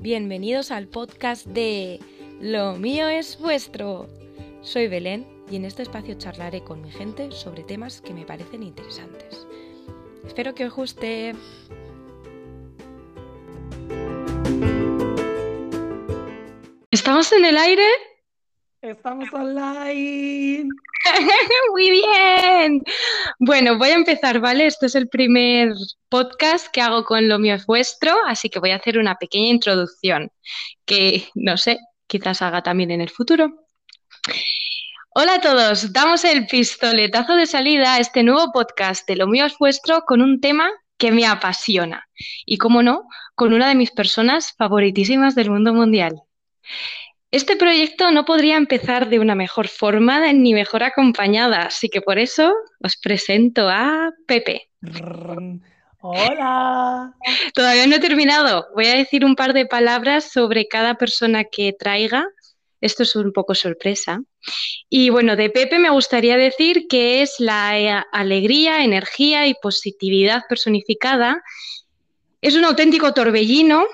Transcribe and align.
bienvenidos 0.00 0.70
al 0.70 0.88
podcast 0.88 1.46
de 1.46 2.00
Lo 2.40 2.74
mío 2.74 3.08
es 3.08 3.38
vuestro. 3.38 4.08
Soy 4.62 4.88
Belén 4.88 5.26
y 5.50 5.56
en 5.56 5.66
este 5.66 5.82
espacio 5.82 6.14
charlaré 6.14 6.64
con 6.64 6.80
mi 6.80 6.90
gente 6.90 7.30
sobre 7.32 7.64
temas 7.64 8.00
que 8.00 8.14
me 8.14 8.24
parecen 8.24 8.62
interesantes. 8.62 9.46
Espero 10.26 10.54
que 10.54 10.64
os 10.64 10.74
guste. 10.74 11.34
¿Estamos 16.90 17.30
en 17.32 17.44
el 17.44 17.58
aire? 17.58 17.86
Estamos 18.80 19.30
online. 19.34 20.66
Muy 21.72 21.90
bien. 21.90 22.82
Bueno, 23.42 23.78
voy 23.78 23.88
a 23.88 23.94
empezar, 23.94 24.38
¿vale? 24.38 24.66
Este 24.66 24.84
es 24.84 24.94
el 24.94 25.08
primer 25.08 25.72
podcast 26.10 26.66
que 26.70 26.82
hago 26.82 27.04
con 27.04 27.26
Lo 27.26 27.38
mío 27.38 27.54
es 27.54 27.64
vuestro, 27.64 28.14
así 28.26 28.50
que 28.50 28.58
voy 28.58 28.70
a 28.70 28.76
hacer 28.76 28.98
una 28.98 29.14
pequeña 29.14 29.48
introducción 29.48 30.30
que, 30.84 31.26
no 31.34 31.56
sé, 31.56 31.78
quizás 32.06 32.42
haga 32.42 32.62
también 32.62 32.90
en 32.90 33.00
el 33.00 33.08
futuro. 33.08 33.64
Hola 35.14 35.36
a 35.36 35.40
todos, 35.40 35.90
damos 35.90 36.22
el 36.24 36.46
pistoletazo 36.48 37.34
de 37.34 37.46
salida 37.46 37.94
a 37.94 38.00
este 38.00 38.22
nuevo 38.24 38.52
podcast 38.52 39.08
de 39.08 39.16
Lo 39.16 39.26
mío 39.26 39.46
es 39.46 39.56
vuestro 39.58 40.02
con 40.02 40.20
un 40.20 40.42
tema 40.42 40.68
que 40.98 41.10
me 41.10 41.24
apasiona 41.26 42.06
y, 42.44 42.58
como 42.58 42.82
no, 42.82 43.04
con 43.34 43.54
una 43.54 43.70
de 43.70 43.74
mis 43.74 43.90
personas 43.90 44.52
favoritísimas 44.52 45.34
del 45.34 45.48
mundo 45.48 45.72
mundial. 45.72 46.20
Este 47.32 47.54
proyecto 47.54 48.10
no 48.10 48.24
podría 48.24 48.56
empezar 48.56 49.08
de 49.08 49.20
una 49.20 49.36
mejor 49.36 49.68
forma 49.68 50.32
ni 50.32 50.52
mejor 50.52 50.82
acompañada, 50.82 51.62
así 51.62 51.88
que 51.88 52.00
por 52.00 52.18
eso 52.18 52.52
os 52.82 52.96
presento 52.96 53.68
a 53.68 54.10
Pepe. 54.26 54.68
Hola. 56.02 57.14
Todavía 57.54 57.86
no 57.86 57.96
he 57.96 58.00
terminado. 58.00 58.66
Voy 58.74 58.86
a 58.86 58.96
decir 58.96 59.24
un 59.24 59.36
par 59.36 59.52
de 59.52 59.66
palabras 59.66 60.32
sobre 60.32 60.66
cada 60.66 60.94
persona 60.94 61.44
que 61.44 61.72
traiga. 61.78 62.26
Esto 62.80 63.02
es 63.02 63.14
un 63.14 63.32
poco 63.32 63.54
sorpresa. 63.54 64.22
Y 64.88 65.10
bueno, 65.10 65.36
de 65.36 65.50
Pepe 65.50 65.78
me 65.78 65.90
gustaría 65.90 66.38
decir 66.38 66.86
que 66.88 67.20
es 67.20 67.34
la 67.38 68.00
alegría, 68.12 68.82
energía 68.82 69.46
y 69.46 69.54
positividad 69.54 70.44
personificada. 70.48 71.42
Es 72.40 72.56
un 72.56 72.64
auténtico 72.64 73.12
torbellino 73.12 73.84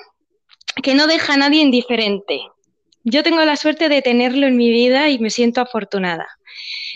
que 0.82 0.94
no 0.94 1.08
deja 1.08 1.34
a 1.34 1.38
nadie 1.38 1.60
indiferente. 1.60 2.40
Yo 3.08 3.22
tengo 3.22 3.44
la 3.44 3.54
suerte 3.54 3.88
de 3.88 4.02
tenerlo 4.02 4.48
en 4.48 4.56
mi 4.56 4.68
vida 4.68 5.08
y 5.10 5.20
me 5.20 5.30
siento 5.30 5.60
afortunada. 5.60 6.26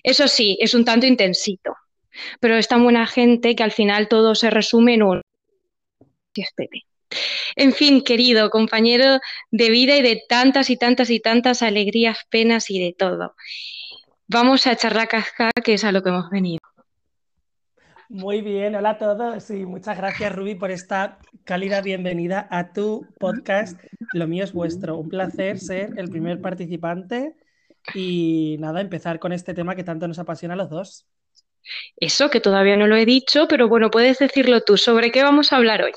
Eso 0.02 0.26
sí, 0.26 0.58
es 0.60 0.74
un 0.74 0.84
tanto 0.84 1.06
intensito, 1.06 1.76
pero 2.40 2.56
es 2.56 2.66
tan 2.66 2.82
buena 2.82 3.06
gente 3.06 3.54
que 3.54 3.62
al 3.62 3.70
final 3.70 4.08
todo 4.08 4.34
se 4.34 4.50
resume 4.50 4.94
en 4.94 5.04
un... 5.04 5.22
En 7.54 7.72
fin, 7.72 8.02
querido 8.02 8.50
compañero 8.50 9.20
de 9.52 9.70
vida 9.70 9.96
y 9.96 10.02
de 10.02 10.20
tantas 10.28 10.68
y 10.70 10.76
tantas 10.76 11.10
y 11.10 11.20
tantas 11.20 11.62
alegrías, 11.62 12.18
penas 12.28 12.70
y 12.70 12.80
de 12.80 12.92
todo. 12.92 13.36
Vamos 14.26 14.66
a 14.66 14.72
echar 14.72 14.96
la 14.96 15.06
casca, 15.06 15.52
que 15.64 15.74
es 15.74 15.84
a 15.84 15.92
lo 15.92 16.02
que 16.02 16.08
hemos 16.08 16.28
venido. 16.28 16.60
Muy 18.10 18.40
bien, 18.40 18.74
hola 18.74 18.90
a 18.90 18.98
todos 18.98 19.48
y 19.50 19.64
muchas 19.64 19.96
gracias 19.96 20.34
Ruby 20.34 20.56
por 20.56 20.72
esta 20.72 21.20
cálida 21.44 21.80
bienvenida 21.80 22.48
a 22.50 22.72
tu 22.72 23.06
podcast. 23.20 23.80
Lo 24.12 24.26
mío 24.26 24.42
es 24.42 24.52
vuestro. 24.52 24.96
Un 24.96 25.08
placer 25.08 25.60
ser 25.60 25.92
el 25.96 26.10
primer 26.10 26.40
participante 26.40 27.36
y 27.94 28.56
nada, 28.58 28.80
empezar 28.80 29.20
con 29.20 29.32
este 29.32 29.54
tema 29.54 29.76
que 29.76 29.84
tanto 29.84 30.08
nos 30.08 30.18
apasiona 30.18 30.54
a 30.54 30.56
los 30.56 30.70
dos. 30.70 31.06
Eso 31.98 32.30
que 32.30 32.40
todavía 32.40 32.76
no 32.76 32.88
lo 32.88 32.96
he 32.96 33.06
dicho, 33.06 33.46
pero 33.46 33.68
bueno, 33.68 33.92
puedes 33.92 34.18
decirlo 34.18 34.62
tú. 34.62 34.76
¿Sobre 34.76 35.12
qué 35.12 35.22
vamos 35.22 35.52
a 35.52 35.58
hablar 35.58 35.80
hoy? 35.84 35.92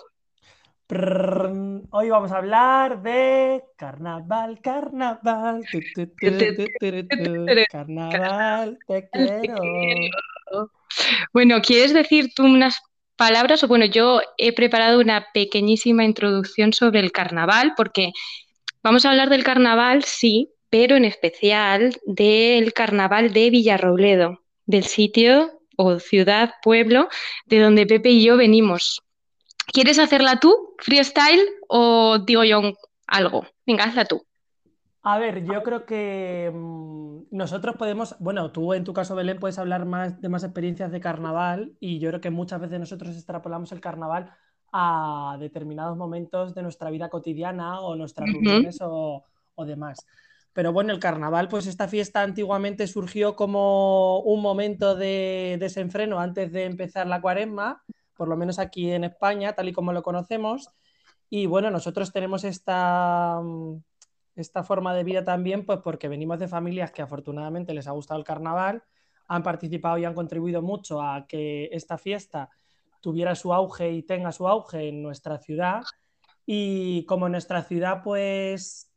Hoy 1.90 2.10
vamos 2.12 2.32
a 2.32 2.38
hablar 2.38 3.02
de 3.02 3.64
carnaval, 3.76 4.62
carnaval. 4.62 5.64
carnaval, 7.72 8.78
te 8.88 9.10
quiero. 9.10 10.70
Bueno, 11.34 11.62
¿quieres 11.62 11.94
decir 11.94 12.34
tú 12.36 12.44
unas 12.44 12.80
palabras? 13.16 13.64
O 13.64 13.68
bueno, 13.68 13.86
yo 13.86 14.22
he 14.38 14.54
preparado 14.54 15.00
una 15.00 15.28
pequeñísima 15.34 16.04
introducción 16.04 16.74
sobre 16.74 17.00
el 17.00 17.12
carnaval, 17.12 17.74
porque 17.76 18.12
vamos 18.82 19.06
a 19.06 19.10
hablar 19.12 19.30
del 19.30 19.44
carnaval, 19.44 20.04
sí, 20.04 20.50
pero 20.70 20.96
en 20.96 21.06
especial 21.06 21.96
del 22.06 22.74
carnaval 22.74 23.32
de 23.32 23.50
Villarrobledo, 23.50 24.40
del 24.66 24.86
sitio 24.86 25.60
o 25.78 26.00
ciudad, 26.00 26.56
pueblo, 26.62 27.10
de 27.46 27.60
donde 27.60 27.86
Pepe 27.86 28.10
y 28.10 28.24
yo 28.24 28.38
venimos. 28.38 29.02
¿Quieres 29.72 30.00
hacerla 30.00 30.40
tú, 30.40 30.76
freestyle, 30.80 31.48
o 31.68 32.20
digo 32.20 32.44
yo 32.44 32.74
algo? 33.08 33.46
Venga, 33.66 33.86
hazla 33.86 34.06
tú. 34.06 34.26
A 35.06 35.20
ver, 35.20 35.44
yo 35.46 35.64
creo 35.64 35.86
que 35.86 36.50
mm, 36.54 37.24
nosotros 37.32 37.76
podemos, 37.78 38.16
bueno, 38.20 38.52
tú 38.52 38.74
en 38.74 38.86
tu 38.86 38.94
caso, 38.94 39.16
Belén, 39.16 39.38
puedes 39.40 39.60
hablar 39.60 39.86
más 39.86 40.22
de 40.22 40.30
más 40.30 40.44
experiencias 40.44 40.92
de 40.92 41.02
carnaval 41.02 41.76
y 41.80 42.00
yo 42.00 42.10
creo 42.10 42.22
que 42.22 42.30
muchas 42.30 42.62
veces 42.62 42.80
nosotros 42.80 43.16
extrapolamos 43.16 43.72
el 43.74 43.82
carnaval 43.82 44.32
a 44.72 45.38
determinados 45.40 45.98
momentos 45.98 46.56
de 46.56 46.64
nuestra 46.64 46.90
vida 46.90 47.10
cotidiana 47.10 47.82
o 47.82 47.96
nuestras 47.96 48.32
reuniones 48.32 48.80
o, 48.82 49.26
o 49.56 49.66
demás. 49.66 49.98
Pero 50.54 50.72
bueno, 50.72 50.94
el 50.94 51.00
carnaval, 51.00 51.50
pues 51.50 51.68
esta 51.68 51.88
fiesta 51.88 52.22
antiguamente 52.22 52.88
surgió 52.88 53.36
como 53.36 54.20
un 54.22 54.42
momento 54.42 54.96
de 54.96 55.58
desenfreno 55.60 56.20
antes 56.20 56.52
de 56.52 56.64
empezar 56.66 57.08
la 57.08 57.22
cuaresma, 57.22 57.84
por 58.16 58.28
lo 58.30 58.38
menos 58.38 58.58
aquí 58.60 58.92
en 58.92 59.04
España, 59.04 59.54
tal 59.54 59.68
y 59.68 59.74
como 59.74 59.92
lo 59.94 60.04
conocemos. 60.04 60.70
Y 61.30 61.48
bueno, 61.48 61.72
nosotros 61.72 62.12
tenemos 62.14 62.44
esta, 62.44 63.40
mm, 63.44 63.78
esta 64.36 64.64
forma 64.64 64.94
de 64.94 65.04
vida 65.04 65.24
también, 65.24 65.66
pues 65.66 65.80
porque 65.84 66.08
venimos 66.08 66.40
de 66.40 66.48
familias 66.48 66.92
que 66.92 67.02
afortunadamente 67.02 67.74
les 67.74 67.88
ha 67.88 67.92
gustado 67.92 68.20
el 68.20 68.26
carnaval, 68.26 68.84
han 69.28 69.44
participado 69.44 69.98
y 69.98 70.06
han 70.06 70.14
contribuido 70.14 70.62
mucho 70.62 71.02
a 71.02 71.26
que 71.28 71.70
esta 71.72 71.98
fiesta 71.98 72.50
tuviera 73.02 73.36
su 73.36 73.54
auge 73.54 73.92
y 73.92 74.04
tenga 74.04 74.32
su 74.32 74.48
auge 74.48 74.90
en 74.90 75.04
nuestra 75.04 75.38
ciudad. 75.38 75.84
Y 76.46 77.06
como 77.06 77.30
nuestra 77.30 77.64
ciudad, 77.64 78.02
pues 78.04 78.92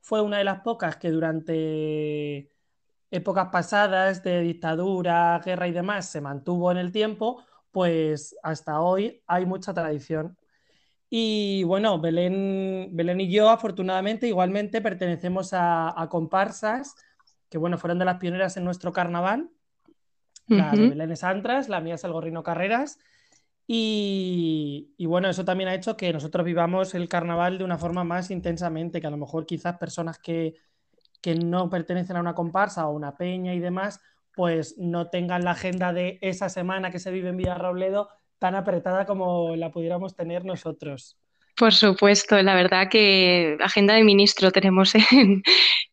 fue 0.00 0.20
una 0.20 0.38
de 0.38 0.44
las 0.44 0.60
pocas 0.60 0.96
que 0.96 1.10
durante 1.10 2.50
épocas 3.10 3.48
pasadas 3.50 4.22
de 4.22 4.40
dictadura, 4.40 5.40
guerra 5.44 5.68
y 5.68 5.72
demás 5.72 6.08
se 6.08 6.20
mantuvo 6.20 6.70
en 6.70 6.78
el 6.78 6.92
tiempo, 6.92 7.42
pues 7.70 8.36
hasta 8.42 8.80
hoy 8.80 9.22
hay 9.26 9.46
mucha 9.46 9.72
tradición 9.72 10.36
y 11.10 11.62
bueno, 11.64 12.00
Belén, 12.00 12.88
Belén 12.92 13.20
y 13.20 13.30
yo, 13.30 13.50
afortunadamente, 13.50 14.26
igualmente 14.26 14.80
pertenecemos 14.80 15.50
a, 15.52 16.06
comparsas 16.10 16.94
que 17.48 17.58
bueno, 17.58 17.78
fueron 17.78 17.98
de 17.98 18.04
las 18.04 18.18
pioneras 18.18 18.56
en 18.56 18.64
nuestro 18.64 18.92
carnaval. 18.92 19.48
La 20.46 20.72
de 20.72 20.88
Belén 20.88 21.12
es 21.12 21.24
Antras, 21.24 21.68
la 21.68 21.80
mía 21.80 21.94
es 21.94 22.04
el 22.04 22.12
Gorrino 22.12 22.42
Carreras. 22.42 22.98
Y, 23.66 24.92
y, 24.98 25.06
bueno, 25.06 25.30
eso 25.30 25.44
también 25.44 25.68
ha 25.70 25.74
hecho 25.74 25.96
que 25.96 26.12
nosotros 26.12 26.44
vivamos 26.44 26.94
el 26.94 27.08
carnaval 27.08 27.56
de 27.56 27.64
una 27.64 27.78
forma 27.78 28.04
más 28.04 28.30
intensamente, 28.30 29.00
que 29.00 29.06
a 29.06 29.10
lo 29.10 29.16
mejor 29.16 29.46
quizás 29.46 29.78
personas 29.78 30.18
que, 30.18 30.54
que 31.22 31.34
no 31.34 31.70
pertenecen 31.70 32.16
a 32.16 32.20
una 32.20 32.34
comparsa 32.34 32.86
o 32.86 32.92
una 32.94 33.16
peña 33.16 33.54
y 33.54 33.58
demás, 33.58 34.00
pues 34.34 34.76
no 34.76 35.08
tengan 35.08 35.44
la 35.44 35.52
agenda 35.52 35.94
de 35.94 36.18
esa 36.20 36.50
semana 36.50 36.90
que 36.90 36.98
se 36.98 37.10
vive 37.10 37.30
en 37.30 37.38
Villarrobledo 37.38 38.10
tan 38.38 38.54
apretada 38.54 39.06
como 39.06 39.56
la 39.56 39.70
pudiéramos 39.70 40.14
tener 40.14 40.44
nosotros. 40.44 41.16
Por 41.56 41.72
supuesto, 41.72 42.42
la 42.42 42.56
verdad 42.56 42.88
que 42.90 43.56
agenda 43.60 43.94
de 43.94 44.02
ministro 44.02 44.50
tenemos 44.50 44.92
en, 45.12 45.42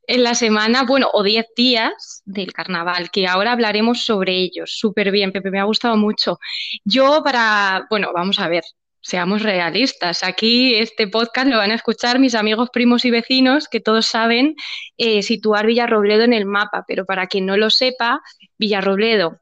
la 0.08 0.34
semana, 0.34 0.84
bueno, 0.84 1.10
o 1.14 1.24
10 1.24 1.46
días 1.56 2.24
del 2.26 2.52
carnaval, 2.52 3.12
que 3.12 3.28
ahora 3.28 3.52
hablaremos 3.52 4.04
sobre 4.04 4.34
ellos. 4.38 4.76
Súper 4.78 5.12
bien, 5.12 5.32
Pepe, 5.32 5.52
me 5.52 5.60
ha 5.60 5.66
gustado 5.66 5.98
mucho. 5.98 6.40
Yo 6.84 7.22
para, 7.24 7.86
bueno, 7.92 8.10
vamos 8.14 8.40
a 8.40 8.48
ver, 8.48 8.64
seamos 9.02 9.44
realistas. 9.44 10.24
Aquí 10.24 10.76
este 10.76 11.08
podcast 11.08 11.48
lo 11.48 11.58
van 11.58 11.72
a 11.72 11.76
escuchar 11.76 12.18
mis 12.18 12.34
amigos, 12.34 12.70
primos 12.74 13.06
y 13.06 13.12
vecinos, 13.12 13.68
que 13.68 13.80
todos 13.80 14.08
saben 14.08 14.56
eh, 14.98 15.22
situar 15.22 15.68
Villarrobledo 15.68 16.24
en 16.24 16.34
el 16.34 16.46
mapa, 16.48 16.86
pero 16.88 17.06
para 17.06 17.28
quien 17.28 17.46
no 17.46 17.56
lo 17.56 17.70
sepa, 17.70 18.20
Villarrobledo 18.58 19.41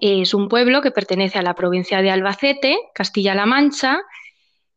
es 0.00 0.34
un 0.34 0.48
pueblo 0.48 0.82
que 0.82 0.90
pertenece 0.90 1.38
a 1.38 1.42
la 1.42 1.54
provincia 1.54 2.02
de 2.02 2.10
Albacete, 2.10 2.78
Castilla-La 2.94 3.46
Mancha, 3.46 4.00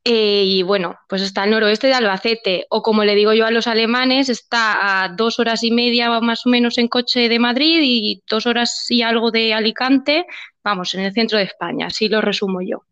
eh, 0.05 0.43
y 0.45 0.63
bueno, 0.63 0.97
pues 1.07 1.21
está 1.21 1.43
al 1.43 1.51
noroeste 1.51 1.87
de 1.87 1.93
Albacete, 1.93 2.65
o 2.69 2.81
como 2.81 3.05
le 3.05 3.15
digo 3.15 3.33
yo 3.33 3.45
a 3.45 3.51
los 3.51 3.67
alemanes, 3.67 4.27
está 4.27 5.03
a 5.03 5.09
dos 5.09 5.39
horas 5.39 5.63
y 5.63 5.71
media 5.71 6.09
más 6.19 6.45
o 6.45 6.49
menos 6.49 6.77
en 6.77 6.89
coche 6.89 7.29
de 7.29 7.39
Madrid 7.39 7.79
y 7.81 8.21
dos 8.29 8.45
horas 8.45 8.85
y 8.89 9.01
algo 9.01 9.31
de 9.31 9.53
Alicante, 9.53 10.25
vamos, 10.61 10.93
en 10.95 11.01
el 11.01 11.13
centro 11.13 11.37
de 11.37 11.45
España, 11.45 11.87
así 11.87 12.09
lo 12.09 12.19
resumo 12.19 12.59
yo. 12.61 12.83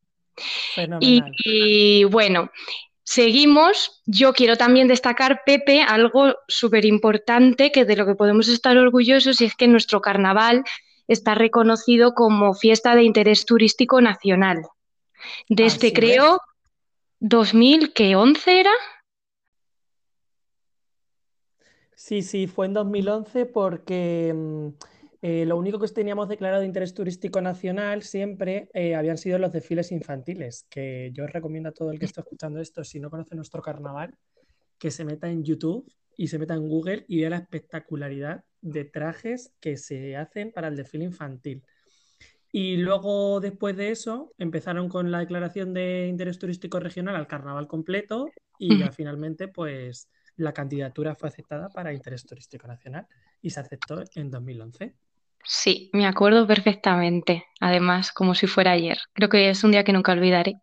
Y, 1.01 1.21
y, 1.43 2.05
bueno, 2.05 2.49
seguimos. 3.03 4.01
Yo 4.05 4.31
quiero 4.31 4.55
también 4.55 4.87
destacar, 4.87 5.41
Pepe, 5.45 5.81
algo 5.81 6.35
súper 6.47 6.85
importante 6.85 7.73
que 7.73 7.83
de 7.83 7.97
lo 7.97 8.05
que 8.05 8.15
podemos 8.15 8.47
estar 8.47 8.77
orgullosos 8.77 9.41
y 9.41 9.45
es 9.45 9.55
que 9.55 9.67
nuestro 9.67 9.99
carnaval 9.99 10.63
está 11.11 11.35
reconocido 11.35 12.13
como 12.13 12.53
fiesta 12.53 12.95
de 12.95 13.03
interés 13.03 13.45
turístico 13.45 14.01
nacional. 14.01 14.63
Desde 15.49 15.91
creo 15.93 16.39
2011 17.19 18.59
era. 18.59 18.71
Sí, 21.95 22.21
sí, 22.21 22.47
fue 22.47 22.65
en 22.65 22.73
2011 22.73 23.45
porque 23.45 24.33
mm, 24.33 24.67
eh, 25.21 25.45
lo 25.45 25.57
único 25.57 25.77
que 25.79 25.87
teníamos 25.89 26.29
declarado 26.29 26.61
de 26.61 26.67
interés 26.67 26.93
turístico 26.93 27.41
nacional 27.41 28.01
siempre 28.01 28.69
eh, 28.73 28.95
habían 28.95 29.17
sido 29.17 29.37
los 29.37 29.51
desfiles 29.51 29.91
infantiles, 29.91 30.65
que 30.69 31.11
yo 31.13 31.27
recomiendo 31.27 31.69
a 31.69 31.73
todo 31.73 31.91
el 31.91 31.99
que 31.99 32.05
esté 32.05 32.21
escuchando 32.21 32.59
esto, 32.59 32.83
si 32.83 32.99
no 32.99 33.11
conoce 33.11 33.35
nuestro 33.35 33.61
carnaval, 33.61 34.15
que 34.79 34.89
se 34.89 35.05
meta 35.05 35.29
en 35.29 35.43
YouTube 35.43 35.85
y 36.17 36.27
se 36.27 36.39
meta 36.39 36.55
en 36.55 36.67
Google 36.67 37.05
y 37.07 37.19
vea 37.19 37.29
la 37.29 37.37
espectacularidad 37.37 38.43
de 38.61 38.85
trajes 38.85 39.53
que 39.59 39.77
se 39.77 40.15
hacen 40.15 40.51
para 40.51 40.67
el 40.67 40.75
desfile 40.75 41.05
infantil. 41.05 41.63
Y 42.51 42.77
luego, 42.77 43.39
después 43.39 43.77
de 43.77 43.91
eso, 43.91 44.33
empezaron 44.37 44.89
con 44.89 45.09
la 45.09 45.19
declaración 45.19 45.73
de 45.73 46.07
interés 46.07 46.37
turístico 46.37 46.79
regional 46.79 47.15
al 47.15 47.27
carnaval 47.27 47.67
completo 47.67 48.29
y 48.59 48.77
ya 48.77 48.91
finalmente, 48.91 49.47
pues 49.47 50.09
la 50.35 50.53
candidatura 50.53 51.15
fue 51.15 51.29
aceptada 51.29 51.69
para 51.69 51.93
interés 51.93 52.25
turístico 52.25 52.67
nacional 52.67 53.07
y 53.41 53.49
se 53.49 53.59
aceptó 53.59 54.03
en 54.15 54.29
2011. 54.29 54.93
Sí, 55.43 55.89
me 55.93 56.05
acuerdo 56.05 56.45
perfectamente, 56.45 57.45
además, 57.59 58.11
como 58.11 58.35
si 58.35 58.47
fuera 58.47 58.71
ayer. 58.71 58.99
Creo 59.13 59.29
que 59.29 59.49
es 59.49 59.63
un 59.63 59.71
día 59.71 59.83
que 59.83 59.93
nunca 59.93 60.11
olvidaré, 60.11 60.61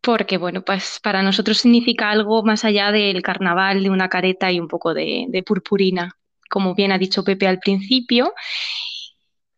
porque, 0.00 0.36
bueno, 0.36 0.62
pues 0.62 1.00
para 1.02 1.22
nosotros 1.22 1.58
significa 1.58 2.10
algo 2.10 2.42
más 2.44 2.64
allá 2.64 2.92
del 2.92 3.22
carnaval, 3.22 3.82
de 3.82 3.90
una 3.90 4.08
careta 4.08 4.52
y 4.52 4.60
un 4.60 4.68
poco 4.68 4.94
de, 4.94 5.42
purpurina, 5.46 6.16
como 6.50 6.74
bien 6.74 6.92
ha 6.92 6.98
dicho 6.98 7.24
Pepe 7.24 7.46
al 7.46 7.58
principio. 7.58 8.32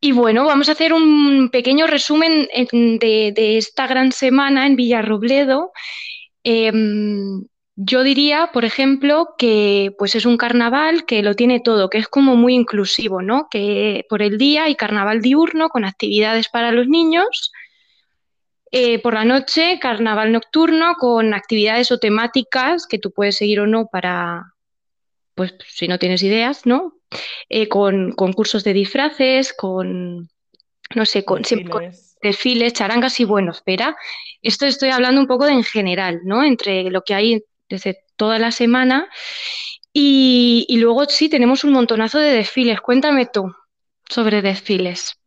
Y 0.00 0.12
bueno, 0.12 0.44
vamos 0.44 0.69
a 0.69 0.73
hacer 0.73 0.93
un 0.93 1.49
pequeño 1.50 1.87
resumen 1.87 2.49
de, 2.71 3.56
esta 3.56 3.87
gran 3.87 4.12
semana 4.12 4.67
en 4.67 4.77
Villarrobledo. 4.77 5.73
Em, 6.44 7.44
yo 7.77 8.03
diría, 8.03 8.50
por 8.53 8.65
ejemplo, 8.65 9.35
que 9.38 9.94
pues 9.99 10.15
es 10.15 10.27
un 10.27 10.37
carnaval 10.37 11.06
que 11.06 11.23
lo 11.23 11.35
tiene 11.35 11.61
todo, 11.61 11.91
que 11.91 11.99
es 11.99 12.09
como 12.09 12.37
muy 12.37 12.55
inclusivo, 12.55 13.23
¿no? 13.23 13.49
Que 13.50 14.05
por 14.09 14.23
el 14.23 14.38
día 14.38 14.65
hay 14.65 14.77
carnaval 14.77 15.23
diurno 15.23 15.69
con 15.69 15.85
actividades 15.85 16.49
para 16.49 16.73
los 16.73 16.88
niños, 16.88 17.53
eh, 18.73 19.00
por 19.00 19.15
la 19.15 19.25
noche 19.25 19.79
carnaval 19.81 20.33
nocturno 20.33 20.94
con 20.99 21.35
actividades 21.35 21.91
o 21.93 21.99
temáticas 21.99 22.87
que 22.87 22.99
tú 22.99 23.12
puedes 23.12 23.37
seguir 23.37 23.61
o 23.61 23.67
no 23.67 23.87
para, 23.87 24.56
pues 25.37 25.55
si 25.69 25.87
no 25.87 25.99
tienes 25.99 26.23
ideas, 26.23 26.67
¿no? 26.67 26.94
Eh, 27.49 27.69
con 27.69 28.12
concursos 28.12 28.65
de 28.65 28.73
disfraces, 28.73 29.53
con, 29.53 30.31
no 30.94 31.05
sé, 31.05 31.25
con 31.25 31.43
desfiles. 31.43 32.17
desfiles, 32.23 32.73
charangas 32.73 33.21
y 33.21 33.25
bueno, 33.25 33.53
espera, 33.53 33.97
esto 34.43 34.67
estoy 34.67 34.88
hablando 34.88 35.21
un 35.21 35.27
poco 35.27 35.44
de 35.44 35.53
en 35.53 35.62
general, 35.62 36.23
¿no? 36.25 36.43
Entre 36.43 36.91
lo 36.91 37.03
que 37.03 37.15
hay 37.15 37.44
desde 37.69 37.99
toda 38.17 38.38
la 38.38 38.50
semana. 38.50 39.09
Y, 39.93 40.67
luego 40.79 41.05
sí, 41.05 41.29
tenemos 41.29 41.65
un 41.65 41.73
montonazo 41.73 42.19
de 42.19 42.31
desfiles. 42.31 42.81
Cuéntame 42.81 43.27
tú 43.27 43.55
sobre 44.09 44.43
desfiles. 44.43 45.19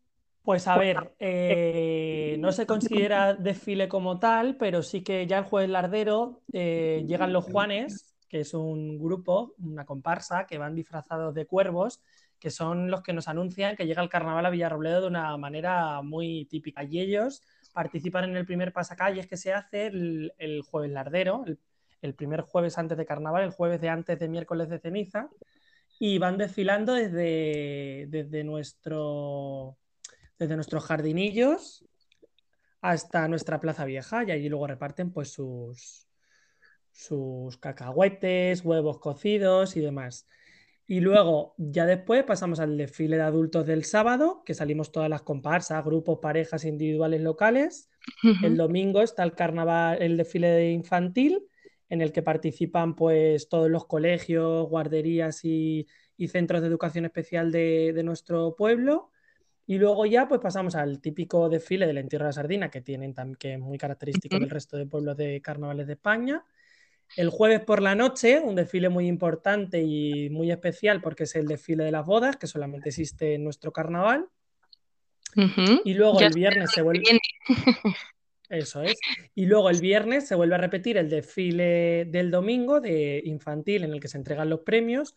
Pues 0.44 0.68
a 0.68 0.78
ver, 0.78 1.14
eh, 1.20 2.36
no 2.40 2.52
se 2.52 2.66
considera 2.66 3.36
desfile 3.36 3.88
como 3.88 4.20
tal, 4.20 4.58
pero 4.58 4.82
sí 4.82 5.02
que 5.02 5.28
ya 5.28 5.40
el 5.40 5.44
jueves 5.44 5.70
lardero 5.70 6.42
eh, 6.54 7.04
llegan 7.08 7.34
los 7.34 7.46
Juanes, 7.46 8.16
que 8.30 8.42
es 8.42 8.54
un 8.54 8.98
grupo, 9.00 9.56
una 9.58 9.86
comparsa, 9.86 10.46
que 10.46 10.58
van 10.58 10.76
disfrazados 10.76 11.34
de 11.34 11.46
cuervos, 11.46 12.02
que 12.40 12.52
son 12.52 12.90
los 12.90 13.02
que 13.02 13.12
nos 13.12 13.28
anuncian 13.28 13.76
que 13.76 13.86
llega 13.86 14.02
el 14.02 14.10
carnaval 14.10 14.46
a 14.46 14.50
Villarrobledo 14.50 15.02
de 15.02 15.08
una 15.08 15.36
manera 15.38 16.02
muy 16.02 16.46
típica. 16.46 16.84
Y 16.84 17.02
ellos 17.02 17.42
participan 17.74 18.26
en 18.26 18.38
el 18.38 18.46
primer 18.46 18.72
pasacalles 18.72 19.28
que 19.28 19.36
se 19.36 19.54
hace 19.54 19.88
el, 19.88 20.62
jueves 20.64 20.92
lardero, 20.92 21.44
el 21.46 21.60
el 22.02 22.16
primer 22.16 22.42
jueves 22.42 22.78
antes 22.78 22.98
de 22.98 23.06
carnaval, 23.06 23.44
el 23.44 23.52
jueves 23.52 23.82
de 23.82 23.90
antes 23.90 24.20
de 24.20 24.28
miércoles 24.28 24.70
de 24.70 24.80
ceniza, 24.80 25.30
y 26.00 26.18
van 26.18 26.38
desfilando 26.38 26.94
desde, 26.94 28.06
desde, 28.10 28.44
nuestro, 28.44 29.78
desde 30.38 30.56
nuestros 30.56 30.86
jardinillos 30.86 31.86
hasta 32.82 33.28
nuestra 33.28 33.60
plaza 33.60 33.86
vieja, 33.86 34.24
y 34.24 34.32
allí 34.32 34.48
luego 34.48 34.68
reparten 34.68 35.12
pues 35.12 35.34
sus, 35.34 36.08
sus 37.00 37.58
cacahuetes, 37.58 38.66
huevos 38.66 39.00
cocidos 39.00 39.78
y 39.78 39.80
demás. 39.80 40.28
Y 40.86 41.00
luego, 41.00 41.54
ya 41.58 41.86
después, 41.86 42.24
pasamos 42.24 42.60
al 42.60 42.76
desfile 42.76 43.16
de 43.16 43.22
adultos 43.22 43.66
del 43.66 43.86
sábado, 43.86 44.44
que 44.46 44.54
salimos 44.54 44.92
todas 44.92 45.10
las 45.10 45.22
comparsas, 45.22 45.86
grupos, 45.86 46.20
parejas 46.20 46.66
individuales 46.66 47.22
locales. 47.22 47.90
El 48.44 48.58
domingo 48.58 49.02
está 49.02 49.24
el 49.24 49.34
carnaval, 49.34 50.02
el 50.02 50.18
desfile 50.18 50.48
de 50.48 50.72
infantil 50.72 51.48
en 51.90 52.02
el 52.02 52.12
que 52.12 52.22
participan 52.22 52.96
pues 52.96 53.50
todos 53.50 53.70
los 53.70 53.86
colegios, 53.86 54.68
guarderías 54.68 55.46
y, 55.46 55.88
centros 56.28 56.62
de 56.62 56.68
educación 56.68 57.06
especial 57.06 57.52
de, 57.52 58.02
nuestro 58.04 58.56
pueblo. 58.58 59.12
Y 59.68 59.78
luego 59.78 60.06
ya 60.06 60.28
pues 60.28 60.42
pasamos 60.42 60.76
al 60.76 61.00
típico 61.00 61.48
desfile 61.48 61.88
del 61.88 62.00
entierro 62.00 62.26
de 62.26 62.30
la 62.30 62.34
sardina 62.34 62.70
que 62.70 62.82
tienen 62.82 63.14
que 63.36 63.54
es 63.54 63.60
muy 63.60 63.78
característico 63.78 64.40
del 64.40 64.50
resto 64.50 64.76
de 64.76 64.88
pueblos 64.88 65.16
de 65.16 65.40
carnavales 65.42 65.88
de 65.88 65.94
España. 65.94 66.44
El 67.16 67.30
jueves 67.30 67.62
por 67.62 67.82
la 67.82 67.96
noche, 67.96 68.40
un 68.40 68.56
desfile 68.56 68.90
muy 68.90 69.08
importante 69.08 69.82
y 69.82 70.30
muy 70.30 70.52
especial 70.52 71.02
porque 71.02 71.24
es 71.24 71.36
el 71.36 71.48
desfile 71.48 71.84
de 71.84 71.92
las 71.92 72.06
bodas, 72.06 72.38
que 72.38 72.48
solamente 72.48 72.90
existe 72.90 73.36
en 73.36 73.44
nuestro 73.44 73.72
carnaval. 73.72 74.28
Y 75.84 75.94
luego 75.94 76.20
el 76.20 76.34
viernes 76.34 76.72
se 76.72 76.82
vuelve. 76.82 77.04
Eso 78.50 78.82
es. 78.82 79.00
Y 79.36 79.46
luego 79.46 79.70
el 79.70 79.80
viernes 79.80 80.28
se 80.28 80.36
vuelve 80.36 80.56
a 80.56 80.58
repetir 80.58 80.98
el 80.98 81.10
desfile 81.10 82.06
del 82.06 82.32
domingo 82.32 82.82
de 82.82 83.22
infantil 83.24 83.84
en 83.84 83.94
el 83.94 84.00
que 84.00 84.08
se 84.08 84.18
entregan 84.18 84.50
los 84.50 84.62
premios. 84.62 85.16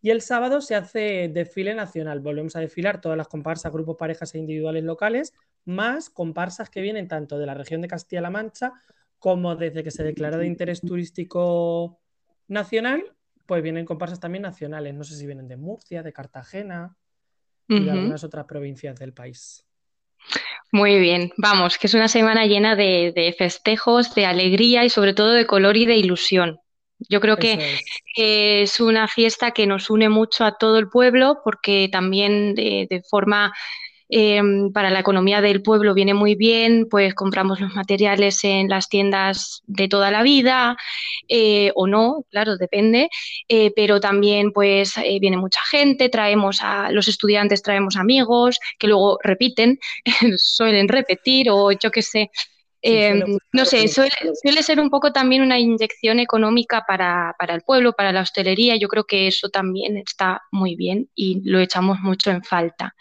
Y 0.00 0.10
el 0.10 0.20
sábado 0.20 0.60
se 0.60 0.74
hace 0.74 1.30
desfile 1.32 1.74
nacional. 1.74 2.18
Volvemos 2.18 2.56
a 2.56 2.60
desfilar 2.60 3.00
todas 3.00 3.16
las 3.16 3.28
comparsas, 3.28 3.72
grupos, 3.72 3.96
parejas 3.96 4.34
e 4.34 4.38
individuales 4.38 4.82
locales, 4.82 5.32
más 5.64 6.10
comparsas 6.10 6.70
que 6.70 6.80
vienen 6.80 7.06
tanto 7.06 7.38
de 7.38 7.46
la 7.46 7.54
región 7.54 7.82
de 7.82 7.88
Castilla-La 7.88 8.30
Mancha 8.30 8.72
como 9.22 9.54
desde 9.54 9.84
que 9.84 9.92
se 9.92 10.02
declara 10.02 10.36
de 10.36 10.48
interés 10.48 10.80
turístico 10.80 12.00
nacional, 12.48 13.04
pues 13.46 13.62
vienen 13.62 13.86
comparsas 13.86 14.18
también 14.18 14.42
nacionales. 14.42 14.94
No 14.94 15.04
sé 15.04 15.14
si 15.14 15.26
vienen 15.26 15.46
de 15.46 15.56
Murcia, 15.56 16.02
de 16.02 16.12
Cartagena 16.12 16.96
y 17.68 17.84
de 17.84 17.90
algunas 17.92 18.24
otras 18.24 18.46
provincias 18.46 18.98
del 18.98 19.12
país. 19.12 19.64
Muy 20.72 20.98
bien, 20.98 21.30
vamos, 21.36 21.78
que 21.78 21.86
es 21.86 21.94
una 21.94 22.08
semana 22.08 22.46
llena 22.46 22.74
de, 22.74 23.32
festejos, 23.38 24.12
de 24.16 24.26
alegría 24.26 24.84
y 24.84 24.90
sobre 24.90 25.14
todo 25.14 25.30
de 25.30 25.46
color 25.46 25.76
y 25.76 25.86
de 25.86 25.94
ilusión. 25.94 26.58
Yo 27.08 27.20
creo 27.20 27.36
que 27.36 27.78
es. 28.16 28.80
una 28.80 29.06
fiesta 29.06 29.52
que 29.52 29.68
nos 29.68 29.88
une 29.88 30.08
mucho 30.08 30.44
a 30.44 30.58
todo 30.58 30.80
el 30.80 30.88
pueblo 30.88 31.42
porque 31.44 31.88
también 31.92 32.56
de 32.56 33.04
forma 33.08 33.52
Em, 34.14 34.70
para 34.72 34.90
la 34.90 35.00
economía 35.00 35.40
del 35.40 35.62
pueblo 35.62 35.94
viene 35.94 36.12
muy 36.12 36.34
bien, 36.34 36.86
pues 36.90 37.14
compramos 37.14 37.60
los 37.60 37.74
materiales 37.74 38.44
en 38.44 38.68
las 38.68 38.90
tiendas 38.90 39.62
de 39.66 39.88
toda 39.88 40.10
la 40.10 40.22
vida 40.22 40.76
eh, 41.28 41.72
o 41.76 41.86
no, 41.86 42.26
claro, 42.30 42.58
depende, 42.58 43.08
eh, 43.48 43.72
pero 43.74 44.00
también 44.00 44.52
pues 44.52 44.98
eh, 44.98 45.18
viene 45.18 45.38
mucha 45.38 45.62
gente, 45.62 46.10
traemos 46.10 46.60
a 46.60 46.90
los 46.90 47.08
estudiantes, 47.08 47.62
traemos 47.62 47.96
amigos 47.96 48.58
que 48.78 48.88
luego 48.88 49.18
repiten, 49.22 49.78
suelen 50.36 50.88
repetir 50.88 51.48
o 51.48 51.72
yo 51.72 51.90
qué 51.90 52.02
sé. 52.02 52.30
Em, 52.84 53.38
no 53.52 53.64
sé, 53.64 53.86
suele, 53.86 54.62
ser 54.62 54.80
un 54.80 54.90
poco 54.90 55.12
también 55.12 55.42
una 55.42 55.58
inyección 55.58 56.18
económica 56.18 56.84
para, 56.86 57.34
para, 57.38 57.54
el 57.54 57.62
pueblo, 57.62 57.92
para 57.92 58.10
la 58.10 58.22
hostelería. 58.22 58.74
Yo 58.76 58.88
creo 58.88 59.04
que 59.04 59.28
eso 59.28 59.50
también 59.50 59.96
está 59.96 60.42
muy 60.50 60.74
bien 60.74 61.08
y 61.14 61.48
lo 61.48 61.60
echamos 61.60 62.00
mucho 62.00 62.32
en 62.32 62.42
falta. 62.42 62.94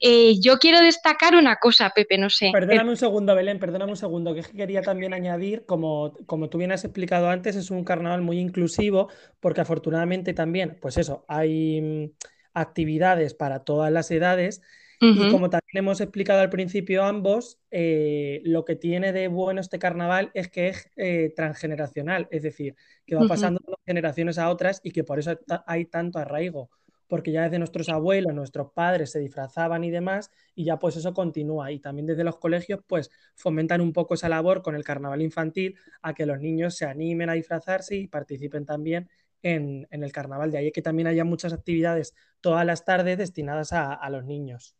Eh, 0.00 0.40
yo 0.40 0.58
quiero 0.58 0.78
destacar 0.80 1.34
una 1.34 1.56
cosa, 1.56 1.90
Pepe, 1.90 2.18
no 2.18 2.30
sé. 2.30 2.50
Perdóname 2.52 2.90
un 2.90 2.96
segundo, 2.96 3.34
Belén, 3.34 3.58
perdóname 3.58 3.92
un 3.92 3.96
segundo, 3.96 4.32
que 4.32 4.42
quería 4.42 4.82
también 4.82 5.12
añadir, 5.12 5.64
como, 5.66 6.14
como 6.26 6.48
tú 6.48 6.58
bien 6.58 6.70
has 6.70 6.84
explicado 6.84 7.28
antes, 7.28 7.56
es 7.56 7.72
un 7.72 7.82
carnaval 7.82 8.22
muy 8.22 8.38
inclusivo, 8.38 9.08
porque 9.40 9.60
afortunadamente 9.60 10.34
también, 10.34 10.78
pues 10.80 10.98
eso, 10.98 11.24
hay 11.26 11.80
mm, 11.80 12.10
actividades 12.54 13.34
para 13.34 13.64
todas 13.64 13.90
las 13.90 14.08
edades. 14.12 14.62
Y 15.00 15.30
como 15.30 15.50
también 15.50 15.78
hemos 15.78 16.00
explicado 16.00 16.40
al 16.40 16.50
principio 16.50 17.04
ambos, 17.04 17.58
eh, 17.70 18.40
lo 18.44 18.64
que 18.64 18.76
tiene 18.76 19.12
de 19.12 19.28
bueno 19.28 19.60
este 19.60 19.78
carnaval 19.78 20.30
es 20.32 20.48
que 20.48 20.68
es 20.68 20.90
eh, 20.96 21.32
transgeneracional, 21.36 22.28
es 22.30 22.42
decir, 22.42 22.76
que 23.04 23.14
va 23.14 23.26
pasando 23.26 23.60
de 23.66 23.74
generaciones 23.84 24.38
a 24.38 24.48
otras 24.48 24.80
y 24.82 24.92
que 24.92 25.04
por 25.04 25.18
eso 25.18 25.38
hay 25.66 25.84
tanto 25.84 26.18
arraigo 26.18 26.70
porque 27.08 27.32
ya 27.32 27.42
desde 27.42 27.58
nuestros 27.58 27.88
abuelos, 27.88 28.34
nuestros 28.34 28.72
padres 28.72 29.10
se 29.12 29.20
disfrazaban 29.20 29.84
y 29.84 29.90
demás, 29.90 30.30
y 30.54 30.64
ya 30.64 30.78
pues 30.78 30.96
eso 30.96 31.14
continúa. 31.14 31.70
Y 31.70 31.78
también 31.78 32.06
desde 32.06 32.24
los 32.24 32.38
colegios 32.38 32.80
pues 32.86 33.10
fomentan 33.34 33.80
un 33.80 33.92
poco 33.92 34.14
esa 34.14 34.28
labor 34.28 34.62
con 34.62 34.74
el 34.74 34.84
carnaval 34.84 35.22
infantil 35.22 35.76
a 36.02 36.14
que 36.14 36.26
los 36.26 36.40
niños 36.40 36.76
se 36.76 36.86
animen 36.86 37.30
a 37.30 37.34
disfrazarse 37.34 37.96
y 37.96 38.08
participen 38.08 38.66
también 38.66 39.08
en, 39.42 39.86
el 39.90 40.12
carnaval. 40.12 40.50
De 40.50 40.58
ahí 40.58 40.72
que 40.72 40.82
también 40.82 41.06
haya 41.06 41.24
muchas 41.24 41.52
actividades 41.52 42.14
todas 42.40 42.66
las 42.66 42.84
tardes 42.84 43.18
destinadas 43.18 43.72
a, 43.72 44.08
los 44.10 44.24
niños. 44.24 44.74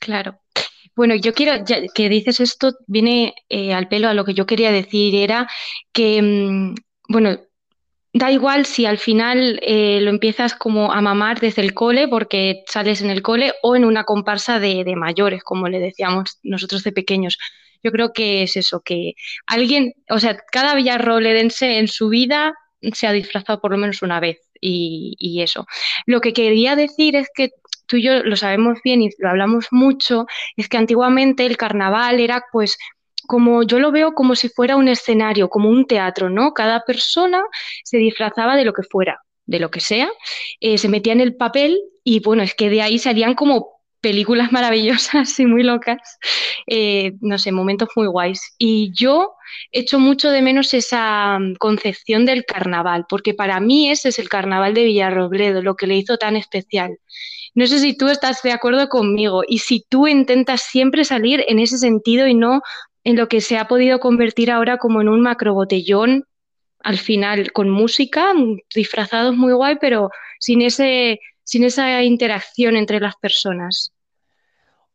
Claro. 0.00 0.40
Bueno, 0.96 1.14
yo 1.14 1.32
quiero, 1.32 1.64
que 1.94 2.08
dices 2.08 2.40
esto, 2.40 2.72
viene 2.86 3.34
eh, 3.48 3.72
al 3.72 3.88
pelo 3.88 4.08
a 4.08 4.14
lo 4.14 4.24
que 4.24 4.34
yo 4.34 4.46
quería 4.46 4.72
decir, 4.72 5.14
era 5.14 5.48
que, 5.92 6.20
mm, 6.20 6.74
bueno, 7.08 7.38
da 8.12 8.32
igual 8.32 8.66
si 8.66 8.86
al 8.86 8.98
final 8.98 9.60
eh, 9.62 10.00
lo 10.02 10.10
empiezas 10.10 10.54
como 10.54 10.92
a 10.92 11.00
mamar 11.00 11.40
desde 11.40 11.62
el 11.62 11.74
cole, 11.74 12.08
porque 12.08 12.64
sales 12.66 13.00
en 13.02 13.10
el 13.10 13.22
cole, 13.22 13.52
o 13.62 13.76
en 13.76 13.84
una 13.84 14.04
comparsa 14.04 14.58
de, 14.58 14.84
de 14.84 14.96
mayores, 14.96 15.44
como 15.44 15.68
le 15.68 15.78
decíamos 15.78 16.38
nosotros 16.42 16.82
de 16.84 16.92
pequeños. 16.92 17.38
Yo 17.82 17.92
creo 17.92 18.12
que 18.12 18.42
es 18.42 18.56
eso, 18.56 18.80
que 18.84 19.14
alguien, 19.46 19.94
o 20.10 20.18
sea, 20.18 20.36
cada 20.50 20.74
villarrolerense 20.74 21.78
en 21.78 21.86
su 21.88 22.08
vida 22.08 22.54
se 22.92 23.06
ha 23.06 23.12
disfrazado 23.12 23.60
por 23.60 23.70
lo 23.70 23.78
menos 23.78 24.02
una 24.02 24.20
vez 24.20 24.38
y 24.60 25.40
eso. 25.42 25.66
Lo 26.06 26.20
que 26.20 26.32
quería 26.32 26.74
decir 26.74 27.14
es 27.14 27.28
que 27.32 27.50
tú 27.88 27.96
y 27.96 28.04
yo 28.04 28.22
lo 28.22 28.36
sabemos 28.36 28.78
bien 28.84 29.02
y 29.02 29.10
lo 29.18 29.30
hablamos 29.30 29.66
mucho, 29.72 30.26
es 30.56 30.68
que 30.68 30.76
antiguamente 30.76 31.46
el 31.46 31.56
carnaval 31.56 32.20
era 32.20 32.44
pues 32.52 32.78
como 33.26 33.62
yo 33.62 33.78
lo 33.78 33.90
veo 33.90 34.14
como 34.14 34.34
si 34.36 34.48
fuera 34.48 34.76
un 34.76 34.88
escenario, 34.88 35.50
como 35.50 35.68
un 35.68 35.86
teatro, 35.86 36.30
¿no? 36.30 36.54
Cada 36.54 36.84
persona 36.84 37.42
se 37.84 37.98
disfrazaba 37.98 38.56
de 38.56 38.64
lo 38.64 38.72
que 38.72 38.82
fuera, 38.82 39.20
de 39.46 39.58
lo 39.58 39.70
que 39.70 39.80
sea, 39.80 40.08
eh, 40.60 40.78
se 40.78 40.88
metía 40.88 41.12
en 41.12 41.20
el 41.20 41.36
papel 41.36 41.80
y 42.04 42.20
bueno, 42.20 42.42
es 42.42 42.54
que 42.54 42.70
de 42.70 42.82
ahí 42.82 42.98
salían 42.98 43.34
como 43.34 43.78
películas 44.00 44.52
maravillosas 44.52 45.38
y 45.40 45.46
muy 45.46 45.62
locas, 45.62 45.98
eh, 46.66 47.12
no 47.20 47.38
sé, 47.38 47.52
momentos 47.52 47.88
muy 47.96 48.06
guays. 48.06 48.54
Y 48.58 48.92
yo 48.94 49.34
echo 49.72 49.98
mucho 49.98 50.30
de 50.30 50.42
menos 50.42 50.74
esa 50.74 51.38
mm, 51.38 51.56
concepción 51.56 52.24
del 52.24 52.44
carnaval, 52.44 53.06
porque 53.08 53.34
para 53.34 53.60
mí 53.60 53.90
ese 53.90 54.10
es 54.10 54.18
el 54.18 54.28
carnaval 54.28 54.74
de 54.74 54.84
Villarrobledo, 54.84 55.62
lo 55.62 55.74
que 55.74 55.86
le 55.86 55.96
hizo 55.96 56.16
tan 56.16 56.36
especial. 56.36 56.98
No 57.58 57.66
sé 57.66 57.80
si 57.80 57.96
tú 57.96 58.06
estás 58.06 58.40
de 58.42 58.52
acuerdo 58.52 58.88
conmigo 58.88 59.42
y 59.44 59.58
si 59.58 59.84
tú 59.88 60.06
intentas 60.06 60.62
siempre 60.62 61.04
salir 61.04 61.44
en 61.48 61.58
ese 61.58 61.76
sentido 61.76 62.28
y 62.28 62.34
no 62.34 62.62
en 63.02 63.16
lo 63.16 63.26
que 63.26 63.40
se 63.40 63.58
ha 63.58 63.66
podido 63.66 63.98
convertir 63.98 64.52
ahora 64.52 64.78
como 64.78 65.00
en 65.00 65.08
un 65.08 65.22
macrobotellón, 65.22 66.24
al 66.84 66.98
final 66.98 67.50
con 67.50 67.68
música, 67.68 68.32
disfrazados 68.72 69.36
muy 69.36 69.54
guay, 69.54 69.76
pero 69.80 70.10
sin 70.38 70.62
ese 70.62 71.18
sin 71.42 71.64
esa 71.64 72.00
interacción 72.04 72.76
entre 72.76 73.00
las 73.00 73.16
personas. 73.16 73.92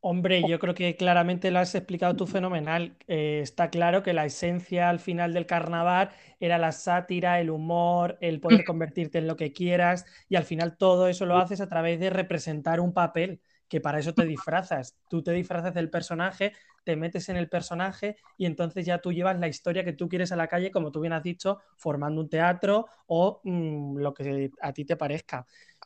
Hombre, 0.05 0.43
yo 0.43 0.59
creo 0.59 0.73
que 0.73 0.97
claramente 0.97 1.49
lo 1.49 1.59
has 1.59 1.73
explicado 1.75 2.17
tú 2.17 2.27
fenomenal. 2.27 2.97
Eh, 3.07 3.39
está 3.41 3.69
claro 3.69 4.03
que 4.03 4.11
la 4.11 4.25
esencia 4.25 4.89
al 4.89 4.99
final 4.99 5.33
del 5.33 5.45
carnaval 5.45 6.09
era 6.41 6.57
la 6.57 6.73
sátira, 6.73 7.39
el 7.39 7.49
humor, 7.49 8.17
el 8.19 8.41
poder 8.41 8.65
convertirte 8.65 9.19
en 9.19 9.27
lo 9.27 9.37
que 9.37 9.53
quieras 9.53 10.05
y 10.27 10.35
al 10.35 10.43
final 10.43 10.75
todo 10.77 11.07
eso 11.07 11.25
lo 11.25 11.37
haces 11.37 11.61
a 11.61 11.69
través 11.69 12.01
de 12.01 12.09
representar 12.09 12.81
un 12.81 12.91
papel, 12.93 13.39
que 13.69 13.79
para 13.79 13.97
eso 13.99 14.13
te 14.13 14.25
disfrazas. 14.25 14.97
Tú 15.07 15.23
te 15.23 15.31
disfrazas 15.31 15.73
del 15.73 15.89
personaje, 15.89 16.51
te 16.83 16.97
metes 16.97 17.29
en 17.29 17.37
el 17.37 17.47
personaje 17.47 18.17
y 18.37 18.45
entonces 18.45 18.85
ya 18.85 18.97
tú 18.99 19.13
llevas 19.13 19.39
la 19.39 19.47
historia 19.47 19.85
que 19.85 19.93
tú 19.93 20.09
quieres 20.09 20.33
a 20.33 20.35
la 20.35 20.47
calle, 20.47 20.69
como 20.69 20.91
tú 20.91 20.99
bien 20.99 21.13
has 21.13 21.23
dicho, 21.23 21.59
formando 21.77 22.19
un 22.19 22.27
teatro 22.29 22.87
o 23.07 23.39
mm, 23.45 23.97
lo 23.99 24.13
que 24.13 24.51
a 24.61 24.73
ti 24.73 24.83
te 24.83 24.97
parezca. 24.97 25.45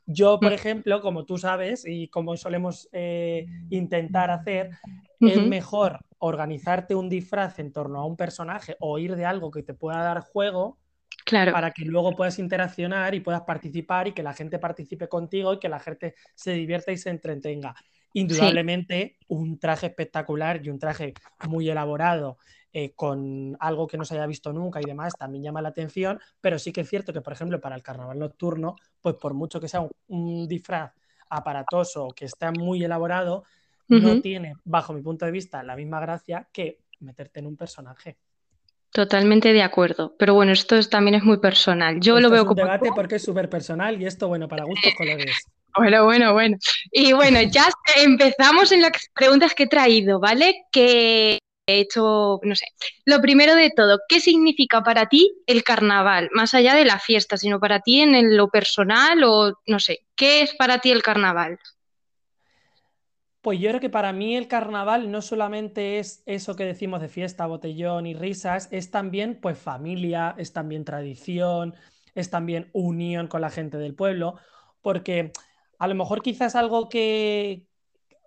Yo, 0.09 0.39
por 0.39 0.51
mm. 0.51 0.55
ejemplo, 0.55 1.01
como 1.01 1.25
tú 1.25 1.37
sabes 1.37 1.83
y 1.85 2.07
como 2.07 2.37
solemos 2.37 2.87
eh, 2.93 3.45
intentar 3.69 4.31
hacer, 4.31 4.71
es 5.19 5.45
mejor 5.45 5.99
organizarte 6.19 6.95
un 6.95 7.09
disfraz 7.09 7.59
en 7.59 7.73
torno 7.73 7.99
a 7.99 8.05
un 8.05 8.15
personaje 8.15 8.77
o 8.79 8.97
ir 8.99 9.17
de 9.17 9.25
algo 9.25 9.51
que 9.51 9.63
te 9.63 9.73
pueda 9.73 10.01
dar 10.01 10.21
juego 10.21 10.79
claro. 11.25 11.51
para 11.51 11.71
que 11.71 11.83
luego 11.83 12.15
puedas 12.15 12.39
interaccionar 12.39 13.15
y 13.15 13.19
puedas 13.19 13.41
participar 13.41 14.07
y 14.07 14.13
que 14.13 14.23
la 14.23 14.33
gente 14.33 14.59
participe 14.59 15.09
contigo 15.09 15.53
y 15.53 15.59
que 15.59 15.67
la 15.67 15.79
gente 15.79 16.15
se 16.35 16.53
divierta 16.53 16.93
y 16.93 16.97
se 16.97 17.09
entretenga. 17.09 17.75
Indudablemente, 18.13 19.17
un 19.27 19.59
traje 19.59 19.87
espectacular 19.87 20.65
y 20.65 20.69
un 20.69 20.79
traje 20.79 21.13
muy 21.49 21.69
elaborado 21.69 22.37
eh, 22.73 22.91
con 22.95 23.55
algo 23.59 23.87
que 23.87 23.97
no 23.97 24.05
se 24.05 24.15
haya 24.15 24.25
visto 24.25 24.51
nunca 24.53 24.79
y 24.81 24.85
demás, 24.85 25.13
también 25.17 25.43
llama 25.43 25.61
la 25.61 25.69
atención, 25.69 26.19
pero 26.41 26.59
sí 26.59 26.71
que 26.71 26.81
es 26.81 26.89
cierto 26.89 27.13
que, 27.13 27.21
por 27.21 27.33
ejemplo, 27.33 27.59
para 27.59 27.75
el 27.75 27.83
carnaval 27.83 28.19
nocturno, 28.19 28.75
pues 29.01 29.15
por 29.15 29.33
mucho 29.33 29.59
que 29.59 29.67
sea 29.67 29.87
un, 30.07 30.47
disfraz 30.47 30.93
aparatoso, 31.29 32.09
que 32.15 32.25
está 32.25 32.51
muy 32.51 32.83
elaborado, 32.83 33.43
no 33.87 34.19
tiene, 34.21 34.55
bajo 34.65 34.91
mi 34.91 35.01
punto 35.01 35.25
de 35.25 35.31
vista, 35.31 35.63
la 35.63 35.77
misma 35.77 36.01
gracia 36.01 36.47
que 36.51 36.79
meterte 36.99 37.39
en 37.39 37.47
un 37.47 37.55
personaje. 37.55 38.17
Totalmente 38.91 39.53
de 39.53 39.61
acuerdo, 39.61 40.15
pero 40.17 40.33
bueno, 40.33 40.51
esto 40.51 40.81
también 40.89 41.15
es 41.15 41.23
muy 41.23 41.37
personal. 41.37 41.99
Yo 41.99 42.19
lo 42.19 42.29
veo 42.29 42.43
es 42.43 42.49
un 42.49 42.55
debate 42.55 42.89
porque 42.95 43.15
es 43.15 43.23
súper 43.23 43.49
personal 43.49 44.01
y 44.01 44.05
esto, 44.05 44.27
bueno, 44.27 44.47
para 44.47 44.65
gustos 44.65 44.93
colores. 44.97 45.35
Bueno, 45.77 46.05
bueno, 46.05 46.33
bueno. 46.33 46.57
Y 46.91 47.13
bueno, 47.13 47.39
ya 47.43 47.69
empezamos 48.03 48.71
en 48.71 48.81
las 48.81 48.91
preguntas 49.13 49.53
que 49.53 49.63
he 49.63 49.67
traído, 49.67 50.19
¿vale? 50.19 50.65
Que 50.71 51.39
he 51.67 51.79
hecho, 51.81 52.39
no 52.43 52.55
sé, 52.55 52.65
lo 53.05 53.21
primero 53.21 53.53
de 53.53 53.69
todo, 53.69 53.99
¿qué 54.07 54.19
significa 54.21 54.81
para 54.81 55.07
ti 55.07 55.35
el 55.45 55.63
carnaval? 55.63 56.29
Más 56.31 56.53
allá 56.53 56.73
de 56.73 56.85
la 56.85 56.97
fiesta, 56.97 57.37
sino 57.37 57.59
para 57.59 57.81
ti 57.81 57.99
en 57.99 58.35
lo 58.37 58.47
personal 58.47 59.23
o 59.25 59.59
no 59.67 59.79
sé, 59.79 60.05
¿qué 60.15 60.41
es 60.41 60.55
para 60.55 60.79
ti 60.79 60.91
el 60.91 61.03
carnaval? 61.03 61.59
Pues 63.41 63.59
yo 63.59 63.69
creo 63.69 63.81
que 63.81 63.89
para 63.89 64.13
mí 64.13 64.35
el 64.35 64.47
carnaval 64.47 65.11
no 65.11 65.21
solamente 65.21 65.99
es 65.99 66.23
eso 66.25 66.55
que 66.55 66.65
decimos 66.65 67.01
de 67.01 67.09
fiesta, 67.09 67.45
botellón 67.45 68.05
y 68.05 68.13
risas, 68.13 68.69
es 68.71 68.89
también 68.89 69.39
pues 69.39 69.57
familia, 69.57 70.35
es 70.37 70.53
también 70.53 70.85
tradición, 70.85 71.75
es 72.15 72.29
también 72.29 72.69
unión 72.73 73.27
con 73.27 73.41
la 73.41 73.49
gente 73.49 73.77
del 73.77 73.93
pueblo, 73.93 74.35
porque 74.81 75.31
a 75.79 75.87
lo 75.87 75.95
mejor 75.95 76.21
quizás 76.21 76.55
algo 76.55 76.89
que, 76.89 77.66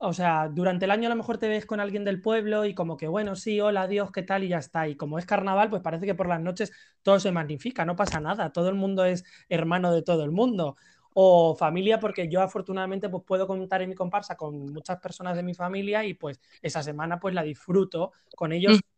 o 0.03 0.15
sea, 0.15 0.49
durante 0.49 0.87
el 0.87 0.91
año 0.93 1.09
a 1.09 1.11
lo 1.11 1.17
mejor 1.17 1.37
te 1.37 1.47
ves 1.47 1.67
con 1.67 1.79
alguien 1.79 2.05
del 2.05 2.23
pueblo 2.23 2.65
y 2.65 2.75
como 2.75 2.97
que, 2.97 3.07
bueno, 3.07 3.37
sí, 3.37 3.61
hola, 3.61 3.87
Dios, 3.87 4.11
¿qué 4.11 4.23
tal? 4.23 4.43
Y 4.45 4.49
ya 4.49 4.57
está. 4.57 4.89
Y 4.89 4.97
como 4.97 5.19
es 5.19 5.27
carnaval, 5.27 5.69
pues 5.69 5.83
parece 5.83 6.07
que 6.07 6.15
por 6.15 6.27
las 6.27 6.41
noches 6.41 6.73
todo 7.03 7.21
se 7.21 7.31
magnifica, 7.33 7.85
no 7.85 7.97
pasa 7.97 8.19
nada, 8.19 8.51
todo 8.51 8.71
el 8.71 8.77
mundo 8.77 9.05
es 9.05 9.25
hermano 9.51 9.93
de 9.93 10.01
todo 10.01 10.25
el 10.25 10.31
mundo. 10.31 10.77
O 11.13 11.55
familia, 11.55 12.01
porque 12.01 12.29
yo 12.29 12.41
afortunadamente 12.41 13.11
pues 13.11 13.25
puedo 13.27 13.47
contar 13.47 13.83
en 13.83 13.91
mi 13.91 13.95
comparsa 13.95 14.37
con 14.37 14.73
muchas 14.73 14.99
personas 15.01 15.37
de 15.37 15.43
mi 15.43 15.53
familia 15.53 16.03
y 16.07 16.15
pues 16.15 16.41
esa 16.63 16.83
semana 16.83 17.21
pues 17.21 17.35
la 17.35 17.43
disfruto 17.43 18.13
con 18.35 18.53
ellos 18.53 18.79
mm. 18.79 18.90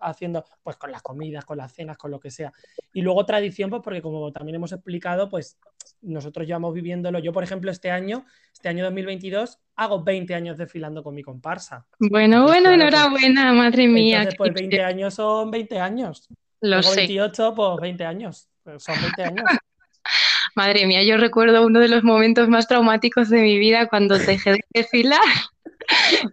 Haciendo, 0.00 0.44
pues 0.62 0.76
con 0.76 0.90
las 0.90 1.02
comidas, 1.02 1.44
con 1.44 1.58
las 1.58 1.72
cenas, 1.72 1.96
con 1.96 2.10
lo 2.10 2.20
que 2.20 2.30
sea. 2.30 2.52
Y 2.92 3.02
luego 3.02 3.24
tradición, 3.26 3.70
pues 3.70 3.82
porque 3.82 4.02
como 4.02 4.32
también 4.32 4.56
hemos 4.56 4.72
explicado, 4.72 5.28
pues 5.28 5.58
nosotros 6.02 6.46
llevamos 6.46 6.74
viviéndolo. 6.74 7.18
Yo, 7.18 7.32
por 7.32 7.44
ejemplo, 7.44 7.70
este 7.70 7.90
año, 7.90 8.24
este 8.52 8.68
año 8.68 8.84
2022, 8.84 9.58
hago 9.76 10.02
20 10.02 10.34
años 10.34 10.58
desfilando 10.58 11.02
con 11.02 11.14
mi 11.14 11.22
comparsa. 11.22 11.86
Bueno, 11.98 12.44
bueno, 12.44 12.70
enhorabuena, 12.70 13.52
madre 13.52 13.88
mía. 13.88 14.18
Entonces, 14.18 14.38
pues 14.38 14.54
20 14.54 14.82
años 14.82 15.14
son 15.14 15.50
20 15.50 15.78
años. 15.78 16.28
Lo 16.60 16.82
sé. 16.82 16.96
28, 16.96 17.54
pues 17.54 17.80
20 17.80 18.04
años. 18.04 18.48
Pues, 18.62 18.82
son 18.82 18.94
20 19.00 19.22
años. 19.24 19.44
Madre 20.54 20.86
mía, 20.86 21.02
yo 21.02 21.16
recuerdo 21.16 21.64
uno 21.64 21.80
de 21.80 21.88
los 21.88 22.04
momentos 22.04 22.48
más 22.48 22.68
traumáticos 22.68 23.30
de 23.30 23.40
mi 23.40 23.58
vida 23.58 23.86
cuando 23.86 24.18
dejé 24.18 24.52
de 24.52 24.60
desfilar 24.74 25.20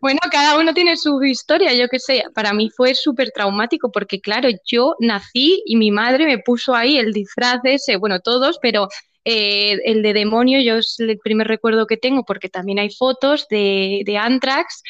bueno, 0.01 0.19
cada 0.31 0.57
uno 0.57 0.73
tiene 0.73 0.97
su 0.97 1.21
historia, 1.23 1.73
yo 1.73 1.87
qué 1.87 1.99
sé. 1.99 2.23
Para 2.33 2.53
mí 2.53 2.69
fue 2.69 2.95
súper 2.95 3.31
traumático 3.31 3.91
porque, 3.91 4.21
claro, 4.21 4.49
yo 4.65 4.95
nací 4.99 5.61
y 5.65 5.75
mi 5.75 5.91
madre 5.91 6.25
me 6.25 6.39
puso 6.39 6.75
ahí 6.75 6.97
el 6.97 7.13
disfraz 7.13 7.59
ese, 7.63 7.97
bueno, 7.97 8.19
todos, 8.19 8.59
pero 8.61 8.87
eh, 9.25 9.77
el 9.85 10.01
de 10.01 10.13
demonio 10.13 10.61
yo 10.61 10.77
es 10.77 10.99
el 10.99 11.17
primer 11.19 11.47
recuerdo 11.47 11.87
que 11.87 11.97
tengo 11.97 12.23
porque 12.23 12.49
también 12.49 12.79
hay 12.79 12.89
fotos 12.89 13.47
de, 13.49 14.03
de 14.05 14.17
Antrax 14.17 14.83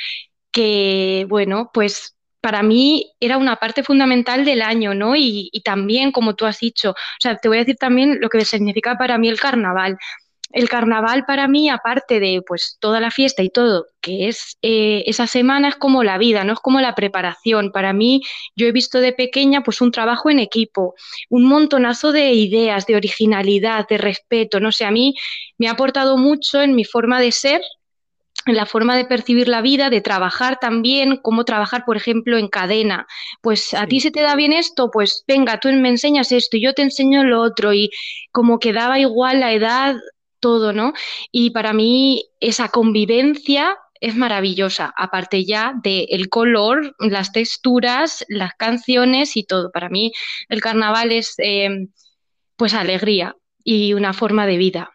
que, 0.51 1.25
bueno, 1.29 1.71
pues 1.73 2.15
para 2.41 2.63
mí 2.63 3.11
era 3.19 3.37
una 3.37 3.57
parte 3.57 3.83
fundamental 3.83 4.45
del 4.45 4.61
año, 4.61 4.93
¿no? 4.93 5.15
Y, 5.15 5.49
y, 5.51 5.61
también, 5.61 6.11
como 6.11 6.35
tú 6.35 6.45
has 6.45 6.59
dicho, 6.59 6.91
o 6.91 6.95
sea, 7.19 7.35
te 7.37 7.47
voy 7.49 7.57
a 7.57 7.61
decir 7.61 7.75
también 7.75 8.19
lo 8.21 8.29
que 8.29 8.45
significa 8.45 8.97
para 8.97 9.17
mí 9.17 9.27
el 9.29 9.39
carnaval 9.39 9.97
el 10.51 10.67
carnaval 10.67 11.25
para 11.25 11.47
mí, 11.47 11.69
aparte 11.69 12.19
de 12.19 12.41
pues 12.45 12.77
toda 12.79 12.99
la 12.99 13.11
fiesta 13.11 13.43
y 13.43 13.49
todo, 13.49 13.85
que 14.01 14.27
es 14.27 14.57
eh, 14.61 15.03
esa 15.05 15.27
semana 15.27 15.69
es 15.69 15.75
como 15.75 16.03
la 16.03 16.17
vida, 16.17 16.43
no 16.43 16.53
es 16.53 16.59
como 16.59 16.81
la 16.81 16.95
preparación. 16.95 17.71
Para 17.71 17.93
mí, 17.93 18.21
yo 18.55 18.65
he 18.67 18.71
visto 18.71 18.99
de 18.99 19.13
pequeña 19.13 19.61
pues 19.61 19.81
un 19.81 19.91
trabajo 19.91 20.29
en 20.29 20.39
equipo, 20.39 20.95
un 21.29 21.45
montonazo 21.45 22.11
de 22.11 22.33
ideas, 22.33 22.87
de 22.87 22.95
originalidad, 22.95 23.87
de 23.87 23.99
respeto. 23.99 24.59
No 24.59 24.71
sé, 24.71 24.85
a 24.85 24.91
mí 24.91 25.13
me 25.57 25.67
ha 25.67 25.71
aportado 25.71 26.17
mucho 26.17 26.61
en 26.61 26.75
mi 26.75 26.83
forma 26.83 27.19
de 27.19 27.31
ser, 27.31 27.61
en 28.47 28.55
la 28.55 28.65
forma 28.65 28.97
de 28.97 29.05
percibir 29.05 29.47
la 29.47 29.61
vida, 29.61 29.91
de 29.91 30.01
trabajar 30.01 30.57
también, 30.59 31.17
cómo 31.17 31.45
trabajar, 31.45 31.85
por 31.85 31.97
ejemplo, 31.97 32.37
en 32.37 32.47
cadena. 32.47 33.05
Pues 33.41 33.75
a 33.75 33.85
ti 33.85 33.99
se 33.99 34.09
te 34.09 34.21
da 34.21 34.35
bien 34.35 34.53
esto, 34.53 34.89
pues 34.91 35.23
venga, 35.27 35.59
tú 35.59 35.69
me 35.69 35.89
enseñas 35.89 36.31
esto 36.31 36.57
y 36.57 36.63
yo 36.63 36.73
te 36.73 36.81
enseño 36.81 37.23
lo 37.23 37.41
otro. 37.41 37.71
Y 37.73 37.91
como 38.31 38.57
que 38.57 38.73
daba 38.73 38.97
igual 38.97 39.41
la 39.41 39.53
edad, 39.53 39.95
todo, 40.39 40.73
¿no? 40.73 40.93
Y 41.31 41.51
para 41.51 41.73
mí 41.73 42.25
esa 42.39 42.69
convivencia 42.69 43.77
es 44.01 44.15
maravillosa, 44.15 44.93
aparte 44.95 45.43
ya 45.45 45.73
del 45.83 46.29
color, 46.29 46.95
las 46.99 47.31
texturas, 47.31 48.25
las 48.29 48.53
canciones 48.55 49.35
y 49.35 49.43
todo. 49.43 49.71
Para 49.71 49.89
mí 49.89 50.13
el 50.47 50.61
carnaval 50.61 51.11
es 51.11 51.35
em, 51.37 51.89
pues 52.55 52.73
alegría 52.73 53.35
y 53.63 53.93
una 53.93 54.13
forma 54.13 54.47
de 54.47 54.57
vida. 54.57 54.91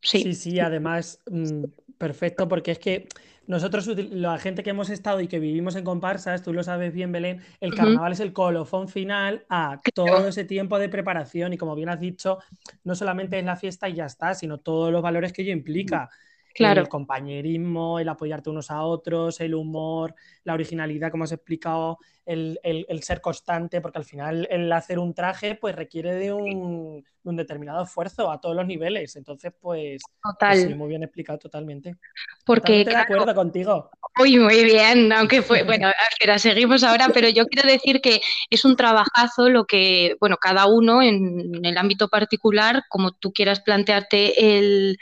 Sí, 0.00 0.22
sí, 0.22 0.34
sí 0.34 0.60
además, 0.60 1.20
mm, 1.30 1.64
perfecto, 1.98 2.48
porque 2.48 2.72
es 2.72 2.78
que 2.78 3.08
nosotros, 3.48 3.86
la 4.10 4.38
gente 4.38 4.62
que 4.62 4.70
hemos 4.70 4.90
estado 4.90 5.22
y 5.22 5.26
que 5.26 5.38
vivimos 5.38 5.74
en 5.74 5.82
comparsas, 5.82 6.42
tú 6.42 6.52
lo 6.52 6.62
sabes 6.62 6.92
bien, 6.92 7.12
Belén, 7.12 7.40
el 7.60 7.74
carnaval 7.74 8.12
es 8.12 8.20
el 8.20 8.34
colofón 8.34 8.88
final 8.88 9.46
a 9.48 9.80
todo 9.94 10.28
ese 10.28 10.44
tiempo 10.44 10.78
de 10.78 10.90
preparación 10.90 11.54
y 11.54 11.56
como 11.56 11.74
bien 11.74 11.88
has 11.88 11.98
dicho, 11.98 12.38
no 12.84 12.94
solamente 12.94 13.38
es 13.38 13.46
la 13.46 13.56
fiesta 13.56 13.88
y 13.88 13.94
ya 13.94 14.04
está, 14.04 14.34
sino 14.34 14.58
todos 14.58 14.92
los 14.92 15.00
valores 15.00 15.32
que 15.32 15.40
ello 15.42 15.52
implica. 15.52 16.10
Claro. 16.58 16.80
El 16.80 16.88
compañerismo, 16.88 18.00
el 18.00 18.08
apoyarte 18.08 18.50
unos 18.50 18.70
a 18.70 18.82
otros, 18.82 19.40
el 19.40 19.54
humor, 19.54 20.14
la 20.44 20.54
originalidad, 20.54 21.10
como 21.10 21.24
has 21.24 21.32
explicado, 21.32 21.98
el, 22.26 23.00
ser 23.02 23.20
constante, 23.20 23.80
porque 23.80 23.98
al 23.98 24.04
final 24.04 24.46
el 24.50 24.70
hacer 24.72 24.98
un 24.98 25.14
traje 25.14 25.54
pues 25.54 25.74
requiere 25.74 26.14
de 26.14 26.32
un, 26.32 27.04
determinado 27.22 27.84
esfuerzo 27.84 28.30
a 28.30 28.40
todos 28.40 28.56
los 28.56 28.66
niveles. 28.66 29.14
Entonces, 29.16 29.52
pues, 29.60 30.00
pues 30.22 30.32
Total. 30.34 30.76
muy 30.76 30.88
bien 30.88 31.02
explicado 31.02 31.38
totalmente. 31.38 31.96
Porque, 32.44 32.86
de 32.86 32.96
acuerdo 32.96 33.34
contigo. 33.34 33.90
Muy, 34.16 34.38
muy 34.38 34.64
bien, 34.64 35.12
aunque 35.12 35.42
fue, 35.42 35.62
bueno, 35.62 35.88
espera, 36.10 36.38
seguimos 36.38 36.82
ahora, 36.82 37.10
pero 37.12 37.28
yo 37.28 37.46
quiero 37.46 37.68
decir 37.68 38.00
que 38.00 38.20
es 38.50 38.64
un 38.64 38.76
trabajazo 38.76 39.50
lo 39.50 39.66
que, 39.66 40.16
bueno, 40.20 40.38
cada 40.38 40.66
uno 40.66 41.02
en, 41.02 41.64
el 41.64 41.76
ámbito 41.76 42.08
particular, 42.08 42.82
como 42.88 43.12
tú 43.12 43.32
quieras 43.32 43.60
plantearte 43.60 44.58
el, 44.58 44.96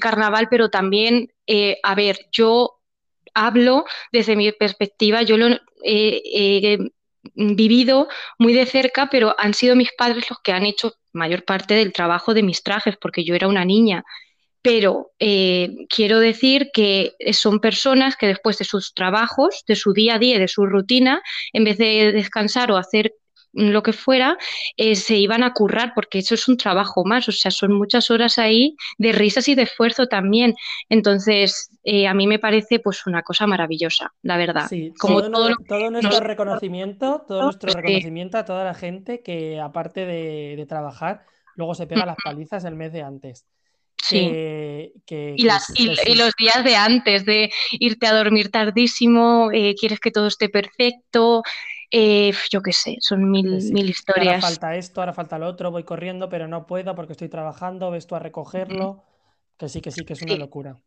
carnaval, 0.00 0.46
pero 0.48 0.70
también, 0.70 1.01
eh, 1.46 1.78
a 1.82 1.94
ver, 1.94 2.28
yo 2.32 2.80
hablo 3.34 3.84
desde 4.12 4.36
mi 4.36 4.52
perspectiva, 4.52 5.22
yo 5.22 5.36
lo 5.36 5.56
he 5.84 6.78
vivido 7.34 8.08
muy 8.38 8.52
de 8.52 8.66
cerca, 8.66 9.08
pero 9.10 9.34
han 9.38 9.54
sido 9.54 9.76
mis 9.76 9.92
padres 9.96 10.28
los 10.30 10.40
que 10.40 10.52
han 10.52 10.66
hecho 10.66 10.94
mayor 11.12 11.44
parte 11.44 11.74
del 11.74 11.92
trabajo 11.92 12.34
de 12.34 12.42
mis 12.42 12.62
trajes, 12.62 12.96
porque 13.00 13.24
yo 13.24 13.34
era 13.34 13.48
una 13.48 13.64
niña. 13.64 14.04
Pero 14.62 15.10
eh, 15.18 15.70
quiero 15.88 16.20
decir 16.20 16.70
que 16.72 17.14
son 17.32 17.60
personas 17.60 18.16
que 18.16 18.28
después 18.28 18.58
de 18.58 18.64
sus 18.64 18.94
trabajos, 18.94 19.64
de 19.66 19.74
su 19.76 19.92
día 19.92 20.14
a 20.14 20.18
día, 20.18 20.38
de 20.38 20.48
su 20.48 20.66
rutina, 20.66 21.20
en 21.52 21.64
vez 21.64 21.78
de 21.78 22.12
descansar 22.12 22.70
o 22.70 22.76
hacer 22.76 23.12
lo 23.52 23.82
que 23.82 23.92
fuera, 23.92 24.38
eh, 24.76 24.94
se 24.94 25.16
iban 25.16 25.42
a 25.42 25.52
currar, 25.52 25.92
porque 25.94 26.18
eso 26.18 26.34
es 26.34 26.48
un 26.48 26.56
trabajo 26.56 27.04
más, 27.04 27.28
o 27.28 27.32
sea, 27.32 27.50
son 27.50 27.72
muchas 27.72 28.10
horas 28.10 28.38
ahí 28.38 28.76
de 28.98 29.12
risas 29.12 29.48
y 29.48 29.54
de 29.54 29.62
esfuerzo 29.62 30.06
también. 30.06 30.54
Entonces, 30.88 31.70
eh, 31.84 32.06
a 32.06 32.14
mí 32.14 32.26
me 32.26 32.38
parece 32.38 32.78
pues 32.78 33.06
una 33.06 33.22
cosa 33.22 33.46
maravillosa, 33.46 34.12
la 34.22 34.36
verdad. 34.36 34.66
Sí, 34.68 34.92
Como 34.98 35.22
todo, 35.30 35.50
nuestro 35.90 36.20
reconocimiento, 36.20 37.24
todo 37.26 37.42
nuestro 37.44 37.72
reconocimiento 37.72 38.38
a 38.38 38.44
toda 38.44 38.64
la 38.64 38.74
gente 38.74 39.22
que 39.22 39.60
aparte 39.60 40.06
de, 40.06 40.64
trabajar, 40.68 41.24
luego 41.56 41.74
se 41.74 41.86
pega 41.86 42.06
las 42.06 42.16
palizas 42.22 42.64
el 42.64 42.76
mes 42.76 42.92
de 42.92 43.02
antes. 43.02 43.46
Sí. 44.02 44.18
y, 45.08 45.42
las, 45.44 45.72
y, 45.78 46.14
los 46.16 46.32
días 46.36 46.64
de 46.64 46.74
antes, 46.74 47.24
de 47.24 47.52
irte 47.72 48.06
a 48.06 48.14
dormir 48.14 48.50
tardísimo, 48.50 49.50
eh, 49.52 49.74
quieres 49.78 50.00
que 50.00 50.10
todo 50.10 50.26
esté 50.26 50.48
perfecto, 50.48 51.42
eh, 51.94 52.32
yo 52.50 52.62
qué 52.62 52.72
sé, 52.72 52.96
son 53.00 53.30
mil, 53.30 53.62
mil 53.70 53.90
historias. 53.90 54.36
Ahora 54.36 54.40
falta 54.40 54.76
esto, 54.76 55.02
ahora 55.02 55.12
falta 55.12 55.38
lo 55.38 55.46
otro, 55.46 55.70
voy 55.70 55.84
corriendo, 55.84 56.30
pero 56.30 56.48
no 56.48 56.66
puedo 56.66 56.94
porque 56.94 57.12
estoy 57.12 57.28
trabajando, 57.28 57.90
ves 57.90 58.06
tú 58.06 58.14
a 58.14 58.18
recogerlo, 58.18 59.04
que 59.58 59.68
sí, 59.68 59.82
que 59.82 59.90
sí, 59.90 60.02
que 60.06 60.14
es 60.14 60.22
una 60.22 60.36
locura. 60.36 60.78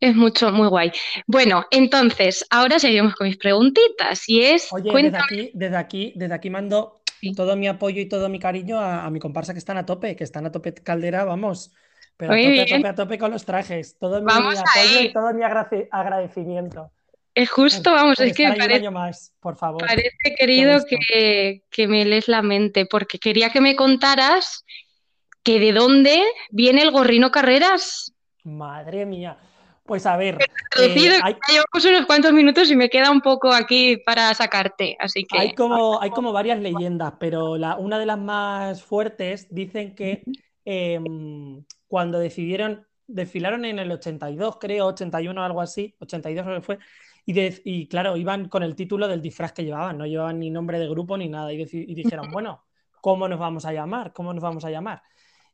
Es 0.00 0.16
mucho, 0.16 0.50
muy 0.50 0.66
guay. 0.66 0.90
Bueno, 1.28 1.64
entonces, 1.70 2.44
ahora 2.50 2.80
seguimos 2.80 3.14
con 3.14 3.28
mis 3.28 3.36
preguntitas. 3.36 4.28
Y 4.28 4.42
es. 4.42 4.72
Oye, 4.72 4.90
desde 4.92 5.16
aquí, 5.16 5.50
desde 5.54 5.76
aquí, 5.76 6.12
desde 6.16 6.34
aquí 6.34 6.50
mando 6.50 7.02
todo 7.36 7.54
mi 7.54 7.68
apoyo 7.68 8.00
y 8.00 8.06
todo 8.06 8.28
mi 8.28 8.40
cariño 8.40 8.80
a, 8.80 9.08
mi 9.10 9.20
comparsa 9.20 9.52
que 9.52 9.60
están 9.60 9.76
a 9.76 9.86
tope, 9.86 10.16
que 10.16 10.24
están 10.24 10.44
a 10.44 10.50
tope 10.50 10.74
caldera, 10.74 11.24
vamos. 11.24 11.72
Pero 12.16 12.32
a 12.32 12.36
tope, 12.36 12.60
a 12.60 12.66
tope, 12.66 12.88
a 12.88 12.94
tope, 12.96 13.18
con 13.18 13.30
los 13.30 13.44
trajes. 13.44 13.96
Todo 13.96 14.20
mi 14.20 14.32
apoyo 14.32 15.00
y 15.02 15.12
todo 15.12 15.32
mi 15.32 15.44
agradecimiento. 15.44 16.90
Es 17.34 17.50
justo, 17.50 17.92
vamos, 17.92 18.20
es 18.20 18.36
que 18.36 18.46
parece, 18.48 18.90
más, 18.90 19.32
por 19.40 19.56
favor. 19.56 19.86
parece 19.86 20.34
querido 20.38 20.80
que, 20.86 21.88
me 21.88 22.04
lees 22.04 22.28
la 22.28 22.42
mente, 22.42 22.84
porque 22.84 23.18
quería 23.18 23.50
que 23.50 23.60
me 23.62 23.74
contaras 23.74 24.64
que 25.42 25.58
de 25.58 25.72
dónde 25.72 26.22
viene 26.50 26.82
el 26.82 26.90
gorrino 26.90 27.30
Carreras. 27.30 28.14
Madre 28.44 29.06
mía. 29.06 29.38
Pues 29.84 30.06
a 30.06 30.16
ver. 30.16 30.38
Eh, 30.78 30.94
llevamos 30.94 31.84
unos 31.84 32.06
cuantos 32.06 32.32
minutos 32.32 32.70
y 32.70 32.76
me 32.76 32.88
queda 32.88 33.10
un 33.10 33.20
poco 33.20 33.52
aquí 33.52 33.96
para 33.96 34.32
sacarte, 34.34 34.96
así 35.00 35.24
que. 35.24 35.38
Hay 35.38 35.54
como, 35.54 36.00
hay 36.00 36.10
como 36.10 36.32
varias 36.32 36.60
leyendas, 36.60 37.14
pero 37.18 37.56
la, 37.56 37.76
una 37.76 37.98
de 37.98 38.06
las 38.06 38.18
más 38.18 38.82
fuertes 38.82 39.48
dicen 39.50 39.94
que 39.94 40.22
em, 40.64 41.64
cuando 41.88 42.18
decidieron, 42.20 42.86
desfilaron 43.06 43.64
en 43.64 43.80
el 43.80 43.90
82, 43.90 44.58
creo, 44.60 44.86
81 44.86 45.42
algo 45.42 45.60
así, 45.60 45.96
82 45.98 46.44
creo 46.44 46.56
que 46.56 46.64
fue, 46.64 46.78
y, 47.24 47.86
claro, 47.88 48.16
iban 48.16 48.48
con 48.48 48.62
el 48.62 48.74
título 48.74 49.06
del 49.06 49.22
disfraz 49.22 49.52
que 49.52 49.64
llevaban, 49.64 49.98
no 49.98 50.06
llevaban 50.06 50.40
ni 50.40 50.50
nombre 50.50 50.78
de 50.78 50.88
grupo 50.88 51.16
ni 51.16 51.28
nada. 51.28 51.52
Y, 51.52 51.64
dijeron, 51.94 52.26
bueno, 52.32 52.64
¿cómo 53.00 53.28
nos 53.28 53.38
vamos 53.38 53.64
a 53.64 53.72
llamar? 53.72 54.12
¿Cómo 54.12 54.32
nos 54.32 54.42
vamos 54.42 54.64
a 54.64 54.70
llamar? 54.70 55.02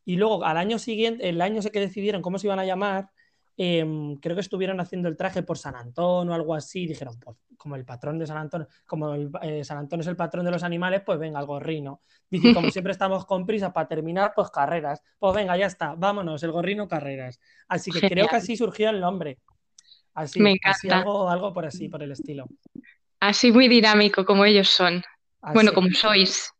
Y 0.04 0.16
luego, 0.16 0.44
al 0.44 0.56
año 0.56 0.78
siguiente, 0.78 1.28
el 1.28 1.40
año 1.42 1.60
que 1.70 1.80
decidieron 1.80 2.22
cómo 2.22 2.38
se 2.38 2.46
iban 2.46 2.58
a 2.58 2.64
llamar, 2.64 3.10
em, 3.56 4.16
creo 4.16 4.34
que 4.34 4.40
estuvieron 4.40 4.80
haciendo 4.80 5.08
el 5.08 5.16
traje 5.16 5.42
por 5.42 5.58
San 5.58 5.76
Antón 5.76 6.30
o 6.30 6.34
algo 6.34 6.54
así. 6.54 6.84
Y 6.84 6.86
dijeron, 6.86 7.18
pues 7.20 7.36
como 7.58 7.76
el 7.76 7.84
patrón 7.84 8.18
de 8.18 8.26
San 8.26 8.38
Antón, 8.38 8.66
como 8.86 9.14
eh, 9.42 9.62
San 9.64 9.76
Antón 9.78 10.00
es 10.00 10.06
el 10.06 10.16
patrón 10.16 10.46
de 10.46 10.52
los 10.52 10.62
animales, 10.62 11.02
pues 11.04 11.18
venga, 11.18 11.40
el 11.40 11.46
gorrino. 11.46 12.00
Dice, 12.30 12.54
como 12.54 12.70
siempre 12.70 12.92
estamos 12.92 13.26
con 13.26 13.44
prisa 13.44 13.72
para 13.72 13.88
terminar, 13.88 14.32
pues 14.34 14.50
carreras. 14.50 15.02
Pues 15.18 15.34
venga, 15.34 15.56
ya 15.58 15.66
está, 15.66 15.94
vámonos, 15.94 16.42
el 16.42 16.52
gorrino 16.52 16.88
carreras. 16.88 17.40
Así 17.68 17.90
que 17.90 18.08
creo 18.08 18.28
que 18.28 18.36
así 18.36 18.56
surgió 18.56 18.88
el 18.88 19.00
nombre. 19.00 19.40
Así, 20.18 20.40
Me 20.40 20.50
encanta. 20.50 20.98
algo, 20.98 21.52
por 21.52 21.64
así, 21.64 21.88
por 21.88 22.02
el 22.02 22.10
estilo. 22.10 22.48
Así 23.20 23.52
muy 23.52 23.68
dinámico 23.68 24.24
como 24.24 24.44
ellos 24.44 24.68
son. 24.68 25.04
Bueno, 25.54 25.72
como 25.72 25.90
sois. 25.90 26.52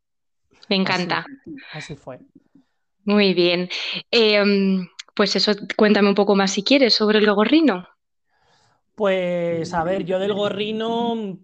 Me 0.69 0.77
encanta. 0.77 1.27
Así, 1.73 1.97
fue. 1.97 2.21
Muy 3.05 3.35
bien. 3.35 3.69
Em, 4.13 4.87
pues 5.13 5.35
eso, 5.35 5.53
cuéntame 5.77 6.09
un 6.09 6.15
poco 6.15 6.37
más 6.37 6.53
si 6.53 6.63
quieres 6.63 6.95
sobre 6.95 7.19
el 7.19 7.35
gorrino. 7.35 7.89
Pues 8.95 9.75
a 9.75 9.83
ver, 9.83 10.05
yo 10.05 10.21
del 10.21 10.35
gorrino 10.35 11.39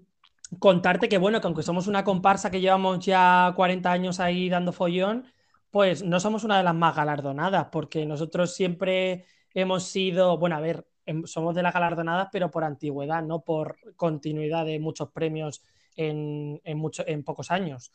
contarte 0.61 1.09
que 1.09 1.19
bueno, 1.19 1.41
que 1.41 1.49
aunque 1.49 1.65
somos 1.65 1.89
una 1.89 2.05
comparsa 2.05 2.49
que 2.49 2.61
llevamos 2.61 3.05
ya 3.05 3.53
40 3.57 3.91
años 3.91 4.21
ahí 4.21 4.49
dando 4.49 4.73
follón, 4.73 5.33
pues 5.73 6.05
no 6.05 6.21
somos 6.21 6.45
una 6.45 6.59
de 6.59 6.63
las 6.63 6.77
más 6.77 6.95
galardonadas, 6.95 7.67
porque 7.73 8.07
nosotros 8.07 8.55
siempre 8.55 9.25
hemos 9.53 9.83
sido, 9.83 10.39
bueno, 10.39 10.55
a 10.55 10.61
ver, 10.61 10.87
somos 11.25 11.55
de 11.55 11.63
las 11.63 11.75
galardonadas, 11.75 12.29
pero 12.33 12.51
por 12.51 12.65
antigüedad, 12.65 13.23
no 13.23 13.41
por 13.41 13.77
continuidad 13.97 14.65
de 14.65 14.79
muchos 14.79 15.11
premios 15.11 15.63
en, 15.97 16.61
en 16.65 17.23
pocos 17.25 17.51
años, 17.51 17.93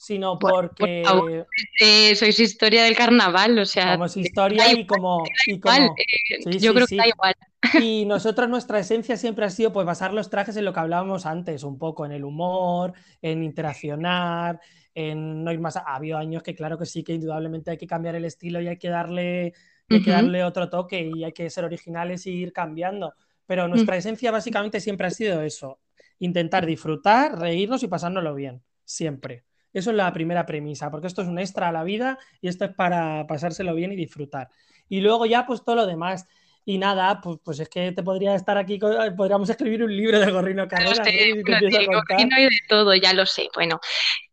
sino 0.00 0.38
porque... 0.38 1.02
sois 2.16 2.40
historia 2.40 2.84
del 2.84 2.96
carnaval, 2.96 3.58
o 3.58 3.66
sea... 3.66 3.92
Somos 3.92 4.16
historia 4.16 4.72
y 4.72 4.86
como... 4.86 5.22
Eh, 5.46 6.58
yo 6.58 6.72
creo 6.72 6.86
que 6.86 6.96
da 6.96 7.06
igual. 7.06 7.34
Y 7.74 8.06
nosotros 8.06 8.48
nuestra 8.48 8.78
esencia 8.78 9.18
siempre 9.18 9.44
ha 9.44 9.50
sido 9.50 9.74
pues 9.74 9.84
basar 9.84 10.14
los 10.14 10.30
trajes 10.30 10.56
en 10.56 10.64
lo 10.64 10.72
que 10.72 10.80
hablábamos 10.80 11.26
antes, 11.26 11.64
un 11.64 11.76
poco 11.76 12.06
en 12.06 12.12
el 12.12 12.24
humor, 12.24 12.94
en 13.20 13.42
interaccionar, 13.42 14.58
en 14.94 15.44
no 15.44 15.52
ir 15.52 15.60
más... 15.60 15.76
Ha 15.76 15.96
habido 15.96 16.16
años 16.16 16.42
que 16.42 16.54
claro 16.54 16.78
que 16.78 16.86
sí, 16.86 17.04
que 17.04 17.12
indudablemente 17.12 17.70
hay 17.70 17.76
que 17.76 17.86
cambiar 17.86 18.14
el 18.14 18.24
estilo 18.24 18.62
y 18.62 18.68
hay 18.68 18.78
que 18.78 18.88
darle 18.88 19.52
hay 19.90 20.02
que 20.02 20.10
darle 20.10 20.44
otro 20.44 20.68
toque 20.68 21.10
y 21.14 21.24
hay 21.24 21.32
que 21.32 21.50
ser 21.50 21.64
originales 21.64 22.26
y 22.26 22.30
ir 22.30 22.52
cambiando. 22.52 23.14
Pero 23.46 23.66
mm. 23.66 23.70
nuestra 23.70 23.96
esencia 23.96 24.30
básicamente 24.30 24.80
siempre 24.80 25.06
ha 25.06 25.10
sido 25.10 25.42
eso, 25.42 25.80
intentar 26.18 26.66
disfrutar, 26.66 27.38
reírnos 27.38 27.82
y 27.82 27.88
pasárnoslo 27.88 28.34
bien, 28.34 28.62
siempre. 28.84 29.44
Eso 29.72 29.90
es 29.90 29.96
la 29.96 30.12
primera 30.12 30.46
premisa, 30.46 30.90
porque 30.90 31.06
esto 31.06 31.22
es 31.22 31.28
un 31.28 31.38
extra 31.38 31.68
a 31.68 31.72
la 31.72 31.84
vida 31.84 32.18
y 32.40 32.48
esto 32.48 32.64
es 32.64 32.74
para 32.74 33.26
pasárselo 33.26 33.74
bien 33.74 33.92
y 33.92 33.96
disfrutar. 33.96 34.48
Y 34.88 35.00
luego 35.00 35.26
ya 35.26 35.46
pues 35.46 35.62
todo 35.64 35.76
lo 35.76 35.86
demás. 35.86 36.26
Y 36.64 36.78
nada, 36.78 37.20
pues, 37.20 37.38
pues, 37.42 37.58
es 37.60 37.68
que 37.68 37.92
te 37.92 38.02
podría 38.02 38.34
estar 38.34 38.56
aquí, 38.58 38.78
podríamos 38.78 39.48
escribir 39.48 39.82
un 39.82 39.96
libro 39.96 40.20
de 40.20 40.30
Gorrino 40.30 40.68
Carrera. 40.68 41.02
de 41.02 41.42
Gorrino 41.42 42.38
y 42.38 42.42
de 42.44 42.58
todo, 42.68 42.94
ya 42.94 43.12
lo 43.14 43.24
sé. 43.26 43.48
Bueno, 43.54 43.80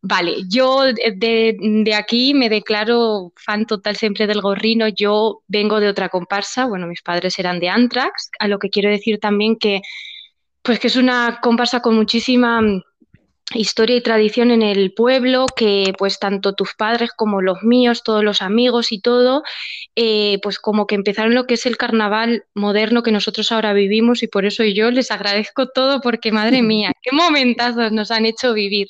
vale, 0.02 0.36
yo 0.50 0.84
de, 0.84 1.94
aquí 1.96 2.34
me 2.34 2.50
declaro 2.50 3.32
fan 3.36 3.66
total 3.66 3.96
siempre 3.96 4.28
del 4.28 4.42
Gorrino. 4.42 4.88
Yo 4.90 5.42
vengo 5.48 5.80
de 5.80 5.88
otra 5.88 6.10
comparsa, 6.10 6.66
bueno, 6.66 6.86
mis 6.86 7.02
padres 7.02 7.40
eran 7.40 7.60
de 7.60 7.70
Antrax, 7.70 8.32
a 8.40 8.48
lo 8.48 8.60
que 8.60 8.70
quiero 8.70 8.90
decir 8.90 9.20
también 9.20 9.56
que, 9.56 9.82
pues 10.62 10.80
que 10.80 10.88
es 10.88 10.98
una 10.98 11.40
comparsa 11.42 11.80
con 11.80 11.96
muchísima 11.96 12.62
historia 13.54 13.96
y 13.96 14.02
tradición 14.02 14.52
en 14.52 14.62
el 14.62 14.94
pueblo 14.94 15.46
que 15.56 15.94
pues 15.98 16.20
tanto 16.20 16.54
tus 16.54 16.74
padres 16.76 17.12
como 17.16 17.42
los 17.42 17.64
míos, 17.64 18.04
todos 18.04 18.24
los 18.24 18.42
amigos 18.42 18.92
y 18.92 19.00
todo, 19.00 19.44
eh, 19.96 20.40
pues 20.44 20.60
como 20.60 20.86
que 20.86 20.96
empezaron 20.96 21.34
lo 21.34 21.46
que 21.46 21.54
es 21.54 21.66
el 21.66 21.78
carnaval 21.78 22.44
moderno 22.54 23.04
que 23.04 23.12
nosotros 23.12 23.52
ahora 23.52 23.74
vivimos 23.74 24.22
y 24.22 24.28
por 24.28 24.46
eso 24.46 24.64
yo 24.64 24.92
les 24.92 25.12
agradezco 25.12 25.70
todo 25.70 26.02
porque 26.02 26.32
madre 26.32 26.62
mía, 26.62 26.92
qué 27.02 27.16
momentazos 27.16 27.92
nos 27.92 28.12
han 28.12 28.26
hecho 28.26 28.54
vivir. 28.54 28.88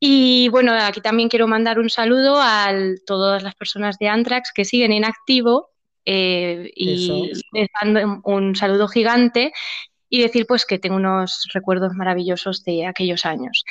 Y 0.00 0.48
bueno, 0.50 0.72
aquí 0.74 1.00
también 1.00 1.28
quiero 1.28 1.46
mandar 1.46 1.78
un 1.78 1.88
saludo 1.88 2.36
a 2.38 2.72
todas 3.06 3.42
las 3.42 3.54
personas 3.54 3.98
de 3.98 4.08
Antrax 4.08 4.52
que 4.54 4.64
siguen 4.64 4.92
en 4.92 5.04
activo 5.04 5.70
eh, 6.04 6.70
y 6.74 7.32
les 7.52 7.68
mando 7.80 8.20
un 8.24 8.54
saludo 8.54 8.88
gigante 8.88 9.52
y 10.14 10.22
decir 10.22 10.46
pues 10.46 10.64
que 10.64 10.78
tengo 10.78 10.94
unos 10.94 11.48
recuerdos 11.52 11.92
maravillosos 11.94 12.62
de 12.62 12.86
aquellos 12.86 13.26
años. 13.26 13.64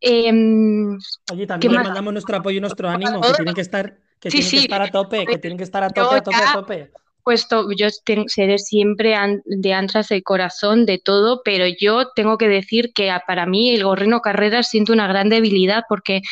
Em, 0.00 0.96
Oye, 1.32 1.44
también 1.44 1.72
le 1.72 1.78
mandamos 1.80 2.12
nuestro 2.12 2.36
apoyo 2.36 2.58
y 2.58 2.60
nuestro 2.60 2.88
ánimo, 2.88 3.20
que 3.20 3.32
tienen 3.32 3.54
que 3.54 3.60
estar, 3.60 3.98
que 4.20 4.30
tienen 4.30 4.50
que 4.50 4.58
estar 4.58 4.82
a 4.82 4.90
tope, 4.92 5.26
que 5.26 5.38
tienen 5.38 5.58
que 5.58 5.64
estar 5.64 5.82
a 5.82 5.90
tope, 5.90 6.16
a 6.16 6.22
tope, 6.22 6.36
a 6.36 6.52
tope 6.52 6.90
puesto, 7.24 7.68
yo 7.76 7.88
seré 8.28 8.58
siempre 8.58 9.14
de 9.44 9.74
antras 9.74 10.08
de 10.08 10.22
corazón, 10.22 10.86
de 10.86 10.98
todo, 10.98 11.42
pero 11.44 11.66
yo 11.66 12.08
tengo 12.16 12.38
que 12.38 12.48
decir 12.48 12.92
que 12.94 13.14
para 13.26 13.44
mí 13.44 13.68
el 13.74 13.84
Gorrino 13.84 14.20
Carreras 14.20 14.70
siento 14.70 14.94
una 14.94 15.06
gran 15.08 15.28
debilidad 15.28 15.82
porque 15.90 16.22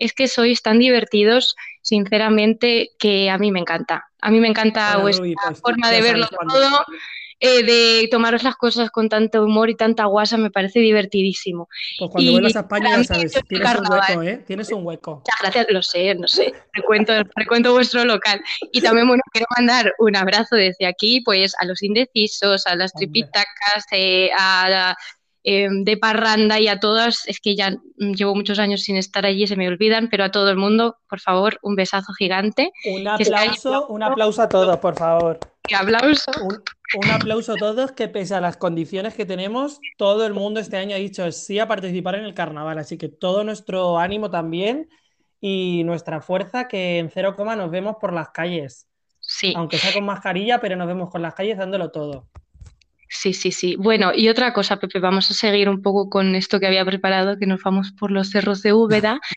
es 0.00 0.12
que 0.12 0.26
sois 0.26 0.62
tan 0.62 0.80
divertidos, 0.80 1.54
sinceramente, 1.82 2.88
que 2.98 3.30
a 3.30 3.38
mí 3.38 3.52
me 3.52 3.60
encanta. 3.60 4.10
A 4.20 4.30
mí 4.30 4.40
me 4.40 4.48
encanta 4.48 4.96
vuestra 4.96 5.24
pues, 5.46 5.60
forma 5.60 5.90
de 5.90 6.02
verlo 6.02 6.26
todo. 6.26 6.84
Eh, 7.40 7.62
de 7.62 8.08
tomaros 8.10 8.42
las 8.42 8.56
cosas 8.56 8.90
con 8.90 9.08
tanto 9.08 9.42
humor 9.42 9.70
y 9.70 9.74
tanta 9.74 10.04
guasa 10.04 10.36
me 10.36 10.50
parece 10.50 10.80
divertidísimo. 10.80 11.68
Pues 11.98 12.10
cuando 12.10 12.32
vuelvas 12.32 12.56
a 12.56 12.60
España 12.60 12.98
ya 12.98 13.04
sabes, 13.04 13.32
tienes 13.48 13.78
un 13.78 13.90
hueco, 13.90 14.22
¿eh? 14.22 14.44
Tienes 14.46 14.72
un 14.72 14.86
hueco. 14.86 15.14
Muchas 15.16 15.40
gracias, 15.40 15.66
lo 15.70 15.82
sé, 15.82 16.14
no 16.14 16.28
sé, 16.28 16.52
frecuento, 16.72 17.12
frecuento 17.34 17.72
vuestro 17.72 18.04
local. 18.04 18.42
Y 18.72 18.82
también, 18.82 19.08
bueno, 19.08 19.22
quiero 19.32 19.46
mandar 19.56 19.94
un 19.98 20.16
abrazo 20.16 20.56
desde 20.56 20.86
aquí, 20.86 21.22
pues 21.22 21.54
a 21.58 21.64
los 21.64 21.82
indecisos, 21.82 22.66
a 22.66 22.76
las 22.76 22.92
tripitacas, 22.92 23.86
eh, 23.90 24.30
a 24.38 24.94
Em, 25.42 25.84
de 25.84 25.96
parranda 25.96 26.60
y 26.60 26.68
a 26.68 26.80
todas, 26.80 27.26
es 27.26 27.40
que 27.40 27.56
ya 27.56 27.74
llevo 27.96 28.34
muchos 28.34 28.58
años 28.58 28.82
sin 28.82 28.96
estar 28.96 29.24
allí, 29.24 29.46
se 29.46 29.56
me 29.56 29.68
olvidan, 29.68 30.10
pero 30.10 30.24
a 30.24 30.30
todo 30.30 30.50
el 30.50 30.56
mundo, 30.56 30.98
por 31.08 31.20
favor, 31.20 31.58
un 31.62 31.76
besazo 31.76 32.12
gigante. 32.12 32.70
Un 32.84 33.08
aplauso, 33.08 33.86
un 33.86 34.02
aplauso 34.02 34.42
a 34.42 34.48
todos, 34.50 34.76
por 34.78 34.96
favor. 34.96 35.38
Un 35.70 35.76
aplauso. 35.76 36.30
Un, 36.42 36.62
aplauso 37.12 37.52
a 37.52 37.56
todos, 37.56 37.92
que 37.92 38.08
pese 38.08 38.34
a 38.34 38.40
las 38.40 38.56
condiciones 38.56 39.14
que 39.14 39.24
tenemos, 39.24 39.80
todo 39.96 40.26
el 40.26 40.34
mundo 40.34 40.60
este 40.60 40.76
año 40.76 40.96
ha 40.96 40.98
dicho 40.98 41.30
sí 41.32 41.58
a 41.58 41.68
participar 41.68 42.16
en 42.16 42.24
el 42.24 42.34
carnaval, 42.34 42.78
así 42.78 42.98
que 42.98 43.08
todo 43.08 43.44
nuestro 43.44 43.98
ánimo 43.98 44.30
también 44.30 44.88
y 45.40 45.84
nuestra 45.84 46.20
fuerza, 46.20 46.68
que 46.68 46.98
en 46.98 47.10
cero 47.10 47.34
coma 47.36 47.56
nos 47.56 47.70
vemos 47.70 47.96
por 48.00 48.12
las 48.12 48.30
calles. 48.30 48.86
Sí. 49.20 49.52
Aunque 49.56 49.78
sea 49.78 49.92
con 49.92 50.04
mascarilla, 50.04 50.60
pero 50.60 50.76
nos 50.76 50.88
vemos 50.88 51.10
con 51.10 51.22
las 51.22 51.34
calles 51.34 51.58
dándolo 51.58 51.90
todo. 51.90 52.28
Sí, 53.08 53.32
sí, 53.32 53.50
sí. 53.50 53.76
Bueno, 53.76 54.12
y 54.14 54.28
otra 54.28 54.52
cosa, 54.52 54.78
Pepe, 54.78 55.00
vamos 55.00 55.30
a 55.30 55.34
seguir 55.34 55.68
un 55.68 55.82
poco 55.82 56.08
con 56.08 56.34
esto 56.34 56.60
que 56.60 56.66
había 56.66 56.84
preparado, 56.84 57.38
que 57.38 57.46
nos 57.46 57.60
vamos 57.62 57.92
por 57.98 58.10
los 58.10 58.30
cerros 58.30 58.62
de 58.62 58.72
Úbeda. 58.72 59.20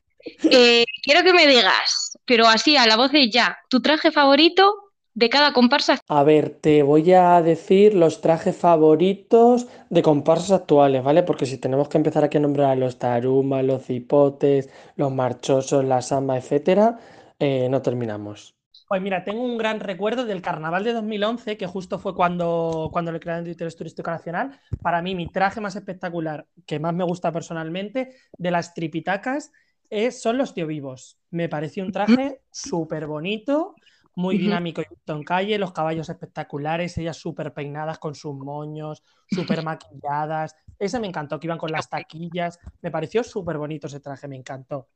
Eh, 0.49 0.85
quiero 1.03 1.21
que 1.21 1.33
me 1.33 1.45
digas, 1.45 2.17
pero 2.23 2.47
así 2.47 2.77
a 2.77 2.87
la 2.87 2.95
voz 2.95 3.11
de 3.11 3.29
ya, 3.29 3.57
tu 3.69 3.81
traje 3.81 4.09
favorito 4.09 4.82
de 5.13 5.29
cada 5.29 5.53
comparsa. 5.53 5.99
A 6.07 6.23
ver, 6.23 6.49
te 6.49 6.83
voy 6.83 7.13
a 7.13 7.41
decir 7.41 7.93
los 7.93 8.21
trajes 8.21 8.55
favoritos 8.55 9.67
de 9.89 10.01
comparsas 10.01 10.51
actuales, 10.51 11.03
¿vale? 11.03 11.23
Porque 11.23 11.45
si 11.45 11.57
tenemos 11.57 11.87
que 11.89 11.97
empezar 11.97 12.23
aquí 12.23 12.37
a 12.37 12.41
nombrar 12.41 12.71
a 12.71 12.75
los 12.75 12.99
tarumas, 12.99 13.63
los 13.63 13.83
cipotes, 13.83 14.69
los 14.95 15.11
marchosos, 15.11 15.85
la 15.85 16.01
samba, 16.01 16.37
etcétera, 16.37 16.99
eh, 17.39 17.67
no 17.69 17.81
terminamos. 17.81 18.55
Pues 18.87 19.01
mira, 19.01 19.23
tengo 19.23 19.43
un 19.43 19.57
gran 19.57 19.79
recuerdo 19.79 20.25
del 20.25 20.41
carnaval 20.41 20.83
de 20.83 20.93
2011, 20.93 21.57
que 21.57 21.65
justo 21.65 21.97
fue 21.97 22.13
cuando, 22.13 22.89
cuando 22.91 23.11
le 23.11 23.19
crearon 23.19 23.45
el 23.45 23.51
interés 23.51 23.75
turístico 23.75 24.11
nacional. 24.11 24.59
Para 24.81 25.01
mí, 25.01 25.15
mi 25.15 25.27
traje 25.27 25.61
más 25.61 25.75
espectacular, 25.75 26.45
que 26.65 26.79
más 26.79 26.93
me 26.93 27.03
gusta 27.03 27.31
personalmente, 27.31 28.15
de 28.37 28.51
las 28.51 28.73
tripitacas, 28.73 29.51
es, 29.89 30.21
son 30.21 30.37
los 30.37 30.53
tío 30.53 30.67
vivos. 30.67 31.17
Me 31.31 31.49
pareció 31.49 31.83
un 31.83 31.91
traje 31.91 32.41
súper 32.51 33.07
bonito, 33.07 33.75
muy 34.15 34.37
dinámico 34.37 34.81
y 34.81 35.11
en 35.11 35.23
calle, 35.23 35.57
los 35.57 35.71
caballos 35.71 36.09
espectaculares, 36.09 36.97
ellas 36.97 37.17
súper 37.17 37.53
peinadas 37.53 37.99
con 37.99 38.15
sus 38.15 38.35
moños, 38.35 39.03
súper 39.29 39.63
maquilladas. 39.63 40.55
Ese 40.77 40.99
me 40.99 41.07
encantó, 41.07 41.39
que 41.39 41.47
iban 41.47 41.57
con 41.57 41.71
las 41.71 41.89
taquillas. 41.89 42.59
Me 42.81 42.91
pareció 42.91 43.23
súper 43.23 43.57
bonito 43.57 43.87
ese 43.87 43.99
traje, 43.99 44.27
me 44.27 44.35
encantó. 44.35 44.87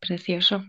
Precioso. 0.00 0.64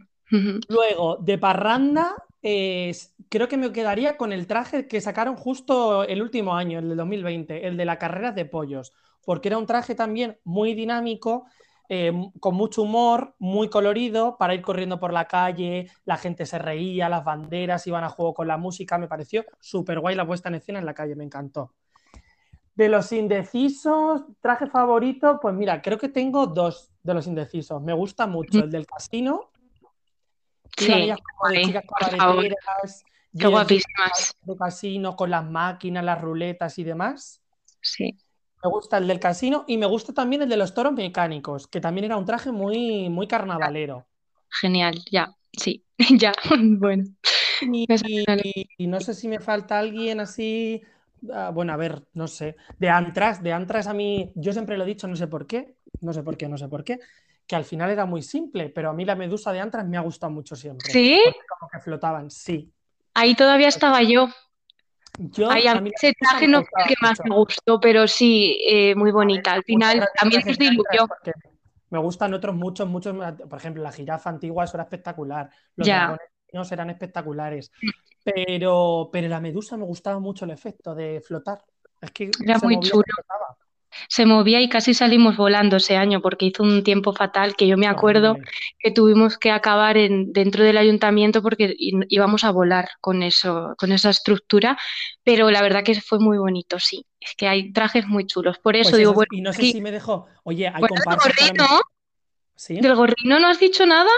Luego, 0.70 1.18
de 1.18 1.38
parranda, 1.38 2.16
creo 2.42 3.48
que 3.50 3.58
me 3.58 3.72
quedaría 3.72 4.16
con 4.16 4.32
el 4.32 4.48
traje 4.48 4.88
que 4.88 5.02
sacaron 5.02 5.36
justo 5.36 6.04
el 6.04 6.22
último 6.22 6.56
año, 6.56 6.80
el 6.80 6.90
de 6.90 6.96
2020, 6.96 7.68
el 7.68 7.76
de 7.76 7.86
la 7.86 7.98
carrera 7.98 8.32
de 8.32 8.46
pollos, 8.46 8.94
porque 9.26 9.50
era 9.50 9.58
un 9.58 9.66
traje 9.66 9.94
también 9.94 10.38
muy 10.44 10.74
dinámico, 10.74 11.48
eh, 11.94 12.14
con 12.40 12.56
mucho 12.56 12.84
humor, 12.84 13.36
muy 13.38 13.70
colorido, 13.70 14.38
para 14.38 14.54
ir 14.54 14.62
corriendo 14.62 14.98
por 14.98 15.12
la 15.12 15.28
calle, 15.28 15.92
la 16.06 16.16
gente 16.16 16.46
se 16.46 16.58
reía, 16.58 17.10
las 17.10 17.26
banderas 17.26 17.86
iban 17.86 18.06
a 18.06 18.10
juego 18.10 18.34
con 18.34 18.48
la 18.48 18.56
música, 18.56 18.98
me 18.98 19.10
pareció 19.10 19.44
súper 19.60 20.00
guay 20.00 20.16
la 20.16 20.26
puesta 20.26 20.48
en 20.48 20.56
escena 20.56 20.80
en 20.80 20.86
la 20.86 20.94
calle, 20.94 21.18
me 21.18 21.26
encantó. 21.26 21.74
De 22.76 22.88
los 22.88 23.12
indecisos, 23.12 24.24
traje 24.40 24.68
favorito, 24.68 25.38
pues 25.42 25.54
mira, 25.54 25.82
creo 25.82 25.98
que 25.98 26.08
tengo 26.08 26.48
dos 26.48 26.94
de 27.04 27.14
los 27.14 27.28
indecisos. 27.28 27.82
Me 27.82 27.92
gusta 27.92 28.26
mucho 28.26 28.60
el 28.60 28.72
del 28.72 28.88
casino 28.88 29.52
Sí, 30.78 31.12
Qué 33.38 33.48
guapísimas. 33.48 34.38
De 34.44 34.56
casino 34.56 35.18
con 35.18 35.30
las 35.30 35.44
máquinas, 35.44 36.06
las 36.06 36.22
ruletas 36.22 36.80
y 36.80 36.86
demás. 36.86 37.42
Sí. 37.82 38.18
Me 38.64 38.70
gusta 38.70 38.98
el 38.98 39.08
del 39.08 39.20
casino 39.20 39.64
y 39.68 39.78
me 39.78 39.86
gusta 39.86 40.14
también 40.14 40.44
el 40.44 40.50
de 40.50 40.58
los 40.58 40.74
toros 40.74 40.94
mecánicos, 40.94 41.68
que 41.68 41.82
también 41.82 42.06
era 42.06 42.18
un 42.18 42.26
traje 42.26 42.52
muy, 42.52 43.10
muy 43.10 43.28
carnavalero. 43.28 44.08
Genial, 44.50 45.04
ya, 45.12 45.36
sí, 45.52 45.86
ya, 46.20 46.34
bueno. 46.60 47.06
Y, 48.78 48.88
no 48.88 49.00
sé 49.00 49.14
si 49.14 49.28
me 49.28 49.40
falta 49.40 49.78
alguien 49.78 50.20
así, 50.20 50.82
ah, 51.32 51.52
bueno, 51.54 51.74
a 51.74 51.78
ver, 51.78 52.08
no 52.14 52.28
sé, 52.28 52.56
de 52.80 52.90
Antras, 52.90 53.44
de 53.44 53.54
Antras 53.54 53.86
a 53.86 53.94
mí, 53.94 54.32
yo 54.34 54.52
siempre 54.52 54.78
lo 54.78 54.84
he 54.84 54.88
dicho, 54.88 55.08
no 55.08 55.16
sé 55.16 55.28
por 55.28 55.46
qué, 55.46 55.76
no 56.00 56.12
sé 56.12 56.24
por 56.24 56.38
qué, 56.38 56.50
no 56.50 56.58
sé 56.58 56.68
por 56.68 56.84
qué, 56.84 57.00
que 57.46 57.56
al 57.56 57.64
final 57.64 57.92
era 57.92 58.06
muy 58.06 58.24
simple, 58.24 58.70
pero 58.70 58.90
a 58.90 58.94
mí 58.94 59.06
la 59.06 59.16
medusa 59.16 59.54
de 59.54 59.60
Antras 59.60 59.88
me 59.88 59.98
ha 59.98 60.02
gustado 60.02 60.32
mucho 60.32 60.56
siempre. 60.56 60.92
¿Sí? 60.92 61.22
Como 61.48 61.70
que 61.70 61.80
flotaban, 61.80 62.32
sí. 62.32 62.74
Ahí 63.14 63.36
todavía 63.36 63.68
estaba 63.68 64.02
yo. 64.02 64.30
Yo, 65.18 65.52
Ay, 65.52 65.68
a 65.68 65.80
mí 65.80 65.92
ese 65.94 66.14
traje 66.14 66.48
no 66.48 66.64
fue 66.64 66.82
el 66.84 66.88
que 66.88 66.96
más 67.02 67.20
me 67.24 67.36
gustó, 67.36 67.80
pero 67.80 68.08
sí, 68.08 68.60
eh, 68.66 68.96
muy 68.96 69.12
bonita. 69.12 69.54
Al 69.54 69.64
final 69.64 70.08
también 70.20 70.42
se 70.42 70.54
diluyó. 70.54 71.08
Me 71.90 72.00
gustan 72.00 72.34
otros 72.34 72.56
muchos, 72.56 72.88
muchos. 72.88 73.16
Por 73.50 73.60
ejemplo, 73.60 73.84
la 73.84 73.92
jirafa 73.92 74.30
antigua, 74.30 74.64
eso 74.64 74.78
era 74.78 74.84
espectacular. 74.84 75.50
Los 75.76 75.88
dragones 75.88 76.72
eran 76.72 76.90
espectaculares. 76.90 77.72
Pero, 78.24 79.10
pero 79.12 79.28
la 79.28 79.42
medusa 79.42 79.78
me 79.78 79.86
gustaba 79.86 80.20
mucho 80.20 80.46
el 80.46 80.52
efecto 80.52 80.96
de 80.96 81.22
flotar. 81.22 81.64
Es 82.00 82.12
que 82.12 82.32
era 82.44 82.60
muy 82.60 82.80
chulo 82.80 83.04
se 84.08 84.26
movía 84.26 84.62
y 84.62 84.70
casi 84.70 84.94
salimos 84.94 85.38
volando 85.38 85.78
ese 85.78 85.98
año 85.98 86.22
porque 86.22 86.46
hizo 86.46 86.64
un 86.64 86.84
tiempo 86.84 87.14
fatal 87.14 87.56
que 87.56 87.68
yo 87.68 87.78
me 87.78 87.88
acuerdo 87.88 88.38
que 88.80 88.92
tuvimos 88.92 89.38
que 89.38 89.52
acabar 89.52 89.98
en, 89.98 90.34
dentro 90.34 90.64
del 90.64 90.78
ayuntamiento 90.78 91.42
porque 91.42 91.76
íbamos 91.78 92.44
a 92.44 92.52
volar 92.52 92.90
con 93.00 93.24
eso, 93.24 93.76
con 93.78 93.92
esa 93.92 94.10
estructura, 94.10 94.78
pero 95.24 95.52
la 95.52 95.62
verdad 95.62 95.84
que 95.84 96.00
fue 96.02 96.20
muy 96.20 96.38
bonito, 96.38 96.80
sí. 96.80 97.06
Es 97.20 97.36
que 97.36 97.48
hay 97.48 97.72
trajes 97.72 98.08
muy 98.08 98.26
chulos. 98.26 98.58
Por 98.58 98.76
eso 98.76 98.92
pues 98.92 99.00
digo, 99.00 99.14
bueno, 99.14 99.30
y 99.32 99.42
no 99.42 99.54
sé 99.54 99.62
si 99.72 99.82
me 99.82 99.92
dejó. 99.92 100.28
Oye, 100.44 100.68
hay 100.68 100.80
bueno, 100.80 100.96
gorrino, 101.06 101.68
¿Sí? 102.56 102.80
¿Del 102.80 102.96
gorrino 102.96 103.40
no 103.40 103.48
has 103.48 103.60
dicho 103.60 103.86
nada? 103.86 104.10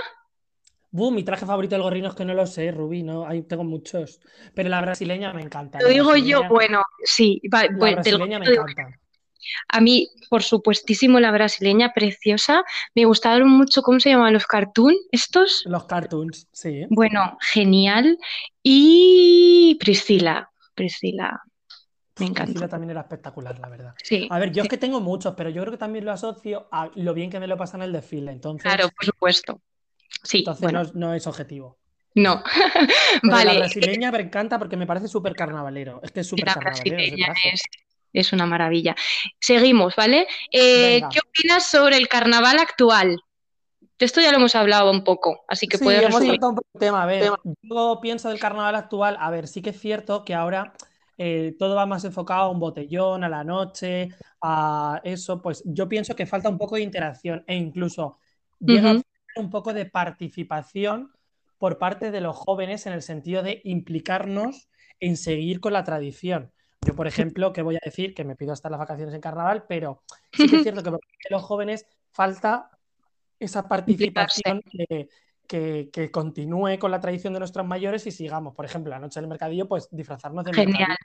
mi 0.92 1.24
traje 1.24 1.46
favorito 1.46 1.76
del 1.76 1.82
gorrino 1.82 2.10
es 2.10 2.16
que 2.16 2.24
no 2.24 2.34
lo 2.34 2.46
sé, 2.46 2.72
Rubí, 2.72 3.04
no, 3.04 3.28
tengo 3.48 3.64
muchos. 3.64 4.22
Pero 4.54 4.70
la 4.70 4.80
brasileña 4.80 5.34
me 5.34 5.42
encanta. 5.42 5.80
Lo 5.82 5.90
digo 5.90 6.16
yo, 6.16 6.48
bueno, 6.48 6.84
sí, 7.04 7.42
la 7.52 7.68
brasileña 7.68 8.40
me 8.40 8.46
encanta. 8.46 9.00
A 9.68 9.82
mí, 9.82 10.10
por 10.30 10.44
supuestísimo, 10.44 11.20
la 11.20 11.32
brasileña 11.32 11.94
preciosa. 11.94 12.64
Me 12.96 13.06
gustaron 13.06 13.50
mucho, 13.50 13.82
¿cómo 13.82 14.00
se 14.00 14.10
llaman 14.10 14.34
los 14.34 14.46
cartoons 14.46 14.98
estos? 15.12 15.64
Los 15.66 15.86
cartoons, 15.86 16.48
sí. 16.52 16.86
Bueno, 16.90 17.38
genial. 17.42 18.18
Y 18.62 19.78
Priscila, 19.80 20.50
Priscila. 20.76 21.42
Me 22.20 22.28
encanta. 22.28 22.46
Priscila 22.46 22.68
también 22.68 22.92
era 22.92 23.02
espectacular, 23.02 23.60
la 23.60 23.70
verdad. 23.70 23.94
Sí. 24.04 24.28
A 24.30 24.40
ver, 24.40 24.52
yo 24.52 24.64
es 24.64 24.70
que 24.70 24.78
tengo 24.78 25.02
muchos, 25.02 25.34
pero 25.36 25.50
yo 25.50 25.62
creo 25.62 25.72
que 25.72 25.78
también 25.78 26.06
lo 26.06 26.12
asocio 26.12 26.68
a 26.72 26.90
lo 26.96 27.14
bien 27.14 27.30
que 27.30 27.40
me 27.40 27.48
lo 27.48 27.58
pasa 27.58 27.78
en 27.78 27.84
el 27.84 27.92
desfile. 27.92 28.32
Entonces, 28.32 28.64
claro, 28.64 28.90
por 28.90 29.06
supuesto. 29.06 29.62
Sí. 30.24 30.40
Entonces 30.40 30.94
no, 30.94 31.14
es 31.14 31.28
objetivo. 31.28 31.78
No. 32.16 32.44
vale. 33.24 33.54
La 33.54 33.60
brasileña 33.60 34.12
me 34.12 34.22
encanta 34.22 34.60
porque 34.60 34.78
me 34.78 34.86
parece 34.86 35.08
súper 35.08 35.36
carnavalero. 35.36 36.00
Es 36.04 36.12
que 36.12 36.20
es 36.20 36.28
súper 36.28 36.46
carnavalero. 36.46 36.96
Brasileña 36.96 37.34
es 37.52 37.62
es 38.14 38.32
una 38.32 38.46
maravilla. 38.46 38.96
Seguimos, 39.40 39.96
¿vale? 39.96 40.28
Eh, 40.52 41.02
¿Qué 41.12 41.20
opinas 41.20 41.66
sobre 41.66 41.98
el 41.98 42.08
carnaval 42.08 42.60
actual? 42.60 43.22
De 44.00 44.06
esto 44.06 44.22
ya 44.22 44.32
lo 44.32 44.38
hemos 44.38 44.56
hablado 44.56 44.92
un 44.92 45.04
poco, 45.04 45.44
así 45.48 45.68
que 45.68 45.78
sí, 45.78 45.84
puedes 45.84 46.04
hemos 46.04 46.22
un 46.22 46.60
tema. 46.80 47.04
A 47.04 47.06
ver, 47.06 47.32
yo 47.62 48.00
pienso 48.02 48.30
del 48.30 48.40
carnaval 48.40 48.76
actual, 48.76 49.18
a 49.20 49.30
ver, 49.30 49.48
sí 49.48 49.62
que 49.62 49.70
es 49.70 49.80
cierto 49.80 50.26
que 50.26 50.34
ahora 50.34 50.74
eh, 51.18 51.56
todo 51.60 51.76
va 51.76 51.86
más 51.86 52.04
enfocado 52.06 52.44
a 52.44 52.50
un 52.50 52.60
botellón, 52.60 53.24
a 53.24 53.30
la 53.30 53.44
noche, 53.44 54.10
a 54.42 55.00
eso, 55.04 55.42
pues 55.42 55.64
yo 55.66 55.88
pienso 55.88 56.16
que 56.16 56.26
falta 56.26 56.50
un 56.50 56.58
poco 56.58 56.76
de 56.76 56.82
interacción 56.82 57.44
e 57.48 57.56
incluso 57.56 58.18
llega 58.60 58.96
un 59.36 59.50
poco 59.50 59.74
de 59.74 59.86
participación 59.86 61.12
por 61.58 61.78
parte 61.78 62.12
de 62.12 62.22
los 62.22 62.36
jóvenes 62.36 62.86
en 62.88 62.94
el 62.94 63.02
sentido 63.02 63.44
de 63.44 63.62
implicarnos 63.64 64.70
en 65.00 65.18
seguir 65.18 65.60
con 65.60 65.74
la 65.74 65.84
tradición. 65.84 66.52
Yo, 66.86 66.96
por 66.96 67.08
ejemplo, 67.08 67.54
que 67.54 67.62
voy 67.62 67.76
a 67.76 67.80
decir 67.84 68.14
que 68.14 68.24
me 68.24 68.36
pido 68.36 68.54
hasta 68.54 68.70
las 68.70 68.80
vacaciones 68.80 69.14
en 69.14 69.22
carnaval, 69.22 69.66
pero 69.68 70.04
sí 70.32 70.50
que 70.50 70.58
es 70.58 70.64
cierto 70.64 70.84
que 70.84 70.92
para 70.92 71.02
los 71.30 71.42
jóvenes 71.44 71.86
falta 72.12 72.70
esa 73.40 73.68
participación 73.68 74.62
que, 75.48 75.90
que, 75.92 76.12
continúe 76.12 76.78
con 76.80 76.92
la 76.92 77.00
tradición 77.00 77.34
de 77.34 77.40
nuestros 77.40 77.66
mayores 77.66 78.06
y 78.08 78.12
sigamos. 78.12 78.56
Por 78.56 78.66
ejemplo, 78.66 78.90
la 78.90 79.00
noche 79.00 79.20
del 79.20 79.30
mercadillo, 79.30 79.68
pues 79.68 79.88
disfrazarnos 79.92 80.44
de 80.46 80.54
Genial. 80.54 80.96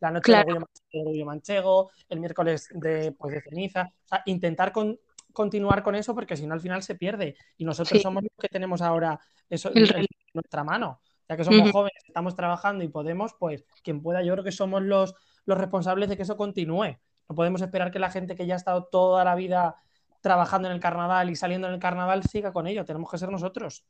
la 0.00 0.10
noche 0.10 0.32
del 0.32 0.58
orgullo 0.92 1.26
manchego, 1.26 1.90
el 2.08 2.20
miércoles 2.20 2.68
de, 2.72 3.12
pues, 3.12 3.34
de 3.34 3.42
ceniza. 3.42 3.90
O 4.04 4.08
sea, 4.08 4.22
intentar 4.26 4.72
con, 4.72 4.98
continuar 5.32 5.82
con 5.82 5.94
eso 5.94 6.14
porque 6.14 6.36
si 6.36 6.46
no 6.46 6.54
al 6.54 6.60
final 6.60 6.82
se 6.82 6.94
pierde. 6.94 7.36
Y 7.56 7.64
nosotros 7.64 8.00
somos 8.02 8.22
los 8.22 8.32
que 8.38 8.48
tenemos 8.48 8.82
ahora 8.82 9.18
eso 9.48 9.70
en 9.74 10.06
nuestra 10.34 10.64
mano. 10.64 11.00
Ya 11.28 11.36
que 11.36 11.44
somos 11.44 11.70
jóvenes, 11.70 12.02
estamos 12.06 12.34
trabajando 12.34 12.84
y 12.84 12.88
podemos, 12.88 13.34
pues 13.38 13.64
quien 13.82 14.00
pueda, 14.02 14.22
yo 14.22 14.32
creo 14.32 14.44
que 14.44 14.52
somos 14.52 14.82
los, 14.82 15.14
los 15.44 15.58
responsables 15.58 16.08
de 16.08 16.16
que 16.16 16.22
eso 16.22 16.36
continúe. 16.36 16.96
No 17.28 17.34
podemos 17.34 17.60
esperar 17.60 17.90
que 17.90 17.98
la 17.98 18.10
gente 18.10 18.34
que 18.34 18.46
ya 18.46 18.54
ha 18.54 18.56
estado 18.56 18.84
toda 18.84 19.24
la 19.24 19.34
vida 19.34 19.76
trabajando 20.20 20.68
en 20.68 20.74
el 20.74 20.80
carnaval 20.80 21.30
y 21.30 21.36
saliendo 21.36 21.68
en 21.68 21.74
el 21.74 21.80
carnaval 21.80 22.22
siga 22.24 22.52
con 22.52 22.66
ello. 22.66 22.84
Tenemos 22.84 23.10
que 23.10 23.18
ser 23.18 23.30
nosotros. 23.30 23.84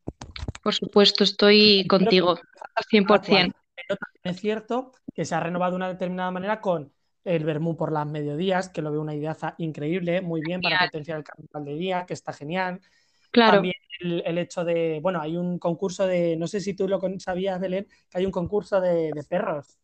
Por 0.62 0.74
supuesto, 0.74 1.24
estoy 1.24 1.87
contigo 1.87 2.38
al 2.74 2.85
100%. 2.85 3.53
Pero 3.74 3.98
es 4.24 4.40
cierto 4.40 4.92
que 5.14 5.24
se 5.24 5.35
ha 5.35 5.40
renovado 5.40 5.72
de 5.72 5.77
una 5.77 5.88
determinada 5.88 6.31
manera 6.31 6.61
con 6.61 6.92
el 7.24 7.44
Bermú 7.44 7.77
por 7.77 7.92
las 7.92 8.07
mediodías, 8.07 8.68
que 8.68 8.83
lo 8.83 8.90
veo 8.90 9.01
una 9.01 9.14
idea 9.14 9.37
increíble, 9.59 10.20
muy 10.20 10.40
bien 10.40 10.61
para 10.61 10.87
potenciar 10.87 11.18
el 11.18 11.24
carnaval 11.24 11.64
de 11.64 11.74
día, 11.74 12.07
que 12.07 12.14
está 12.14 12.33
genial. 12.33 12.81
Claro. 13.31 13.55
También 13.55 13.75
el, 14.01 14.38
hecho 14.38 14.64
de, 14.64 15.01
bueno, 15.03 15.21
hay 15.21 15.37
un 15.37 15.59
concurso 15.59 16.07
de, 16.07 16.37
no 16.37 16.47
sé 16.47 16.61
si 16.61 16.75
tú 16.75 16.88
lo 16.88 17.01
sabías, 17.19 17.61
Belén, 17.61 17.87
que 18.11 18.19
hay 18.19 18.27
un 18.27 18.33
concurso 18.33 18.81
de, 18.81 19.11
perros. 19.29 19.79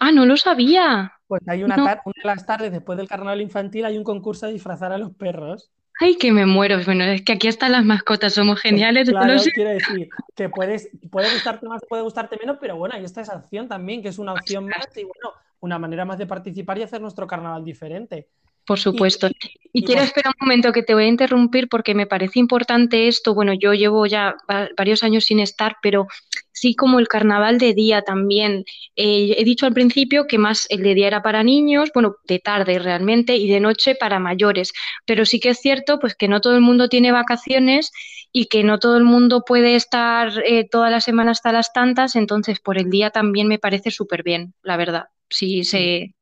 Ah, 0.00 0.12
no 0.12 0.26
lo 0.26 0.36
sabía. 0.36 1.12
Pues 1.26 1.42
hay 1.48 1.62
una, 1.62 1.76
una 1.76 1.94
de 1.94 2.24
las 2.24 2.46
tardes 2.46 2.72
después 2.72 2.96
del 2.96 3.08
carnaval 3.08 3.40
infantil 3.40 3.84
hay 3.84 3.98
un 3.98 4.04
concurso 4.04 4.46
de 4.46 4.52
disfrazar 4.52 4.92
a 4.92 4.98
los 4.98 5.12
perros. 5.14 5.70
Ay, 6.02 6.16
que 6.16 6.32
me 6.32 6.46
muero. 6.46 6.82
Bueno, 6.82 7.04
es 7.04 7.22
que 7.22 7.32
aquí 7.32 7.46
están 7.46 7.72
las 7.72 7.84
mascotas, 7.84 8.32
somos 8.32 8.58
geniales. 8.58 9.10
Claro, 9.10 9.38
quiero 9.54 9.70
decir 9.70 10.08
que 10.34 10.48
puedes, 10.48 10.88
puede 11.10 11.30
gustarte 11.30 11.68
más, 11.68 11.82
puede 11.86 12.02
gustarte 12.02 12.38
menos, 12.38 12.56
pero 12.58 12.76
bueno, 12.76 12.94
hay 12.94 13.04
esta 13.04 13.20
esa 13.20 13.36
opción 13.36 13.68
también, 13.68 14.00
que 14.00 14.08
es 14.08 14.18
una 14.18 14.32
opción 14.32 14.64
más 14.64 14.88
y 14.96 15.04
bueno, 15.04 15.34
una 15.60 15.78
manera 15.78 16.06
más 16.06 16.16
de 16.16 16.26
participar 16.26 16.78
y 16.78 16.84
hacer 16.84 17.02
nuestro 17.02 17.26
carnaval 17.26 17.64
diferente. 17.64 18.28
Por 18.66 18.78
supuesto. 18.78 19.28
Y, 19.72 19.84
quiero 19.84 20.02
esperar 20.02 20.34
un 20.40 20.46
momento 20.46 20.72
que 20.72 20.82
te 20.82 20.94
voy 20.94 21.04
a 21.04 21.08
interrumpir 21.08 21.68
porque 21.68 21.94
me 21.94 22.06
parece 22.06 22.38
importante 22.38 23.08
esto. 23.08 23.34
Bueno, 23.34 23.52
yo 23.52 23.72
llevo 23.72 24.06
ya 24.06 24.36
varios 24.76 25.02
años 25.02 25.24
sin 25.24 25.40
estar, 25.40 25.76
pero 25.82 26.06
sí 26.52 26.74
como 26.74 26.98
el 26.98 27.08
carnaval 27.08 27.58
de 27.58 27.74
día 27.74 28.02
también. 28.02 28.64
Eh, 28.96 29.34
he 29.38 29.44
dicho 29.44 29.66
al 29.66 29.72
principio 29.72 30.26
que 30.26 30.38
más 30.38 30.66
el 30.70 30.82
de 30.82 30.94
día 30.94 31.06
era 31.06 31.22
para 31.22 31.42
niños, 31.42 31.90
bueno, 31.94 32.16
de 32.26 32.38
tarde 32.38 32.78
realmente, 32.78 33.36
y 33.36 33.48
de 33.48 33.60
noche 33.60 33.94
para 33.94 34.18
mayores. 34.18 34.72
Pero 35.06 35.24
sí 35.24 35.40
que 35.40 35.50
es 35.50 35.58
cierto 35.60 35.98
pues 35.98 36.14
que 36.14 36.28
no 36.28 36.40
todo 36.40 36.54
el 36.54 36.60
mundo 36.60 36.88
tiene 36.88 37.12
vacaciones 37.12 37.92
y 38.32 38.46
que 38.46 38.62
no 38.62 38.78
todo 38.78 38.96
el 38.96 39.04
mundo 39.04 39.42
puede 39.46 39.74
estar 39.74 40.32
eh, 40.46 40.68
toda 40.68 40.90
la 40.90 41.00
semana 41.00 41.32
hasta 41.32 41.52
las 41.52 41.72
tantas, 41.72 42.14
entonces 42.14 42.60
por 42.60 42.78
el 42.78 42.90
día 42.90 43.10
también 43.10 43.48
me 43.48 43.58
parece 43.58 43.90
súper 43.90 44.22
bien, 44.22 44.54
la 44.62 44.76
verdad. 44.76 45.06
Sí, 45.28 45.64
se 45.64 46.14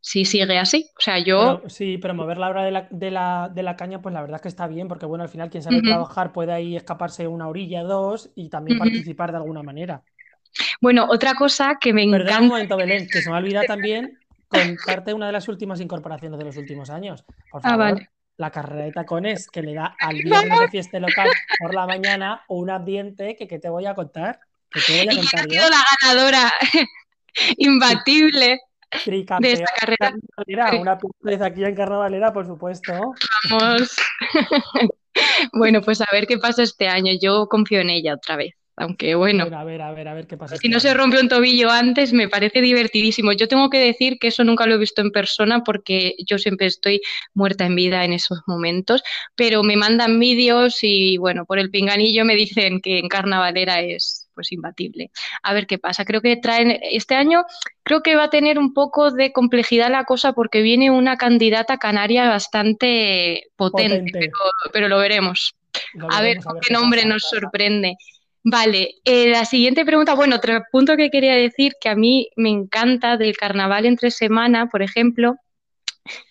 si 0.00 0.24
sigue 0.24 0.58
así. 0.58 0.90
O 0.96 1.00
sea, 1.00 1.18
yo. 1.18 1.62
sí, 1.66 1.98
pero 1.98 2.14
mover 2.14 2.38
la 2.38 2.48
hora 2.48 2.64
de 2.64 2.70
la, 2.70 2.88
de, 2.90 3.10
la, 3.10 3.50
de 3.52 3.62
la, 3.62 3.76
caña, 3.76 4.00
pues 4.00 4.12
la 4.12 4.22
verdad 4.22 4.40
que 4.40 4.48
está 4.48 4.66
bien, 4.66 4.88
porque 4.88 5.06
bueno, 5.06 5.24
al 5.24 5.30
final 5.30 5.50
quien 5.50 5.62
sabe 5.62 5.82
trabajar 5.82 6.32
puede 6.32 6.52
ahí 6.52 6.76
escaparse 6.76 7.26
una 7.26 7.48
orilla, 7.48 7.82
dos 7.82 8.30
y 8.34 8.48
también 8.48 8.78
participar 8.78 9.30
de 9.30 9.38
alguna 9.38 9.62
manera. 9.62 10.02
Bueno, 10.80 11.06
otra 11.10 11.34
cosa 11.34 11.76
que 11.80 11.92
me 11.92 12.04
encanta. 12.04 12.40
un 12.40 12.48
momento, 12.48 12.76
Belén, 12.76 13.06
que 13.08 13.20
se 13.20 13.30
me 13.30 13.36
ha 13.36 13.38
olvidado 13.38 13.66
también 13.66 14.18
contarte 14.48 15.12
una 15.12 15.26
de 15.26 15.32
las 15.32 15.48
últimas 15.48 15.80
incorporaciones 15.80 16.38
de 16.38 16.44
los 16.44 16.56
últimos 16.56 16.90
años. 16.90 17.24
Por 17.50 17.60
ah, 17.64 17.70
favor, 17.70 18.08
la 18.36 18.50
carrera 18.50 18.84
de 18.84 18.92
tacones 18.92 19.48
que 19.48 19.62
le 19.62 19.74
da 19.74 19.94
al 20.00 20.16
viernes 20.22 20.60
de 20.60 20.68
fiesta 20.68 20.98
local 21.00 21.28
por 21.58 21.74
la 21.74 21.86
mañana 21.86 22.42
un 22.48 22.70
ambiente 22.70 23.36
que, 23.36 23.46
que 23.46 23.58
te 23.58 23.68
voy 23.68 23.86
a 23.86 23.94
contar. 23.94 24.40
Que 24.70 24.80
te 24.80 25.04
voy 25.04 25.16
a 25.16 25.16
contar 25.20 25.48
yo. 25.48 25.60
la 25.68 25.84
ganadora 26.02 26.52
imbatible 27.58 28.60
de 29.40 29.52
esta 29.52 29.72
carrera. 29.80 30.80
Una 30.80 30.98
desde 31.20 31.46
aquí 31.46 31.64
en 31.64 31.74
Carnavalera, 31.74 32.32
por 32.32 32.46
supuesto. 32.46 32.92
Vamos. 33.50 33.96
bueno, 35.52 35.82
pues 35.82 36.00
a 36.00 36.06
ver 36.12 36.26
qué 36.26 36.38
pasa 36.38 36.62
este 36.62 36.88
año. 36.88 37.12
Yo 37.20 37.48
confío 37.48 37.80
en 37.80 37.90
ella 37.90 38.14
otra 38.14 38.36
vez. 38.36 38.54
Aunque 38.80 39.16
bueno, 39.16 39.48
a 39.52 39.64
ver, 39.64 39.82
a 39.82 39.90
ver, 39.92 40.06
a 40.06 40.14
ver 40.14 40.28
qué 40.28 40.36
pasa. 40.36 40.56
Si 40.56 40.68
no 40.68 40.76
este 40.76 40.90
se 40.90 40.94
rompe 40.94 41.20
un 41.20 41.28
tobillo 41.28 41.68
antes, 41.68 42.12
me 42.12 42.28
parece 42.28 42.60
divertidísimo. 42.60 43.32
Yo 43.32 43.48
tengo 43.48 43.70
que 43.70 43.78
decir 43.78 44.18
que 44.20 44.28
eso 44.28 44.44
nunca 44.44 44.66
lo 44.66 44.76
he 44.76 44.78
visto 44.78 45.02
en 45.02 45.10
persona 45.10 45.64
porque 45.64 46.14
yo 46.24 46.38
siempre 46.38 46.68
estoy 46.68 47.00
muerta 47.34 47.66
en 47.66 47.74
vida 47.74 48.04
en 48.04 48.12
esos 48.12 48.38
momentos, 48.46 49.02
pero 49.34 49.64
me 49.64 49.76
mandan 49.76 50.20
vídeos 50.20 50.78
y 50.82 51.16
bueno, 51.16 51.44
por 51.44 51.58
el 51.58 51.70
pinganillo 51.70 52.24
me 52.24 52.36
dicen 52.36 52.80
que 52.80 53.00
en 53.00 53.08
carnavalera 53.08 53.80
es 53.80 54.17
pues 54.38 54.52
imbatible. 54.52 55.10
A 55.42 55.52
ver 55.52 55.66
qué 55.66 55.78
pasa. 55.78 56.04
Creo 56.04 56.20
que 56.20 56.36
traen 56.36 56.78
este 56.80 57.16
año, 57.16 57.42
creo 57.82 58.04
que 58.04 58.14
va 58.14 58.24
a 58.24 58.30
tener 58.30 58.56
un 58.56 58.72
poco 58.72 59.10
de 59.10 59.32
complejidad 59.32 59.90
la 59.90 60.04
cosa 60.04 60.32
porque 60.32 60.62
viene 60.62 60.92
una 60.92 61.16
candidata 61.16 61.78
canaria 61.78 62.28
bastante 62.28 63.48
potente, 63.56 64.30
Pero, 64.72 64.86
lo 64.86 64.98
veremos. 64.98 65.56
a 66.08 66.22
ver 66.22 66.38
qué 66.62 66.72
nombre 66.72 67.04
nos 67.04 67.24
sorprende. 67.24 67.96
Vale, 68.44 68.94
eh, 69.04 69.28
la 69.28 69.44
siguiente 69.44 69.84
pregunta, 69.84 70.14
bueno, 70.14 70.36
otro 70.36 70.62
punto 70.70 70.96
que 70.96 71.10
quería 71.10 71.34
decir 71.34 71.72
que 71.80 71.88
a 71.88 71.96
mí 71.96 72.28
me 72.36 72.50
encanta 72.50 73.16
del 73.16 73.36
carnaval 73.36 73.86
entre 73.86 74.12
semana, 74.12 74.68
por 74.68 74.82
ejemplo, 74.82 75.34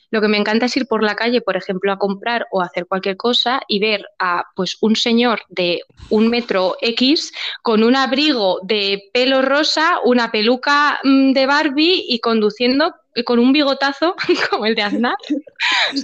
lo 0.09 0.21
que 0.21 0.27
me 0.27 0.37
encanta 0.37 0.67
es 0.67 0.77
ir 0.77 0.87
por 0.87 1.03
la 1.03 1.15
calle, 1.15 1.41
por 1.41 1.57
ejemplo, 1.57 1.91
a 1.91 1.97
comprar 1.97 2.47
o 2.51 2.61
a 2.61 2.65
hacer 2.65 2.85
cualquier 2.85 3.17
cosa 3.17 3.61
y 3.67 3.79
ver 3.79 4.05
a 4.19 4.45
pues 4.55 4.77
un 4.81 4.95
señor 4.95 5.41
de 5.49 5.81
un 6.09 6.29
metro 6.29 6.77
X 6.81 7.33
con 7.61 7.83
un 7.83 7.95
abrigo 7.95 8.59
de 8.63 9.09
pelo 9.13 9.41
rosa, 9.41 9.99
una 10.03 10.31
peluca 10.31 10.99
mm, 11.03 11.33
de 11.33 11.45
Barbie 11.45 12.05
y 12.07 12.19
conduciendo 12.19 12.93
con 13.25 13.39
un 13.39 13.51
bigotazo 13.51 14.15
como 14.49 14.65
el 14.65 14.75
de 14.75 14.83
Aznar. 14.83 15.15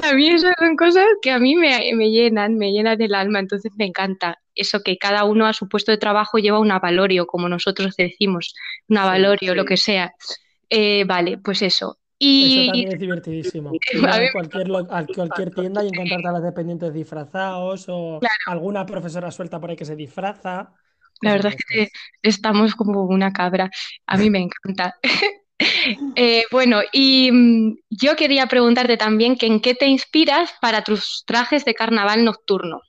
a 0.04 0.14
mí 0.14 0.30
esas 0.30 0.56
son 0.58 0.76
cosas 0.76 1.06
que 1.22 1.32
a 1.32 1.40
mí 1.40 1.56
me, 1.56 1.94
llenan, 2.10 2.58
me 2.58 2.72
llenan 2.72 3.02
el 3.02 3.14
alma, 3.14 3.40
entonces 3.40 3.72
me 3.78 3.86
encanta 3.86 4.40
eso 4.56 4.82
que 4.84 4.98
cada 4.98 5.24
uno 5.24 5.46
a 5.46 5.54
su 5.54 5.68
puesto 5.68 5.92
de 5.92 5.98
trabajo 5.98 6.38
lleva 6.38 6.60
una 6.60 6.80
valorio, 6.80 7.26
como 7.26 7.50
nosotros 7.50 7.96
decimos, 7.98 8.54
una 8.88 9.06
valorio, 9.06 9.56
lo 9.56 9.66
que 9.66 9.78
sea. 9.78 10.14
Eh, 10.70 11.06
vale, 11.06 11.38
pues 11.38 11.62
eso. 11.62 11.98
Eso 12.26 12.66
también 12.66 12.94
es 12.94 13.00
divertidísimo. 13.00 13.72
Ir 13.94 14.08
a 14.08 14.32
cualquier, 14.32 14.68
cualquier 15.16 15.54
tienda 15.54 15.84
y 15.84 15.88
encontrarte 15.88 16.28
a 16.28 16.32
los 16.32 16.44
dependientes 16.44 16.94
disfrazados 16.94 17.86
o 17.90 18.20
alguna 18.48 18.86
profesora 18.86 19.32
suelta 19.32 19.60
por 19.60 19.70
ahí 19.70 19.76
que 19.76 19.86
se 19.86 19.96
disfraza. 19.96 20.74
La 21.22 21.34
verdad 21.34 21.54
es 21.58 21.66
que 21.66 21.88
estamos 22.22 22.76
como 22.76 23.04
una 23.04 23.32
cabra. 23.32 23.70
A 24.08 24.18
mí 24.18 24.30
me 24.30 24.40
encanta. 24.40 24.96
Eh, 26.16 26.44
bueno, 26.52 26.82
y 26.92 27.32
mm, 27.32 27.78
yo 27.90 28.16
quería 28.16 28.48
preguntarte 28.48 28.98
también 28.98 29.38
que 29.38 29.46
en 29.46 29.62
qué 29.62 29.76
te 29.76 29.88
inspiras 29.88 30.54
para 30.62 30.84
tus 30.84 31.24
trajes 31.26 31.64
de 31.64 31.74
carnaval 31.74 32.26
nocturno. 32.26 32.82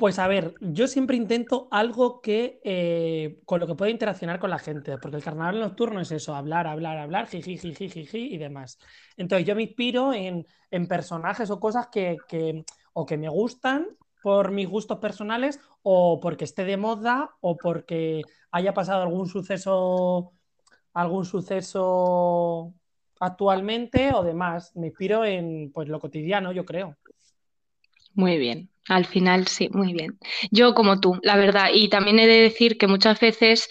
Pues 0.00 0.18
a 0.18 0.28
ver, 0.28 0.54
yo 0.62 0.86
siempre 0.86 1.14
intento 1.14 1.68
algo 1.70 2.22
que 2.22 2.58
eh, 2.64 3.38
con 3.44 3.60
lo 3.60 3.66
que 3.66 3.74
pueda 3.74 3.90
interaccionar 3.90 4.38
con 4.38 4.48
la 4.48 4.58
gente, 4.58 4.96
porque 4.96 5.18
el 5.18 5.22
carnaval 5.22 5.60
nocturno 5.60 6.00
es 6.00 6.10
eso, 6.10 6.34
hablar, 6.34 6.66
hablar, 6.66 6.96
hablar, 6.96 7.26
jiji, 7.26 7.58
jiji, 7.58 7.90
jiji 7.90 8.34
y 8.34 8.38
demás. 8.38 8.78
Entonces 9.18 9.46
yo 9.46 9.54
me 9.54 9.64
inspiro 9.64 10.14
en, 10.14 10.46
personajes 10.88 11.50
o 11.50 11.60
cosas 11.60 11.88
que, 11.88 12.16
o 12.94 13.04
que 13.04 13.18
me 13.18 13.28
gustan 13.28 13.88
por 14.22 14.52
mis 14.52 14.70
gustos 14.70 14.96
personales 15.00 15.60
o 15.82 16.18
porque 16.18 16.44
esté 16.44 16.64
de 16.64 16.78
moda 16.78 17.32
o 17.42 17.58
porque 17.58 18.22
haya 18.52 18.72
pasado 18.72 19.02
algún 19.02 19.28
suceso, 19.28 20.32
algún 20.94 21.26
suceso 21.26 22.72
actualmente 23.20 24.14
o 24.14 24.22
demás. 24.22 24.74
Me 24.76 24.86
inspiro 24.86 25.26
en 25.26 25.70
pues 25.74 25.90
lo 25.90 26.00
cotidiano, 26.00 26.52
yo 26.52 26.64
creo. 26.64 26.96
Muy 28.14 28.38
bien. 28.38 28.69
Al 28.88 29.04
final, 29.04 29.46
sí, 29.46 29.68
muy 29.72 29.92
bien. 29.92 30.18
Yo 30.50 30.74
como 30.74 31.00
tú, 31.00 31.18
la 31.22 31.36
verdad. 31.36 31.68
Y 31.72 31.88
también 31.88 32.18
he 32.18 32.26
de 32.26 32.40
decir 32.40 32.78
que 32.78 32.86
muchas 32.86 33.20
veces, 33.20 33.68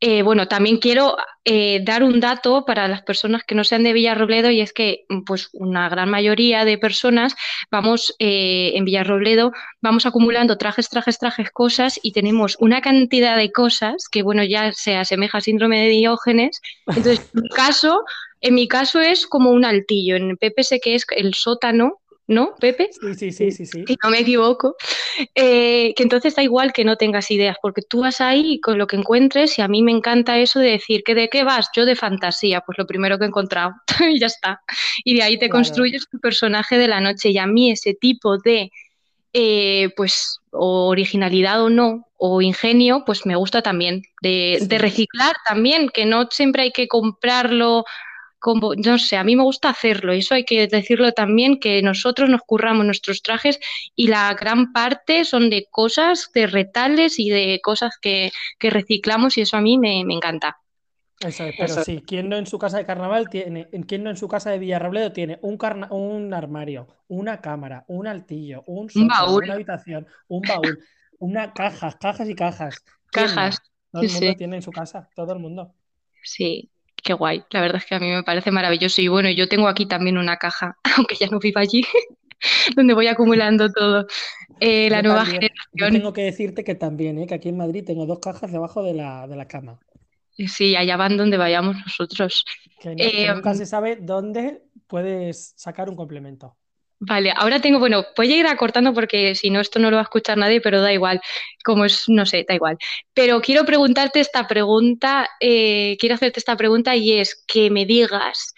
eh, 0.00 0.22
bueno, 0.22 0.48
también 0.48 0.78
quiero 0.78 1.16
eh, 1.44 1.80
dar 1.84 2.02
un 2.04 2.20
dato 2.20 2.64
para 2.64 2.86
las 2.86 3.02
personas 3.02 3.42
que 3.44 3.56
no 3.56 3.64
sean 3.64 3.82
de 3.82 3.92
Villarrobledo 3.92 4.50
y 4.50 4.60
es 4.60 4.72
que, 4.72 5.04
pues, 5.26 5.50
una 5.52 5.88
gran 5.88 6.08
mayoría 6.08 6.64
de 6.64 6.78
personas 6.78 7.34
vamos 7.70 8.14
eh, 8.20 8.72
en 8.74 8.84
Villarrobledo, 8.84 9.52
vamos 9.80 10.06
acumulando 10.06 10.56
trajes, 10.56 10.88
trajes, 10.88 11.18
trajes, 11.18 11.50
cosas 11.50 11.98
y 12.02 12.12
tenemos 12.12 12.56
una 12.60 12.80
cantidad 12.80 13.36
de 13.36 13.50
cosas 13.50 14.08
que, 14.10 14.22
bueno, 14.22 14.44
ya 14.44 14.72
se 14.72 14.96
asemeja 14.96 15.38
al 15.38 15.42
síndrome 15.42 15.82
de 15.82 15.88
Diógenes. 15.88 16.60
Entonces, 16.86 17.30
en 17.34 17.42
mi 17.42 17.48
caso, 17.48 18.04
en 18.40 18.54
mi 18.54 18.68
caso 18.68 19.00
es 19.00 19.26
como 19.26 19.50
un 19.50 19.64
altillo. 19.64 20.16
En 20.16 20.36
Pepe 20.36 20.62
sé 20.62 20.80
que 20.80 20.94
es 20.94 21.04
el 21.10 21.34
sótano 21.34 22.01
¿no, 22.32 22.54
Pepe? 22.58 22.90
Sí, 22.92 23.14
sí, 23.14 23.32
sí, 23.32 23.50
sí, 23.52 23.66
sí. 23.66 23.84
Si 23.86 23.96
no 24.02 24.10
me 24.10 24.20
equivoco. 24.20 24.76
Eh, 25.34 25.92
que 25.94 26.02
entonces 26.02 26.34
da 26.34 26.42
igual 26.42 26.72
que 26.72 26.84
no 26.84 26.96
tengas 26.96 27.30
ideas, 27.30 27.56
porque 27.62 27.82
tú 27.82 28.00
vas 28.00 28.20
ahí 28.20 28.60
con 28.60 28.78
lo 28.78 28.86
que 28.86 28.96
encuentres 28.96 29.58
y 29.58 29.62
a 29.62 29.68
mí 29.68 29.82
me 29.82 29.92
encanta 29.92 30.38
eso 30.38 30.58
de 30.58 30.70
decir 30.70 31.02
que 31.04 31.14
de 31.14 31.28
qué 31.28 31.44
vas, 31.44 31.68
yo 31.76 31.84
de 31.84 31.96
fantasía, 31.96 32.62
pues 32.62 32.78
lo 32.78 32.86
primero 32.86 33.18
que 33.18 33.24
he 33.24 33.28
encontrado 33.28 33.74
y 34.00 34.18
ya 34.18 34.26
está. 34.26 34.62
Y 35.04 35.14
de 35.14 35.22
ahí 35.22 35.38
te 35.38 35.48
construyes 35.48 36.08
tu 36.08 36.18
personaje 36.18 36.78
de 36.78 36.88
la 36.88 37.00
noche 37.00 37.30
y 37.30 37.38
a 37.38 37.46
mí 37.46 37.70
ese 37.70 37.94
tipo 37.94 38.38
de, 38.38 38.70
eh, 39.32 39.90
pues, 39.96 40.40
originalidad 40.50 41.62
o 41.62 41.70
no, 41.70 42.08
o 42.16 42.42
ingenio, 42.42 43.04
pues 43.04 43.26
me 43.26 43.36
gusta 43.36 43.62
también, 43.62 44.02
de, 44.20 44.58
de 44.62 44.78
reciclar 44.78 45.34
también, 45.46 45.88
que 45.88 46.04
no 46.04 46.28
siempre 46.30 46.62
hay 46.62 46.70
que 46.70 46.88
comprarlo 46.88 47.84
como, 48.42 48.74
no 48.74 48.98
sé, 48.98 49.16
a 49.16 49.22
mí 49.22 49.36
me 49.36 49.44
gusta 49.44 49.70
hacerlo, 49.70 50.12
y 50.12 50.18
eso 50.18 50.34
hay 50.34 50.44
que 50.44 50.66
decirlo 50.66 51.12
también, 51.12 51.60
que 51.60 51.80
nosotros 51.80 52.28
nos 52.28 52.40
curramos 52.42 52.84
nuestros 52.84 53.22
trajes 53.22 53.60
y 53.94 54.08
la 54.08 54.34
gran 54.34 54.72
parte 54.72 55.24
son 55.24 55.48
de 55.48 55.68
cosas, 55.70 56.28
de 56.34 56.48
retales 56.48 57.20
y 57.20 57.30
de 57.30 57.60
cosas 57.62 57.96
que, 58.02 58.32
reciclamos 58.60 59.38
y 59.38 59.42
eso 59.42 59.56
a 59.56 59.60
mí 59.60 59.78
me, 59.78 60.00
encanta. 60.00 60.58
Eso 61.20 61.44
es, 61.44 61.54
pero 61.56 61.84
sí, 61.84 62.02
¿quién 62.04 62.28
no 62.28 62.36
en 62.36 62.46
su 62.46 62.58
casa 62.58 62.78
de 62.78 62.84
carnaval 62.84 63.28
tiene, 63.30 63.68
quién 63.86 64.02
no 64.02 64.10
en 64.10 64.16
su 64.16 64.26
casa 64.26 64.50
de 64.50 64.58
Villarrobledo 64.58 65.12
tiene 65.12 65.38
un, 65.42 65.56
un 65.90 66.34
armario, 66.34 66.88
una 67.06 67.40
cámara, 67.40 67.84
un 67.86 68.08
altillo, 68.08 68.64
un, 68.66 68.88
baúl. 69.06 69.44
una 69.44 69.54
habitación, 69.54 70.08
un 70.26 70.42
baúl, 70.42 70.80
una 71.20 71.52
cajas, 71.52 71.94
cajas 71.94 72.28
y 72.28 72.34
cajas? 72.34 72.84
Cajas. 73.12 73.62
Todo 73.92 74.02
el 74.02 74.10
mundo 74.10 74.34
tiene 74.36 74.56
en 74.56 74.62
su 74.62 74.72
casa, 74.72 75.08
todo 75.14 75.32
el 75.32 75.38
mundo. 75.38 75.74
Sí, 76.24 76.72
qué 77.02 77.12
guay. 77.12 77.44
La 77.50 77.60
verdad 77.60 77.78
es 77.78 77.86
que 77.86 77.94
a 77.94 78.00
mí 78.00 78.10
me 78.10 78.22
parece 78.22 78.50
maravilloso. 78.50 79.00
Y 79.02 79.08
bueno, 79.08 79.30
yo 79.30 79.48
tengo 79.48 79.68
aquí 79.68 79.86
también 79.86 80.18
una 80.18 80.36
caja, 80.36 80.78
aunque 80.96 81.16
ya 81.16 81.26
no 81.28 81.38
viva 81.38 81.60
allí, 81.60 81.82
donde 82.76 82.94
voy 82.94 83.08
acumulando 83.08 83.70
todo. 83.70 84.06
Eh, 84.60 84.88
la 84.90 85.02
nueva 85.02 85.24
generación. 85.24 85.72
Yo 85.72 85.90
tengo 85.90 86.12
que 86.12 86.22
decirte 86.22 86.62
que 86.62 86.74
también, 86.74 87.18
¿eh? 87.18 87.26
que 87.26 87.34
aquí 87.34 87.48
en 87.48 87.56
Madrid 87.56 87.84
tengo 87.84 88.06
dos 88.06 88.20
cajas 88.20 88.52
debajo 88.52 88.82
de 88.82 88.94
la, 88.94 89.26
de 89.26 89.36
la 89.36 89.48
cama. 89.48 89.80
Sí, 90.30 90.76
allá 90.76 90.96
van 90.96 91.16
donde 91.16 91.36
vayamos 91.36 91.76
nosotros. 91.76 92.44
Que, 92.80 93.28
nunca 93.34 93.54
se 93.54 93.66
sabe 93.66 93.96
dónde 93.96 94.62
puedes 94.86 95.52
sacar 95.56 95.90
un 95.90 95.96
complemento. 95.96 96.56
Vale, 97.04 97.32
ahora 97.34 97.60
tengo, 97.60 97.80
bueno, 97.80 98.04
voy 98.16 98.32
a 98.32 98.36
ir 98.36 98.46
acortando 98.46 98.94
porque 98.94 99.34
si 99.34 99.50
no, 99.50 99.58
esto 99.58 99.80
no 99.80 99.90
lo 99.90 99.96
va 99.96 100.02
a 100.02 100.04
escuchar 100.04 100.38
nadie, 100.38 100.60
pero 100.60 100.80
da 100.80 100.92
igual, 100.92 101.20
como 101.64 101.84
es, 101.84 102.04
no 102.06 102.24
sé, 102.26 102.44
da 102.48 102.54
igual. 102.54 102.78
Pero 103.12 103.40
quiero 103.40 103.64
preguntarte 103.64 104.20
esta 104.20 104.46
pregunta, 104.46 105.28
eh, 105.40 105.96
quiero 105.98 106.14
hacerte 106.14 106.38
esta 106.38 106.56
pregunta 106.56 106.94
y 106.94 107.18
es 107.18 107.44
que 107.48 107.70
me 107.70 107.86
digas 107.86 108.54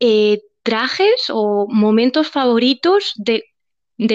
eh, 0.00 0.40
trajes 0.64 1.26
o 1.30 1.68
momentos 1.68 2.28
favoritos 2.28 3.12
de, 3.14 3.44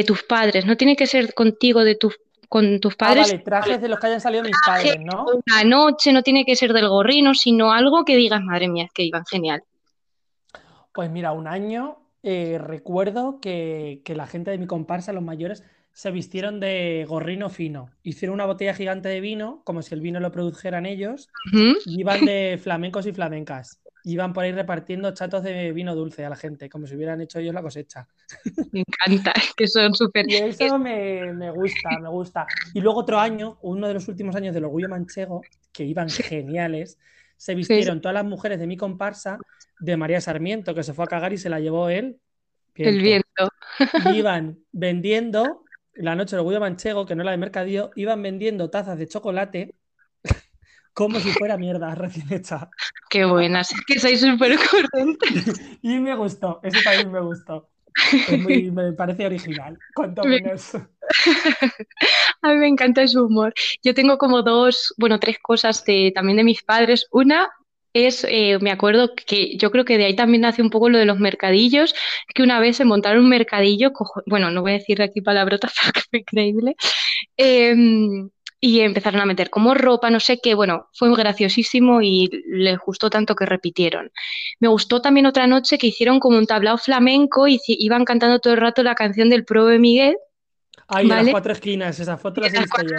tus 0.03 0.23
padres. 0.23 0.65
No 0.65 0.75
tiene 0.75 0.97
que 0.97 1.07
ser 1.07 1.33
contigo, 1.33 1.85
de 1.85 1.95
tus 1.95 2.19
con 2.49 2.81
tus 2.81 2.95
ah, 2.95 2.97
padres. 2.97 3.31
vale, 3.31 3.39
trajes 3.39 3.81
de 3.81 3.87
los 3.87 3.97
que 3.97 4.07
hayan 4.07 4.19
salido 4.19 4.43
mis 4.43 4.57
padres, 4.65 4.97
¿no? 4.99 5.25
Una 5.47 5.63
noche, 5.63 6.11
no 6.11 6.21
tiene 6.21 6.43
que 6.43 6.57
ser 6.57 6.73
del 6.73 6.89
gorrino, 6.89 7.33
sino 7.33 7.71
algo 7.71 8.03
que 8.03 8.17
digas, 8.17 8.41
madre 8.41 8.67
mía, 8.67 8.89
que 8.93 9.03
iban 9.03 9.23
genial. 9.25 9.63
Pues 10.91 11.09
mira, 11.09 11.31
un 11.31 11.47
año 11.47 11.95
eh, 12.23 12.58
recuerdo 12.60 13.39
que, 13.41 14.01
la 14.08 14.27
gente 14.27 14.51
de 14.51 14.58
mi 14.58 14.67
comparsa, 14.67 15.13
los 15.13 15.23
mayores, 15.23 15.63
se 15.93 16.12
vistieron 16.12 16.60
de 16.60 17.05
gorrino 17.08 17.49
fino. 17.49 17.89
Hicieron 18.03 18.36
una 18.36 18.45
botella 18.45 18.73
gigante 18.73 19.10
de 19.10 19.21
vino, 19.21 19.62
como 19.65 19.82
si 19.82 19.93
el 19.93 20.01
vino 20.01 20.19
lo 20.19 20.32
produjeran 20.32 20.86
ellos, 20.86 21.29
y 21.53 21.99
iban 21.99 22.25
de 22.25 22.60
flamencos 22.62 23.05
y 23.05 23.13
flamencas. 23.13 23.82
Iban 24.05 24.32
por 24.32 24.45
ahí 24.45 24.53
repartiendo 24.53 25.13
chatos 25.13 25.43
de 25.43 25.73
vino 25.73 25.93
dulce 25.93 26.23
a 26.23 26.29
la 26.29 26.38
gente, 26.38 26.69
como 26.69 26.88
si 26.88 26.95
hubieran 26.95 27.19
hecho 27.19 27.39
ellos 27.39 27.53
la 27.53 27.62
cosecha. 27.62 28.08
Me 28.71 28.82
encanta, 28.82 29.34
que 29.58 29.67
son 29.67 29.93
súper... 29.93 30.29
Y 30.29 30.36
eso 30.36 30.79
me, 30.79 31.34
me, 31.34 31.51
gusta, 31.51 31.99
me 31.99 32.10
gusta. 32.10 32.47
Y 32.73 32.79
luego 32.79 32.99
otro 32.99 33.19
año, 33.19 33.58
uno 33.62 33.88
de 33.88 33.93
los 33.93 34.08
últimos 34.08 34.36
años 34.36 34.53
del 34.53 34.65
Orgullo 34.65 34.88
Manchego, 34.88 35.41
que 35.73 35.84
iban 35.84 36.10
geniales, 36.10 36.97
se 37.39 37.56
vistieron 37.56 38.02
todas 38.02 38.13
las 38.13 38.25
mujeres 38.25 38.60
de 38.60 38.67
mi 38.67 38.75
comparsa 38.75 39.39
de 39.80 39.95
María 39.95 40.19
Sarmiento, 40.19 40.75
que 40.75 40.84
se 40.84 40.93
fue 40.93 41.06
a 41.06 41.08
cagar 41.08 41.32
y 41.32 41.38
se 41.38 41.49
la 41.49 41.62
llevó 41.62 41.88
él. 41.88 42.19
El 42.75 43.02
viento. 43.02 43.49
iban 44.13 44.60
vendiendo, 44.73 45.63
la 45.93 46.15
noche 46.15 46.32
del 46.32 46.41
orgullo 46.41 46.60
manchego, 46.60 47.06
que 47.06 47.15
no 47.15 47.23
la 47.23 47.32
de 47.32 47.38
mercadillo, 47.38 47.91
iban 47.95 48.21
vendiendo 48.21 48.69
tazas 48.69 48.97
de 48.97 49.08
chocolate 49.08 49.73
como 50.93 51.21
si 51.21 51.32
fuera 51.32 51.58
mierda 51.58 51.95
recién 51.95 52.32
hecha. 52.34 52.69
Qué 53.10 53.23
buenas, 53.23 53.71
es 53.71 53.82
que 53.88 53.99
sois 53.99 54.19
súper 54.19 54.58
corrientes. 54.58 55.62
y 55.82 55.97
me 55.97 56.15
gustó, 56.17 56.60
eso 56.62 56.80
también 56.84 57.10
me 57.10 57.21
gustó. 57.21 57.69
me 58.73 58.93
parece 58.93 59.25
original, 59.25 59.77
cuanto 59.93 60.23
menos. 60.23 60.75
A 62.41 62.53
mí 62.53 62.57
me 62.57 62.67
encanta 62.67 63.07
su 63.07 63.25
humor. 63.25 63.53
Yo 63.83 63.93
tengo 63.93 64.17
como 64.17 64.41
dos, 64.43 64.93
bueno, 64.97 65.19
tres 65.19 65.38
cosas 65.41 65.83
de, 65.85 66.12
también 66.13 66.38
de 66.38 66.43
mis 66.43 66.63
padres. 66.63 67.07
Una 67.12 67.49
es, 67.93 68.25
eh, 68.29 68.59
me 68.59 68.71
acuerdo 68.71 69.15
que 69.15 69.57
yo 69.57 69.71
creo 69.71 69.85
que 69.85 69.97
de 69.97 70.05
ahí 70.05 70.15
también 70.15 70.41
nace 70.41 70.62
un 70.62 70.69
poco 70.69 70.89
lo 70.89 70.97
de 70.97 71.05
los 71.05 71.19
mercadillos, 71.19 71.95
que 72.33 72.43
una 72.43 72.59
vez 72.59 72.77
se 72.77 72.85
montaron 72.85 73.23
un 73.23 73.29
mercadillo, 73.29 73.91
bueno, 74.25 74.51
no 74.51 74.62
voy 74.62 74.71
a 74.71 74.73
decir 74.75 75.01
aquí 75.01 75.21
palabrotas 75.21 75.73
porque 75.83 76.01
fue 76.09 76.19
increíble, 76.19 76.75
em, 77.38 78.29
y 78.61 78.81
empezaron 78.81 79.21
a 79.21 79.25
meter 79.25 79.49
como 79.49 79.73
ropa, 79.73 80.09
no 80.09 80.19
sé 80.19 80.39
qué, 80.41 80.53
bueno, 80.53 80.89
fue 80.93 81.15
graciosísimo 81.15 82.01
y 82.01 82.29
les 82.45 82.77
gustó 82.77 83.09
tanto 83.09 83.35
que 83.35 83.45
repitieron. 83.45 84.11
Me 84.59 84.67
gustó 84.67 85.01
también 85.01 85.25
otra 85.25 85.47
noche 85.47 85.77
que 85.77 85.87
hicieron 85.87 86.19
como 86.19 86.37
un 86.37 86.45
tablao 86.45 86.77
flamenco 86.77 87.47
y 87.47 87.59
iban 87.65 88.03
cantando 88.03 88.39
todo 88.39 88.53
el 88.53 88.59
rato 88.59 88.83
la 88.83 88.95
canción 88.95 89.29
del 89.29 89.45
de 89.45 89.79
Miguel. 89.79 90.17
Ay, 90.87 91.07
las 91.07 91.29
cuatro 91.29 91.53
esquinas, 91.53 91.99
esa 91.99 92.17
foto 92.17 92.41
las 92.41 92.51
visto 92.51 92.81
yo. 92.81 92.97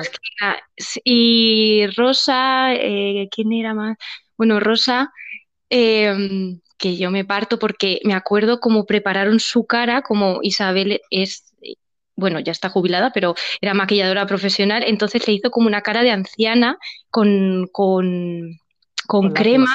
Y 1.05 1.87
Rosa, 1.97 2.73
eh, 2.75 3.29
¿quién 3.31 3.53
era 3.53 3.75
más? 3.75 3.97
Bueno, 4.37 4.61
Rosa, 4.61 5.13
em, 5.69 6.61
que 6.79 6.97
yo 6.97 7.11
me 7.11 7.25
parto 7.25 7.59
porque 7.59 8.01
me 8.05 8.15
acuerdo 8.15 8.61
cómo 8.61 8.87
prepararon 8.87 9.41
su 9.41 9.67
cara, 9.67 10.03
como 10.03 10.39
Isabel 10.43 11.01
es, 11.11 11.50
bueno, 12.21 12.39
ya 12.41 12.53
está 12.53 12.69
jubilada, 12.69 13.11
pero 13.13 13.35
era 13.61 13.75
maquilladora 13.75 14.27
profesional, 14.27 14.85
entonces 14.87 15.27
le 15.27 15.33
hizo 15.35 15.51
como 15.51 15.67
una 15.67 15.83
cara 15.83 16.03
de 16.03 16.11
anciana 16.11 16.79
con, 17.11 17.67
con, 17.73 18.59
con 19.07 19.33
crema 19.33 19.75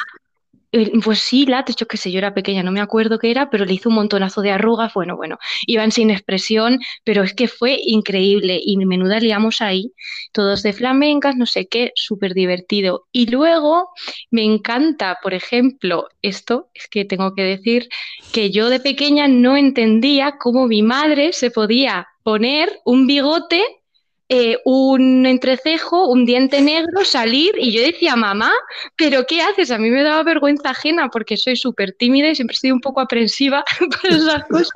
pues 1.03 1.19
sí, 1.19 1.45
látex, 1.45 1.77
yo 1.77 1.87
qué 1.87 1.97
sé, 1.97 2.11
yo 2.11 2.17
era 2.17 2.33
pequeña, 2.33 2.63
no 2.63 2.71
me 2.71 2.81
acuerdo 2.81 3.19
qué 3.19 3.31
era, 3.31 3.49
pero 3.49 3.65
le 3.65 3.73
hizo 3.73 3.89
un 3.89 3.95
montonazo 3.95 4.41
de 4.41 4.51
arrugas, 4.51 4.93
bueno, 4.93 5.15
bueno, 5.15 5.37
iban 5.67 5.91
sin 5.91 6.09
expresión, 6.09 6.79
pero 7.03 7.23
es 7.23 7.33
que 7.33 7.47
fue 7.47 7.79
increíble 7.81 8.59
y 8.61 8.75
menuda 8.77 9.19
liamos 9.19 9.61
ahí, 9.61 9.93
todos 10.33 10.63
de 10.63 10.73
flamencas, 10.73 11.35
no 11.35 11.45
sé 11.45 11.67
qué, 11.67 11.91
súper 11.95 12.33
divertido. 12.33 13.05
Y 13.11 13.27
luego 13.27 13.89
me 14.31 14.43
encanta, 14.43 15.19
por 15.23 15.33
ejemplo, 15.33 16.07
esto, 16.21 16.69
es 16.73 16.87
que 16.87 17.05
tengo 17.05 17.33
que 17.35 17.43
decir 17.43 17.87
que 18.33 18.51
yo 18.51 18.69
de 18.69 18.79
pequeña 18.79 19.27
no 19.27 19.55
entendía 19.55 20.35
cómo 20.37 20.67
mi 20.67 20.81
madre 20.81 21.31
se 21.31 21.51
podía 21.51 22.07
poner 22.25 22.81
un 22.85 23.05
bigote 23.05 23.63
eh, 24.27 24.57
un 24.65 25.27
entrecejo, 25.27 26.07
un 26.07 26.25
diente 26.25 26.59
negro, 26.59 27.05
salir 27.05 27.51
y 27.59 27.71
yo 27.71 27.83
decía, 27.83 28.15
mamá, 28.15 28.51
¿pero 28.95 29.27
qué 29.27 29.43
haces? 29.43 29.69
A 29.69 29.77
mí 29.77 29.91
me 29.91 30.01
daba 30.01 30.23
vergüenza 30.23 30.71
ajena 30.71 31.09
porque 31.09 31.37
soy 31.37 31.55
súper 31.55 31.93
tímida 31.93 32.29
y 32.29 32.35
siempre 32.35 32.55
estoy 32.55 32.71
un 32.71 32.81
poco 32.81 33.01
aprensiva 33.01 33.63
por 33.79 34.11
esas 34.11 34.43
cosas. 34.45 34.71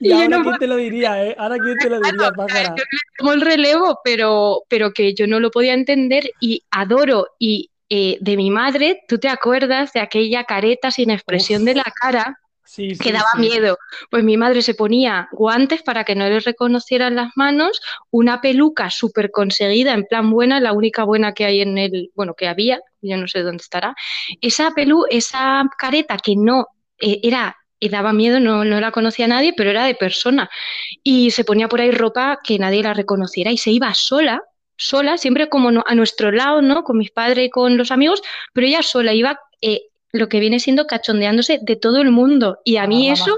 Y, 0.00 0.10
ahora 0.12 0.40
quién 0.42 0.58
te 0.58 0.66
lo 0.66 0.76
diría, 0.76 1.22
¿eh? 1.22 1.36
Ahora 1.38 1.58
quién 1.58 1.76
te 1.76 1.90
lo 1.90 2.00
diría, 2.00 2.32
pájara. 2.32 2.74
Yo 2.74 2.84
tomo 3.18 3.32
el 3.34 3.42
relevo, 3.42 4.00
pero, 4.02 4.62
pero 4.68 4.92
que 4.92 5.12
yo 5.12 5.26
no 5.26 5.38
lo 5.38 5.50
podía 5.50 5.74
entender 5.74 6.30
y 6.40 6.64
adoro 6.70 7.26
y 7.38 7.70
eh, 7.90 8.16
de 8.22 8.36
mi 8.38 8.50
madre, 8.50 9.02
¿tú 9.06 9.18
te 9.18 9.28
acuerdas 9.28 9.92
de 9.92 10.00
aquella 10.00 10.44
careta 10.44 10.90
sin 10.90 11.10
expresión 11.10 11.66
de 11.66 11.74
la 11.74 11.84
cara? 12.00 12.38
Que 12.76 13.12
daba 13.12 13.34
miedo. 13.38 13.78
Pues 14.10 14.24
mi 14.24 14.36
madre 14.36 14.62
se 14.62 14.74
ponía 14.74 15.28
guantes 15.32 15.82
para 15.82 16.04
que 16.04 16.14
no 16.14 16.28
le 16.28 16.40
reconocieran 16.40 17.16
las 17.16 17.30
manos, 17.36 17.80
una 18.10 18.40
peluca 18.40 18.90
súper 18.90 19.30
conseguida, 19.30 19.94
en 19.94 20.04
plan 20.04 20.30
buena, 20.30 20.60
la 20.60 20.72
única 20.72 21.04
buena 21.04 21.32
que 21.32 21.44
hay 21.44 21.60
en 21.60 21.78
el, 21.78 22.10
bueno, 22.14 22.34
que 22.34 22.48
había, 22.48 22.80
yo 23.00 23.16
no 23.16 23.28
sé 23.28 23.42
dónde 23.42 23.62
estará. 23.62 23.94
Esa 24.40 24.70
pelu, 24.72 25.04
esa 25.10 25.64
careta 25.78 26.16
que 26.18 26.34
no 26.36 26.66
eh, 27.00 27.20
era 27.22 27.56
y 27.78 27.88
daba 27.88 28.12
miedo, 28.12 28.38
no, 28.38 28.64
no 28.64 28.78
la 28.78 28.92
conocía 28.92 29.26
nadie, 29.26 29.54
pero 29.56 29.70
era 29.70 29.84
de 29.84 29.96
persona. 29.96 30.48
Y 31.02 31.32
se 31.32 31.44
ponía 31.44 31.68
por 31.68 31.80
ahí 31.80 31.90
ropa 31.90 32.38
que 32.44 32.56
nadie 32.56 32.80
la 32.80 32.94
reconociera 32.94 33.50
y 33.50 33.58
se 33.58 33.72
iba 33.72 33.92
sola, 33.92 34.40
sola, 34.76 35.18
siempre 35.18 35.48
como 35.48 35.82
a 35.84 35.94
nuestro 35.96 36.30
lado, 36.30 36.62
¿no? 36.62 36.84
Con 36.84 36.98
mis 36.98 37.10
padres 37.10 37.46
y 37.46 37.50
con 37.50 37.76
los 37.76 37.90
amigos, 37.90 38.22
pero 38.52 38.68
ella 38.68 38.82
sola 38.82 39.12
iba 39.14 39.36
eh, 39.60 39.80
lo 40.12 40.28
que 40.28 40.40
viene 40.40 40.60
siendo 40.60 40.86
cachondeándose 40.86 41.58
de 41.62 41.76
todo 41.76 42.00
el 42.00 42.10
mundo. 42.10 42.60
Y 42.64 42.76
a 42.76 42.86
mí 42.86 43.10
eso 43.10 43.36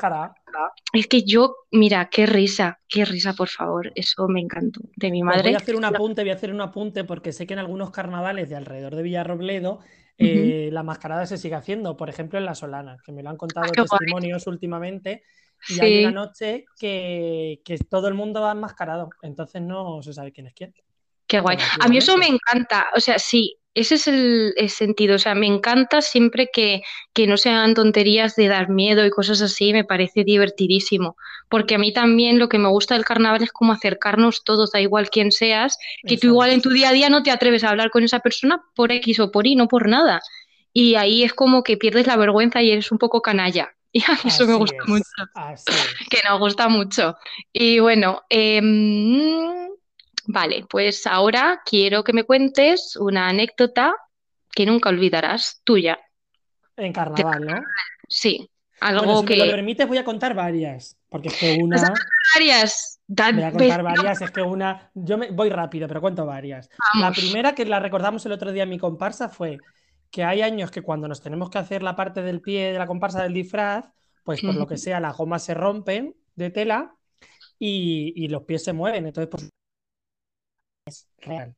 es 0.93 1.07
que 1.07 1.23
yo, 1.23 1.57
mira, 1.71 2.09
qué 2.11 2.27
risa, 2.27 2.81
qué 2.89 3.05
risa, 3.05 3.33
por 3.33 3.49
favor. 3.49 3.93
Eso 3.95 4.29
me 4.29 4.41
encantó 4.41 4.81
de 4.97 5.11
mi 5.11 5.23
pues 5.23 5.37
madre. 5.37 5.51
voy 5.51 5.55
a 5.55 5.59
hacer 5.59 5.77
un 5.77 5.85
apunte, 5.85 6.23
voy 6.23 6.31
a 6.31 6.35
hacer 6.35 6.53
un 6.53 6.61
apunte 6.61 7.05
porque 7.05 7.33
sé 7.33 7.47
que 7.47 7.55
en 7.55 7.61
algunos 7.61 7.91
carnavales 7.91 8.49
de 8.49 8.57
alrededor 8.57 8.97
de 8.97 9.03
Villarrobledo 9.03 9.81
eh, 10.19 10.69
la 10.73 10.83
mascarada 10.83 11.27
se 11.27 11.39
sigue 11.39 11.55
haciendo, 11.55 11.97
por 11.97 12.09
ejemplo 12.09 12.39
en 12.39 12.45
La 12.45 12.55
Solana, 12.55 12.99
que 13.05 13.13
me 13.13 13.23
lo 13.23 13.31
han 13.31 13.37
contado 13.37 13.71
testimonios 13.71 14.47
últimamente. 14.47 15.23
y 15.69 15.81
hay 15.81 16.05
una 16.05 16.13
noche 16.13 16.65
que, 16.79 17.61
que 17.65 17.79
todo 17.79 18.09
el 18.09 18.15
mundo 18.15 18.41
va 18.41 18.53
enmascarado, 18.53 19.11
entonces 19.23 19.63
no 19.63 20.03
se 20.03 20.13
sabe 20.13 20.33
quién 20.33 20.49
es 20.49 20.55
quién. 20.55 20.75
Qué 21.27 21.41
guay. 21.41 21.57
A 21.81 21.89
mí 21.89 21.97
eso 21.97 22.17
me 22.17 22.27
encanta. 22.27 22.89
O 22.95 23.01
sea, 23.01 23.19
sí, 23.19 23.57
ese 23.75 23.97
es 23.97 24.07
el, 24.07 24.55
sentido. 24.69 25.17
O 25.17 25.19
sea, 25.19 25.35
me 25.35 25.47
encanta 25.47 26.01
siempre 26.01 26.49
que, 26.53 26.83
que, 27.13 27.27
no 27.27 27.37
sean 27.37 27.75
tonterías 27.75 28.37
de 28.37 28.49
dar 28.49 28.69
miedo 28.69 29.05
y 29.05 29.11
cosas 29.11 29.43
así. 29.43 29.73
Me 29.73 29.85
parece 29.85 30.25
divertidísimo. 30.25 31.17
Porque 31.49 31.75
a 31.75 31.79
mí 31.79 31.93
también 31.93 32.39
lo 32.39 32.49
que 32.49 32.59
me 32.59 32.69
gusta 32.69 32.95
del 32.95 33.05
carnaval 33.05 33.43
es 33.43 33.53
como 33.53 33.73
acercarnos 33.73 34.45
todos, 34.45 34.73
da 34.73 34.81
igual 34.81 35.11
quién 35.11 35.33
seas, 35.33 35.77
que 36.07 36.17
tú 36.17 36.29
igual 36.29 36.51
en 36.51 36.63
tu 36.63 36.71
día 36.71 36.89
a 36.89 36.93
día 36.93 37.11
no 37.11 37.23
te 37.23 37.31
atreves 37.31 37.65
a 37.65 37.71
hablar 37.71 37.91
con 37.91 38.05
esa 38.05 38.21
persona 38.21 38.63
por 38.75 38.93
X 38.93 39.21
o 39.21 39.31
por 39.31 39.47
Y, 39.47 39.57
no 39.57 39.69
por 39.69 39.89
nada. 39.89 40.21
Y 40.73 40.95
ahí 40.95 41.23
es 41.23 41.35
como 41.35 41.63
que 41.63 41.77
pierdes 41.77 42.07
la 42.07 42.17
vergüenza 42.17 42.63
y 42.63 42.71
eres 42.71 42.91
un 42.93 42.99
poco 42.99 43.23
canalla. 43.23 43.75
Y 43.97 44.03
a 44.03 44.15
mí 44.15 44.21
eso 44.25 44.45
me 44.45 44.55
gusta 44.55 44.77
mucho. 44.89 45.05
Que 46.11 46.19
nos 46.29 46.41
gusta 46.41 46.69
mucho. 46.69 47.17
Y 47.53 47.79
bueno, 47.79 48.23
eh, 48.29 48.61
Vale, 50.27 50.65
pues 50.69 51.07
ahora 51.07 51.61
quiero 51.65 52.03
que 52.03 52.13
me 52.13 52.25
cuentes 52.25 52.97
una 52.97 53.29
anécdota 53.29 53.95
que 54.51 54.67
nunca 54.67 54.89
olvidarás, 54.89 55.61
tuya. 55.65 55.99
En 56.77 56.93
carnaval, 56.93 57.47
¿no? 57.47 57.63
Sí, 58.09 58.49
algo 58.81 59.21
si 59.21 59.27
que. 59.27 59.37
Me 59.37 59.47
lo 59.47 59.53
permites, 59.53 59.87
voy 59.87 59.99
a 59.99 60.05
contar 60.05 60.35
varias. 60.35 60.97
Porque 61.09 61.29
es 61.29 61.39
que 61.39 61.59
una. 61.63 61.95
Varias. 62.35 63.01
voy 63.07 63.43
a 63.43 63.53
contar 63.53 63.83
varias, 63.83 64.23
es 64.23 64.31
que 64.31 64.43
una. 64.43 64.91
Yo 64.95 65.19
me... 65.19 65.31
voy 65.31 65.51
rápido, 65.51 65.87
pero 65.89 66.01
cuento 66.01 66.27
varias. 66.27 66.69
La 67.01 67.13
primera 67.13 67.55
que 67.55 67.65
la 67.65 67.81
recordamos 67.81 68.25
el 68.27 68.33
otro 68.33 68.53
día 68.53 68.65
en 68.65 68.71
mi 68.71 68.79
comparsa 68.79 69.29
fue 69.29 69.59
que 70.11 70.25
hay 70.25 70.43
años 70.43 70.71
que 70.71 70.83
cuando 70.83 71.09
nos 71.09 71.21
tenemos 71.21 71.51
que 71.51 71.59
hacer 71.59 71.83
la 71.83 71.97
parte 71.97 72.23
del 72.23 72.41
pie 72.41 72.73
de 72.73 72.79
la 72.79 72.87
comparsa 72.87 73.23
del 73.23 73.35
disfraz, 73.35 73.87
pues 74.23 74.41
por 74.41 74.55
lo 74.55 74.67
que 74.67 74.79
sea, 74.79 75.01
las 75.01 75.17
gomas 75.17 75.43
se 75.43 75.55
rompen 75.55 76.15
de 76.35 76.51
tela 76.51 76.95
y, 77.59 78.13
y 78.17 78.29
los 78.29 78.45
pies 78.45 78.65
se 78.65 78.73
mueven. 78.73 79.07
Entonces, 79.07 79.29
pues 79.31 79.51
es 80.87 81.09
real. 81.19 81.55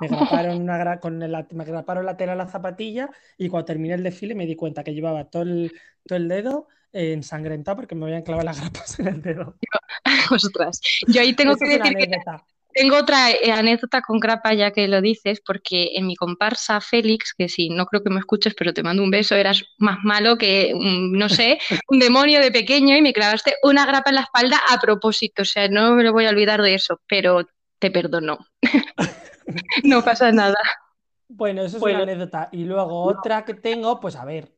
Me 0.00 0.08
graparon, 0.08 0.62
una 0.62 0.98
con 0.98 1.18
la, 1.18 1.46
me 1.50 1.64
graparon 1.64 2.06
la 2.06 2.16
tela 2.16 2.32
a 2.32 2.36
la 2.36 2.46
zapatilla 2.46 3.10
y 3.36 3.48
cuando 3.48 3.66
terminé 3.66 3.94
el 3.94 4.02
desfile 4.02 4.34
me 4.34 4.46
di 4.46 4.56
cuenta 4.56 4.82
que 4.82 4.94
llevaba 4.94 5.24
todo 5.24 5.42
el, 5.42 5.72
todo 6.06 6.16
el 6.16 6.28
dedo 6.28 6.68
ensangrentado 6.92 7.76
porque 7.76 7.94
me 7.94 8.06
habían 8.06 8.22
clavado 8.22 8.46
las 8.46 8.60
grapas 8.60 8.98
en 8.98 9.08
el 9.08 9.22
dedo. 9.22 9.58
Ostras, 10.30 10.80
yo 11.06 11.20
ahí 11.20 11.34
tengo 11.34 11.54
que 11.56 11.66
decir 11.66 11.94
que 11.94 12.08
tengo 12.72 12.96
otra 12.96 13.30
eh, 13.32 13.50
anécdota 13.52 14.00
con 14.00 14.20
grapa 14.20 14.54
ya 14.54 14.70
que 14.70 14.88
lo 14.88 15.02
dices, 15.02 15.42
porque 15.44 15.90
en 15.96 16.06
mi 16.06 16.16
comparsa 16.16 16.80
Félix, 16.80 17.34
que 17.36 17.48
sí, 17.48 17.68
no 17.68 17.84
creo 17.84 18.02
que 18.02 18.10
me 18.10 18.20
escuches, 18.20 18.54
pero 18.54 18.72
te 18.72 18.82
mando 18.82 19.02
un 19.02 19.10
beso, 19.10 19.34
eras 19.34 19.64
más 19.78 19.98
malo 20.04 20.38
que, 20.38 20.72
no 20.74 21.28
sé, 21.28 21.58
un 21.88 21.98
demonio 21.98 22.40
de 22.40 22.52
pequeño 22.52 22.96
y 22.96 23.02
me 23.02 23.12
clavaste 23.12 23.54
una 23.64 23.84
grapa 23.86 24.10
en 24.10 24.16
la 24.16 24.22
espalda 24.22 24.60
a 24.70 24.80
propósito, 24.80 25.42
o 25.42 25.44
sea, 25.44 25.68
no 25.68 25.94
me 25.94 26.04
lo 26.04 26.12
voy 26.12 26.26
a 26.26 26.30
olvidar 26.30 26.62
de 26.62 26.74
eso, 26.74 27.00
pero 27.08 27.44
te 27.80 27.90
perdono. 27.90 28.38
no 29.84 30.04
pasa 30.04 30.30
nada. 30.30 30.54
Bueno, 31.28 31.62
eso 31.62 31.78
es 31.78 31.82
una 31.82 32.02
anécdota. 32.02 32.48
Y 32.52 32.64
luego 32.64 33.02
otra 33.02 33.44
que 33.44 33.54
tengo, 33.54 33.98
pues 33.98 34.14
a 34.16 34.24
ver, 34.24 34.52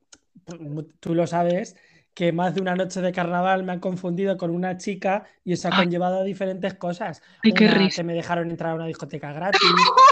tú 1.00 1.14
lo 1.14 1.26
sabes, 1.26 1.76
que 2.14 2.32
más 2.32 2.54
de 2.54 2.60
una 2.60 2.74
noche 2.74 3.00
de 3.00 3.12
carnaval 3.12 3.62
me 3.62 3.72
han 3.72 3.80
confundido 3.80 4.36
con 4.36 4.50
una 4.50 4.76
chica 4.76 5.24
y 5.44 5.54
eso 5.54 5.68
ha 5.68 5.76
conllevado 5.76 6.20
a 6.20 6.24
diferentes 6.24 6.74
cosas. 6.74 7.22
una 7.42 7.88
que 7.88 8.02
me 8.02 8.12
dejaron 8.12 8.50
entrar 8.50 8.72
a 8.72 8.74
una 8.74 8.86
discoteca 8.86 9.32
gratis, 9.32 9.60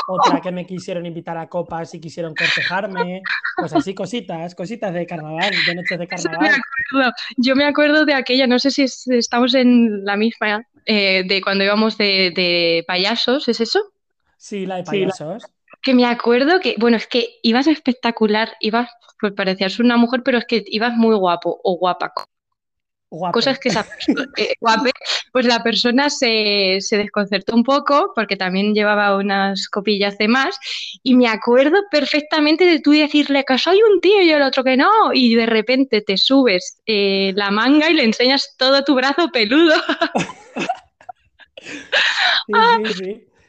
otra 0.06 0.40
que 0.40 0.50
me 0.50 0.64
quisieron 0.64 1.04
invitar 1.04 1.36
a 1.36 1.48
copas 1.48 1.92
y 1.94 2.00
quisieron 2.00 2.34
cortejarme, 2.34 3.22
pues 3.56 3.74
así 3.74 3.94
cositas, 3.94 4.54
cositas 4.54 4.94
de 4.94 5.06
carnaval, 5.06 5.52
de 5.66 5.74
noches 5.74 5.98
de 5.98 6.06
carnaval. 6.06 6.54
Yo 7.36 7.54
me 7.54 7.64
acuerdo 7.64 8.06
de 8.06 8.14
aquella, 8.14 8.46
no 8.46 8.58
sé 8.58 8.70
si 8.70 8.84
estamos 8.84 9.54
en 9.54 10.04
la 10.04 10.16
misma, 10.16 10.64
eh, 10.92 11.22
de 11.24 11.40
cuando 11.40 11.62
íbamos 11.62 11.96
de, 11.96 12.84
payasos, 12.84 13.46
¿es 13.46 13.60
eso? 13.60 13.80
Sí, 14.36 14.66
la 14.66 14.78
de 14.78 14.82
payasos. 14.82 15.44
Que 15.82 15.94
me 15.94 16.04
acuerdo 16.04 16.58
que, 16.58 16.74
bueno, 16.78 16.96
es 16.96 17.06
que 17.06 17.38
ibas 17.44 17.68
espectacular, 17.68 18.56
ibas, 18.58 18.90
pues 19.20 19.32
parecías 19.32 19.78
una 19.78 19.96
mujer, 19.96 20.22
pero 20.24 20.38
es 20.38 20.46
que 20.46 20.64
ibas 20.66 20.96
muy 20.96 21.14
guapo 21.14 21.60
o 21.62 21.76
guapa. 21.78 22.12
Cosas 23.32 23.58
que 23.58 23.70
esa 23.70 23.84
eh, 24.36 24.54
pues 25.32 25.44
la 25.44 25.64
persona 25.64 26.10
se, 26.10 26.78
desconcertó 26.92 27.56
un 27.56 27.64
poco 27.64 28.12
porque 28.14 28.36
también 28.36 28.72
llevaba 28.72 29.16
unas 29.16 29.68
copillas 29.68 30.16
de 30.16 30.28
más 30.28 30.56
y 31.02 31.16
me 31.16 31.26
acuerdo 31.26 31.76
perfectamente 31.90 32.64
de 32.64 32.78
tú 32.78 32.92
decirle 32.92 33.44
que 33.44 33.58
soy 33.58 33.80
un 33.82 34.00
tío 34.00 34.22
y 34.22 34.30
el 34.30 34.42
otro 34.42 34.62
que 34.62 34.76
no 34.76 35.12
y 35.12 35.34
de 35.34 35.46
repente 35.46 36.02
te 36.02 36.16
subes 36.16 36.80
eh, 36.86 37.32
la 37.34 37.50
manga 37.50 37.90
y 37.90 37.94
le 37.94 38.04
enseñas 38.04 38.54
todo 38.56 38.84
tu 38.84 38.94
brazo 38.94 39.30
peludo. 39.32 39.74
Ah, 42.54 42.78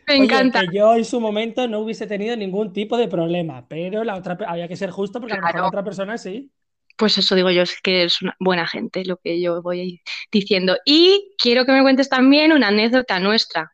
me 0.07 0.15
encanta. 0.15 0.63
yo 0.71 0.95
en 0.95 1.05
su 1.05 1.21
momento 1.21 1.65
no 1.67 1.79
hubiese 1.79 2.05
tenido 2.05 2.35
ningún 2.35 2.73
tipo 2.73 2.97
de 2.97 3.07
problema, 3.07 3.65
pero 3.69 4.03
la 4.03 4.15
otra 4.15 4.37
había 4.47 4.67
que 4.67 4.75
ser 4.75 4.91
justo 4.91 5.19
porque 5.19 5.33
a 5.33 5.37
lo 5.37 5.43
mejor 5.43 5.61
la 5.61 5.67
otra 5.67 5.83
persona 5.83 6.17
sí 6.17 6.51
pues 6.97 7.17
eso 7.17 7.35
digo 7.35 7.49
yo, 7.51 7.63
es 7.63 7.79
que 7.81 8.03
es 8.03 8.21
una 8.21 8.35
buena 8.39 8.67
gente 8.67 9.05
lo 9.05 9.17
que 9.17 9.41
yo 9.41 9.61
voy 9.61 10.01
diciendo. 10.31 10.77
Y 10.85 11.35
quiero 11.37 11.65
que 11.65 11.71
me 11.71 11.81
cuentes 11.81 12.09
también 12.09 12.51
una 12.51 12.69
anécdota 12.69 13.19
nuestra. 13.19 13.73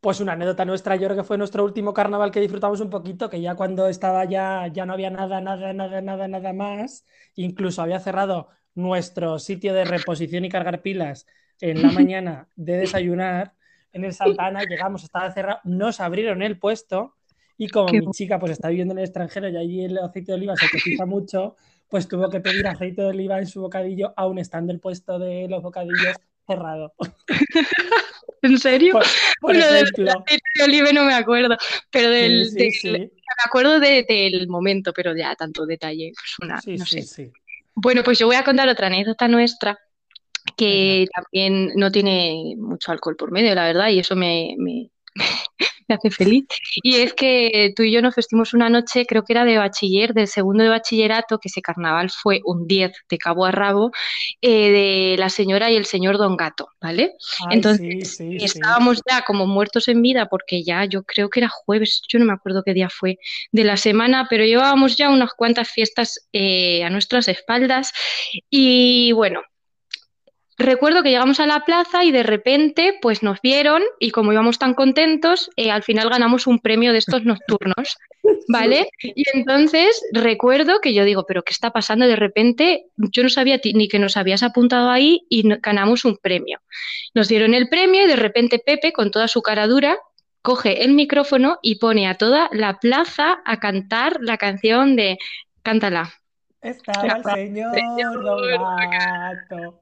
Pues 0.00 0.18
una 0.20 0.32
anécdota 0.32 0.64
nuestra, 0.64 0.96
yo 0.96 1.06
creo 1.06 1.16
que 1.16 1.24
fue 1.24 1.38
nuestro 1.38 1.64
último 1.64 1.94
carnaval 1.94 2.32
que 2.32 2.40
disfrutamos 2.40 2.80
un 2.80 2.90
poquito, 2.90 3.30
que 3.30 3.40
ya 3.40 3.54
cuando 3.54 3.86
estaba 3.86 4.24
ya, 4.24 4.66
ya 4.66 4.84
no 4.84 4.94
había 4.94 5.10
nada, 5.10 5.40
nada, 5.40 5.72
nada, 5.72 6.00
nada, 6.00 6.26
nada 6.26 6.52
más. 6.52 7.04
Incluso 7.36 7.82
había 7.82 8.00
cerrado 8.00 8.48
nuestro 8.74 9.38
sitio 9.38 9.74
de 9.74 9.84
reposición 9.84 10.44
y 10.44 10.48
cargar 10.48 10.82
pilas 10.82 11.26
en 11.60 11.82
la 11.82 11.92
mañana 11.92 12.48
de 12.56 12.78
desayunar 12.78 13.54
en 13.92 14.04
el 14.04 14.12
Santana. 14.12 14.64
Llegamos, 14.64 15.04
estaba 15.04 15.30
cerrado, 15.30 15.60
nos 15.64 16.00
abrieron 16.00 16.42
el 16.42 16.58
puesto 16.58 17.14
y 17.56 17.68
como 17.68 17.92
mi 17.92 18.10
chica 18.10 18.38
pues 18.38 18.52
está 18.52 18.68
viviendo 18.68 18.92
en 18.92 18.98
el 18.98 19.04
extranjero 19.04 19.48
y 19.48 19.56
allí 19.56 19.84
el 19.84 19.98
aceite 19.98 20.32
de 20.32 20.36
oliva 20.36 20.56
se 20.56 20.68
cotiza 20.68 21.06
mucho, 21.06 21.56
pues 21.92 22.08
tuvo 22.08 22.30
que 22.30 22.40
pedir 22.40 22.66
aceite 22.66 23.02
de 23.02 23.08
oliva 23.08 23.38
en 23.38 23.46
su 23.46 23.60
bocadillo, 23.60 24.14
aún 24.16 24.38
estando 24.38 24.72
el 24.72 24.80
puesto 24.80 25.18
de 25.18 25.46
los 25.46 25.62
bocadillos 25.62 26.16
cerrado. 26.46 26.94
¿En 28.40 28.58
serio? 28.58 28.98
Por, 29.42 29.54
aceite 29.54 30.02
de 30.02 30.64
oliva 30.64 30.90
no 30.92 31.04
me 31.04 31.12
acuerdo, 31.12 31.54
pero 31.90 32.08
del, 32.08 32.50
me 32.54 33.10
acuerdo 33.44 33.78
del 33.78 34.48
momento, 34.48 34.94
pero 34.94 35.14
ya 35.14 35.36
tanto 35.36 35.66
detalle, 35.66 36.14
pues 36.40 36.78
no 36.78 36.86
sé. 36.86 37.30
Bueno, 37.74 38.02
pues 38.02 38.18
yo 38.18 38.26
voy 38.26 38.36
a 38.36 38.44
contar 38.44 38.70
otra 38.70 38.86
anécdota 38.86 39.28
nuestra 39.28 39.78
que 40.56 41.06
también 41.14 41.72
no 41.76 41.92
tiene 41.92 42.54
mucho 42.56 42.90
alcohol 42.90 43.16
por 43.16 43.32
medio, 43.32 43.54
la 43.54 43.66
verdad, 43.66 43.90
y 43.90 43.98
eso 43.98 44.16
me, 44.16 44.54
me 44.56 44.88
hace 45.94 46.10
feliz. 46.10 46.44
Y 46.82 46.96
es 46.96 47.14
que 47.14 47.72
tú 47.76 47.82
y 47.82 47.92
yo 47.92 48.02
nos 48.02 48.14
vestimos 48.14 48.54
una 48.54 48.68
noche, 48.68 49.06
creo 49.06 49.24
que 49.24 49.32
era 49.32 49.44
de 49.44 49.58
bachiller, 49.58 50.14
del 50.14 50.28
segundo 50.28 50.62
de 50.62 50.70
bachillerato, 50.70 51.38
que 51.38 51.48
ese 51.48 51.62
carnaval 51.62 52.10
fue 52.10 52.40
un 52.44 52.66
10 52.66 52.92
de 53.08 53.18
cabo 53.18 53.44
a 53.44 53.50
rabo, 53.50 53.90
eh, 54.40 54.70
de 54.70 55.16
la 55.18 55.28
señora 55.28 55.70
y 55.70 55.76
el 55.76 55.86
señor 55.86 56.18
Don 56.18 56.36
Gato, 56.36 56.68
¿vale? 56.80 57.14
Entonces 57.50 58.20
estábamos 58.20 59.00
ya 59.08 59.22
como 59.22 59.46
muertos 59.46 59.88
en 59.88 60.02
vida, 60.02 60.26
porque 60.26 60.62
ya 60.62 60.84
yo 60.84 61.02
creo 61.02 61.28
que 61.30 61.40
era 61.40 61.48
jueves, 61.48 62.02
yo 62.08 62.18
no 62.18 62.24
me 62.24 62.32
acuerdo 62.32 62.62
qué 62.64 62.74
día 62.74 62.88
fue 62.88 63.18
de 63.50 63.64
la 63.64 63.76
semana, 63.76 64.26
pero 64.28 64.44
llevábamos 64.44 64.96
ya 64.96 65.10
unas 65.10 65.32
cuantas 65.34 65.70
fiestas 65.70 66.28
eh, 66.32 66.84
a 66.84 66.90
nuestras 66.90 67.28
espaldas. 67.28 67.92
Y 68.50 69.12
bueno, 69.12 69.42
Recuerdo 70.62 71.02
que 71.02 71.10
llegamos 71.10 71.40
a 71.40 71.46
la 71.48 71.64
plaza 71.64 72.04
y 72.04 72.12
de 72.12 72.22
repente 72.22 72.96
pues 73.02 73.24
nos 73.24 73.40
vieron 73.40 73.82
y 73.98 74.12
como 74.12 74.32
íbamos 74.32 74.60
tan 74.60 74.74
contentos, 74.74 75.50
eh, 75.56 75.72
al 75.72 75.82
final 75.82 76.08
ganamos 76.08 76.46
un 76.46 76.60
premio 76.60 76.92
de 76.92 76.98
estos 76.98 77.24
nocturnos, 77.24 77.96
¿vale? 78.48 78.88
Y 79.02 79.24
entonces 79.34 80.00
recuerdo 80.12 80.80
que 80.80 80.94
yo 80.94 81.04
digo, 81.04 81.24
pero 81.26 81.42
¿qué 81.42 81.52
está 81.52 81.72
pasando? 81.72 82.06
De 82.06 82.14
repente 82.14 82.84
yo 82.96 83.24
no 83.24 83.28
sabía 83.28 83.60
ni 83.74 83.88
que 83.88 83.98
nos 83.98 84.16
habías 84.16 84.44
apuntado 84.44 84.90
ahí 84.90 85.26
y 85.28 85.42
ganamos 85.58 86.04
un 86.04 86.16
premio. 86.16 86.60
Nos 87.12 87.26
dieron 87.26 87.54
el 87.54 87.68
premio 87.68 88.04
y 88.04 88.06
de 88.06 88.14
repente 88.14 88.60
Pepe, 88.64 88.92
con 88.92 89.10
toda 89.10 89.26
su 89.26 89.42
cara 89.42 89.66
dura, 89.66 89.98
coge 90.42 90.84
el 90.84 90.92
micrófono 90.92 91.58
y 91.60 91.80
pone 91.80 92.06
a 92.06 92.14
toda 92.14 92.48
la 92.52 92.78
plaza 92.78 93.42
a 93.44 93.58
cantar 93.58 94.18
la 94.20 94.38
canción 94.38 94.94
de 94.94 95.18
Cántala. 95.64 96.21
Estaba 96.62 97.16
el 97.16 97.24
señor 97.24 98.22
Don 98.22 98.76
Gato 98.90 99.80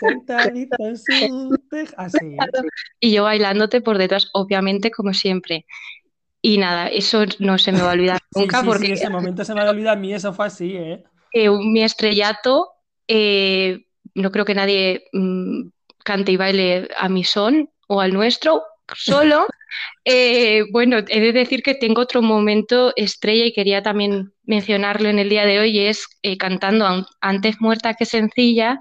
sentadito 0.00 0.76
en 0.78 0.96
su 0.96 1.58
así. 1.96 2.36
Y 3.00 3.12
yo 3.12 3.24
bailándote 3.24 3.80
por 3.80 3.98
detrás, 3.98 4.30
obviamente, 4.32 4.90
como 4.90 5.12
siempre. 5.12 5.66
Y 6.42 6.58
nada, 6.58 6.88
eso 6.88 7.24
no 7.38 7.58
se 7.58 7.72
me 7.72 7.82
va 7.82 7.90
a 7.90 7.94
olvidar 7.94 8.18
nunca 8.34 8.62
porque... 8.62 8.86
Sí, 8.86 8.92
ese 8.92 9.10
momento 9.10 9.44
se 9.44 9.54
me 9.54 9.60
va 9.60 9.68
a 9.68 9.70
olvidar 9.70 9.96
a 9.96 10.00
mí, 10.00 10.14
eso 10.14 10.32
fue 10.32 10.46
así, 10.46 10.76
¿eh? 10.76 11.04
mi 11.32 11.82
estrellato, 11.84 12.72
eh, 13.06 13.86
no 14.14 14.32
creo 14.32 14.44
que 14.44 14.54
nadie 14.54 15.04
mm, 15.12 15.68
cante 16.02 16.32
y 16.32 16.36
baile 16.36 16.88
a 16.96 17.08
mi 17.08 17.22
son 17.22 17.70
o 17.86 18.00
al 18.00 18.12
nuestro, 18.12 18.62
solo. 18.96 19.46
Eh, 20.04 20.64
bueno, 20.72 20.98
he 21.08 21.20
de 21.20 21.32
decir 21.32 21.62
que 21.62 21.74
tengo 21.74 22.02
otro 22.02 22.22
momento 22.22 22.92
estrella 22.96 23.44
y 23.44 23.52
quería 23.52 23.82
también 23.82 24.32
mencionarlo 24.44 25.08
en 25.08 25.18
el 25.18 25.28
día 25.28 25.44
de 25.44 25.60
hoy, 25.60 25.78
es 25.78 26.06
eh, 26.22 26.36
cantando 26.36 27.06
Antes 27.20 27.60
muerta 27.60 27.94
que 27.94 28.06
sencilla 28.06 28.78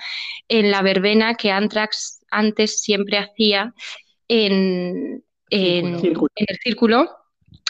en 0.47 0.71
la 0.71 0.81
verbena 0.81 1.35
que 1.35 1.51
Antrax 1.51 2.21
antes 2.31 2.81
siempre 2.81 3.17
hacía 3.17 3.73
en, 4.27 5.23
en 5.49 5.95
el 6.35 6.57
círculo 6.63 7.09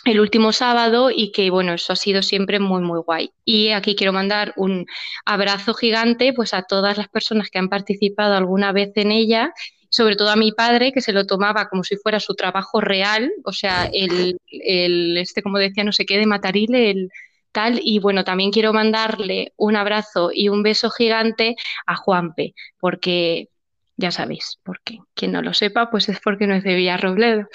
el 0.06 0.20
último 0.20 0.54
sábado 0.54 1.12
y 1.12 1.32
que 1.32 1.50
bueno, 1.50 1.74
eso 1.74 1.94
ha 1.94 1.96
sido 1.96 2.22
siempre 2.22 2.60
muy 2.60 2.82
muy 2.82 3.00
guay. 3.02 3.32
Y 3.46 3.70
aquí 3.70 3.96
quiero 3.96 4.14
mandar 4.14 4.54
un 4.56 4.86
abrazo 5.26 5.74
gigante 5.74 6.34
pues 6.34 6.54
a 6.54 6.64
todas 6.64 6.98
las 6.98 7.10
personas 7.10 7.50
que 7.50 7.60
han 7.60 7.70
participado 7.70 8.36
alguna 8.36 8.72
vez 8.72 8.92
en 8.96 9.12
ella, 9.12 9.54
sobre 9.90 10.16
todo 10.16 10.30
a 10.30 10.36
mi 10.36 10.52
padre 10.52 10.92
que 10.92 11.02
se 11.02 11.14
lo 11.14 11.26
tomaba 11.26 11.68
como 11.68 11.84
si 11.84 11.98
fuera 11.98 12.20
su 12.20 12.36
trabajo 12.36 12.82
real, 12.82 13.32
o 13.44 13.54
sea, 13.54 13.90
el, 13.92 14.38
el 14.48 15.18
este 15.18 15.42
como 15.42 15.58
decía, 15.58 15.84
no 15.84 15.92
sé 15.92 16.06
qué 16.06 16.18
de 16.18 16.26
Matarile, 16.26 16.92
el 16.92 17.10
tal 17.52 17.80
y 17.84 18.00
bueno, 18.00 18.24
también 18.24 18.52
quiero 18.52 18.74
mandarle 18.74 19.54
un 19.58 19.76
abrazo 19.76 20.32
y 20.34 20.50
un 20.50 20.64
beso 20.64 20.90
gigante 20.90 21.56
a 21.86 21.96
Juanpe, 21.96 22.54
porque 22.80 23.50
ya 23.98 24.12
sabéis, 24.12 24.60
porque 24.64 25.00
quien 25.14 25.34
no 25.34 25.42
lo 25.42 25.54
sepa, 25.54 25.90
pues 25.90 26.08
es 26.08 26.20
porque 26.22 26.48
no 26.48 26.56
es 26.56 26.64
de 26.64 26.76
Villarrobledo. 26.76 27.50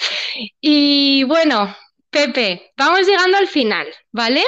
Y 0.61 1.23
bueno, 1.23 1.75
Pepe, 2.09 2.71
vamos 2.77 3.07
llegando 3.07 3.37
al 3.37 3.47
final, 3.47 3.87
¿vale? 4.11 4.43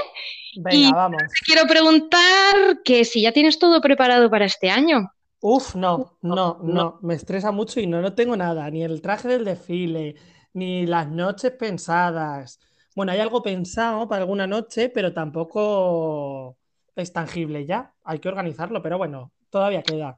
Venga, 0.58 0.92
vamos. 0.96 1.24
quiero 1.46 1.66
preguntar 1.68 2.82
que 2.84 3.04
si 3.04 3.22
ya 3.22 3.32
tienes 3.32 3.58
todo 3.58 3.82
preparado 3.82 4.30
para 4.30 4.46
este 4.46 4.70
año. 4.70 5.12
Uf, 5.42 5.76
no, 5.76 6.18
no, 6.22 6.60
no, 6.64 7.00
me 7.02 7.14
estresa 7.14 7.52
mucho 7.52 7.80
y 7.80 7.88
no, 7.88 8.02
no 8.02 8.14
tengo 8.14 8.36
nada, 8.36 8.70
ni 8.72 8.84
el 8.84 9.02
traje 9.02 9.28
del 9.28 9.46
desfile, 9.46 10.16
ni 10.54 10.86
las 10.86 11.10
noches 11.10 11.52
pensadas. 11.52 12.60
Bueno, 12.96 13.12
hay 13.12 13.20
algo 13.20 13.44
pensado 13.44 14.08
para 14.08 14.24
alguna 14.24 14.48
noche, 14.48 14.90
pero 14.90 15.14
tampoco 15.14 16.58
es 16.96 17.14
tangible 17.14 17.66
ya. 17.66 17.94
Hay 18.04 18.18
que 18.18 18.30
organizarlo, 18.30 18.82
pero 18.82 18.98
bueno, 18.98 19.32
todavía 19.52 19.84
queda. 19.84 20.18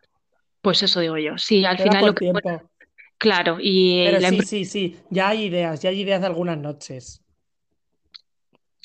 Pues 0.62 0.82
eso 0.84 1.02
digo 1.02 1.18
yo. 1.18 1.38
Sí, 1.38 1.66
al 1.66 1.78
final 1.78 2.06
lo 2.06 2.16
que. 2.16 2.32
Claro, 3.18 3.58
y. 3.62 4.06
Pero 4.06 4.22
sí, 4.22 4.42
sí, 4.44 4.66
sí. 4.66 4.98
Ya 5.10 5.28
hay 5.28 5.44
ideas, 5.44 5.82
ya 5.82 5.90
hay 5.90 6.00
ideas 6.02 6.22
de 6.22 6.28
algunas 6.28 6.58
noches. 6.58 7.22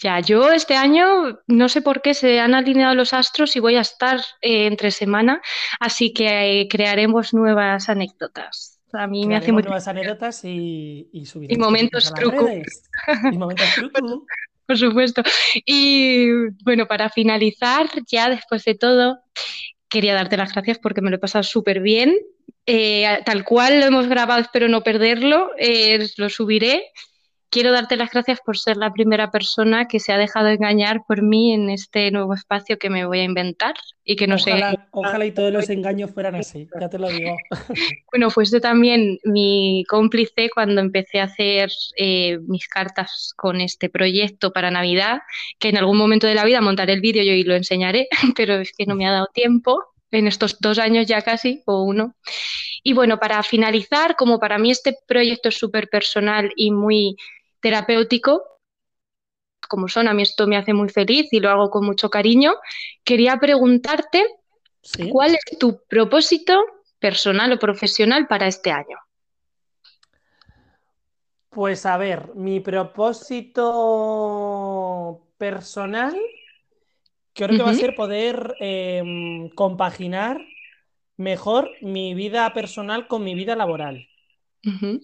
Ya, 0.03 0.20
yo 0.20 0.51
este 0.51 0.74
año 0.74 1.40
no 1.47 1.68
sé 1.68 1.80
por 1.80 2.03
qué 2.03 2.14
se 2.14 2.40
han 2.40 2.55
alineado 2.55 2.95
los 2.95 3.12
astros 3.12 3.55
y 3.57 3.61
voy 3.61 3.76
a 3.76 3.80
estar 3.80 4.18
eh, 4.40 4.66
entre 4.66 4.90
semana, 4.90 5.40
así 5.78 6.12
que 6.12 6.61
eh, 6.61 6.68
crearemos 6.68 7.32
nuevas 7.32 7.88
anécdotas. 7.88 8.80
A 8.92 9.07
mí 9.07 9.26
me 9.26 9.36
hace 9.36 9.53
muy 9.53 9.62
nuevas 9.62 9.88
anécdotas 9.88 10.45
y, 10.45 11.09
y 11.12 11.24
Y 11.49 11.57
momentos 11.57 12.12
truco. 12.14 12.49
Y 12.49 13.36
momentos 13.36 13.66
truco. 13.74 14.24
por 14.66 14.78
supuesto. 14.78 15.22
Y 15.64 16.28
bueno, 16.62 16.86
para 16.86 17.09
finalizar, 17.09 17.88
ya 18.07 18.28
después 18.28 18.64
de 18.64 18.76
todo, 18.76 19.20
quería 19.88 20.14
darte 20.14 20.36
las 20.36 20.53
gracias 20.53 20.78
porque 20.78 21.01
me 21.01 21.11
lo 21.11 21.16
he 21.16 21.20
pasado 21.20 21.42
súper 21.42 21.80
bien. 21.80 22.14
Eh, 22.66 23.20
tal 23.24 23.45
cual 23.45 23.80
lo 23.80 23.86
hemos 23.86 24.09
grabado, 24.09 24.40
espero 24.40 24.68
no 24.68 24.82
perderlo, 24.82 25.51
lo 26.16 26.30
subiré 26.30 26.84
quiero 27.55 27.70
darte 27.70 27.96
las 27.96 28.11
gracias 28.11 28.40
por 28.44 28.59
ser 28.59 28.76
la 28.76 28.92
primera 28.92 29.30
persona 29.30 29.86
que 29.86 30.00
se 30.00 30.12
ha 30.12 30.18
dejado 30.18 30.48
engañar 30.48 31.05
por 31.07 31.22
mí 31.22 31.52
en 31.52 31.70
este 31.70 32.11
nuevo 32.11 32.34
espacio 32.34 32.78
que 32.78 32.90
me 32.90 33.07
voy 33.07 33.20
a 33.20 33.22
inventar 33.22 33.74
y 34.05 34.16
que 34.16 34.26
no 34.26 34.34
ojalá, 34.34 34.72
sé. 34.72 34.78
Ojalá 34.90 35.24
y 35.24 35.30
todos 35.30 35.52
los 35.52 35.70
engaños 35.70 36.11
fueran 36.11 36.34
así, 36.34 36.68
ya 36.80 36.88
te 36.88 36.98
lo 36.98 37.09
digo. 37.09 37.36
bueno, 38.11 38.28
pues 38.34 38.50
yo 38.50 38.61
también 38.61 39.20
mi 39.22 39.84
cómplice 39.88 40.50
cuando 40.52 40.80
empecé 40.80 41.20
a 41.20 41.24
hacer 41.24 41.70
eh, 41.96 42.40
mis 42.48 42.66
cartas 42.66 43.32
con 43.36 43.61
este 43.61 43.88
proyecto 43.88 44.52
para 44.52 44.72
Navidad, 44.72 45.20
que 45.61 45.68
en 45.68 45.76
algún 45.76 45.96
momento 45.96 46.26
de 46.26 46.34
la 46.34 46.44
vida 46.44 46.61
montaré 46.61 46.94
el 46.94 47.00
vídeo 47.00 47.22
y 47.22 47.44
lo 47.44 47.55
enseñaré, 47.55 48.09
pero 48.36 48.57
es 48.57 48.72
que 48.76 48.84
no 48.84 48.96
me 48.96 49.07
ha 49.07 49.12
dado 49.12 49.28
tiempo 49.32 49.80
en 50.11 50.26
estos 50.26 50.59
dos 50.59 50.80
años 50.80 51.07
ya 51.07 51.22
casi, 51.22 51.62
o 51.66 51.84
uno. 51.84 52.16
Y 52.82 52.94
bueno, 52.94 53.20
para 53.20 53.40
finalizar, 53.44 54.16
como 54.16 54.40
para 54.40 54.59
mí 54.59 54.72
este 54.72 54.96
proyecto 55.07 55.50
es 55.50 55.57
súper 55.57 55.88
personal 55.88 56.52
y 56.57 56.72
muy 56.72 57.16
terapéutico, 57.64 58.60
como 59.70 59.88
son, 59.88 60.06
a 60.06 60.12
mí 60.12 60.20
esto 60.22 60.46
me 60.46 60.58
hace 60.58 60.74
muy 60.74 60.90
feliz 60.90 61.32
y 61.32 61.40
lo 61.40 61.48
hago 61.48 61.70
con 61.70 61.86
mucho 61.86 62.10
cariño, 62.10 62.52
quería 63.02 63.38
preguntarte 63.38 64.26
cuál 65.10 65.36
es 65.36 65.40
tu 65.58 65.80
propósito 65.88 66.62
personal 66.98 67.52
o 67.52 67.58
profesional 67.58 68.26
para 68.26 68.48
este 68.48 68.70
año. 68.70 68.98
Pues 71.48 71.86
a 71.86 71.96
ver, 71.96 72.34
mi 72.34 72.60
propósito 72.60 73.62
personal 75.38 76.14
creo 77.32 77.56
que 77.56 77.62
va 77.62 77.70
a 77.70 77.74
ser 77.74 77.94
poder 77.94 78.56
em, 78.60 79.48
compaginar 79.54 80.38
mejor 81.16 81.70
mi 81.80 82.12
vida 82.12 82.52
personal 82.52 83.06
con 83.06 83.24
mi 83.24 83.34
vida 83.34 83.56
laboral. 83.56 84.06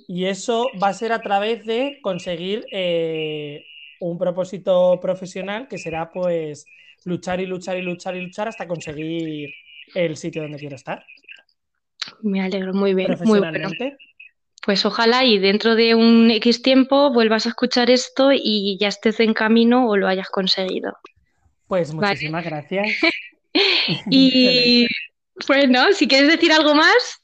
Y 0.09 0.25
eso 0.27 0.69
va 0.83 0.89
a 0.89 0.95
ser 0.95 1.13
a 1.13 1.21
través 1.21 1.65
de 1.67 1.99
conseguir 2.03 2.65
eh, 2.73 3.65
un 4.01 4.19
propósito 4.19 4.99
profesional 5.01 5.69
que 5.69 5.79
será 5.79 6.11
pues 6.11 6.65
luchar 7.05 7.41
y 7.41 7.47
luchar 7.47 7.77
y 7.77 7.83
luchar 7.83 8.17
y 8.17 8.23
luchar 8.23 8.49
hasta 8.49 8.67
conseguir 8.67 9.51
el 9.95 10.17
sitio 10.17 10.43
donde 10.43 10.59
quiero 10.59 10.77
estar. 10.77 11.05
Me 12.23 12.41
alegro 12.41 12.73
muy 12.73 12.95
bien. 12.95 13.17
Muy 13.25 13.39
bueno. 13.39 13.69
Pues 14.65 14.85
ojalá 14.85 15.25
y 15.25 15.39
dentro 15.39 15.75
de 15.75 15.95
un 15.95 16.31
X 16.31 16.63
tiempo 16.63 17.13
vuelvas 17.13 17.47
a 17.47 17.51
escuchar 17.51 17.91
esto 17.91 18.31
y 18.33 18.77
ya 18.79 18.89
estés 18.89 19.21
en 19.21 19.33
camino 19.33 19.89
o 19.89 19.97
lo 19.97 20.07
hayas 20.07 20.29
conseguido. 20.29 20.93
Pues 21.67 21.95
muchísimas 21.95 22.45
gracias. 22.45 22.89
y 24.11 24.87
bueno, 25.49 25.93
si 25.93 26.07
quieres 26.07 26.31
decir 26.31 26.53
algo 26.53 26.75
más. 26.75 27.20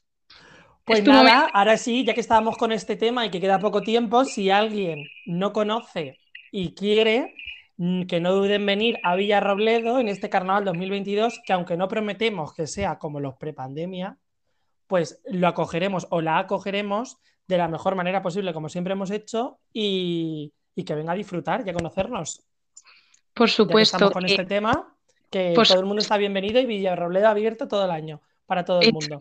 Pues 0.87 1.03
nada, 1.03 1.49
ahora 1.53 1.75
sí, 1.75 2.05
ya 2.05 2.13
que 2.13 2.21
estábamos 2.21 2.55
con 2.55 2.71
este 2.71 2.95
tema 2.95 3.25
y 3.25 3.29
que 3.29 3.41
queda 3.41 3.59
poco 3.59 3.81
tiempo, 3.81 4.23
si 4.23 4.49
alguien 4.49 5.05
no 5.25 5.51
conoce 5.51 6.17
y 6.49 6.73
quiere, 6.75 7.35
mm, 7.75 8.03
que 8.03 8.21
no 8.21 8.31
duden 8.31 8.61
en 8.61 8.65
venir 8.65 8.99
a 9.03 9.15
Villarrobledo 9.15 9.99
en 9.99 10.07
este 10.07 10.29
carnaval 10.29 10.63
2022, 10.63 11.41
que 11.45 11.51
aunque 11.51 11.75
no 11.75 11.89
prometemos 11.89 12.53
que 12.53 12.67
sea 12.67 12.99
como 12.99 13.19
los 13.19 13.35
prepandemia, 13.35 14.17
pues 14.87 15.21
lo 15.25 15.49
acogeremos 15.49 16.07
o 16.09 16.21
la 16.21 16.39
acogeremos 16.39 17.17
de 17.47 17.57
la 17.57 17.67
mejor 17.67 17.95
manera 17.95 18.21
posible, 18.21 18.53
como 18.53 18.69
siempre 18.69 18.93
hemos 18.93 19.11
hecho, 19.11 19.59
y, 19.73 20.53
que 20.85 20.95
venga 20.95 21.11
a 21.11 21.15
disfrutar 21.15 21.63
y 21.65 21.69
a 21.69 21.73
conocernos. 21.73 22.47
Por 23.33 23.49
supuesto. 23.49 23.97
estamos 23.97 24.13
con 24.13 24.25
este 24.25 24.45
tema, 24.45 24.95
que 25.29 25.53
todo 25.53 25.81
el 25.81 25.85
mundo 25.85 26.01
está 26.01 26.15
bienvenido 26.15 26.61
y 26.61 26.65
Villarrobledo 26.65 27.27
abierto 27.27 27.67
todo 27.67 27.83
el 27.83 27.91
año, 27.91 28.21
para 28.45 28.63
todo 28.63 28.79
el 28.79 28.93
mundo. 28.93 29.19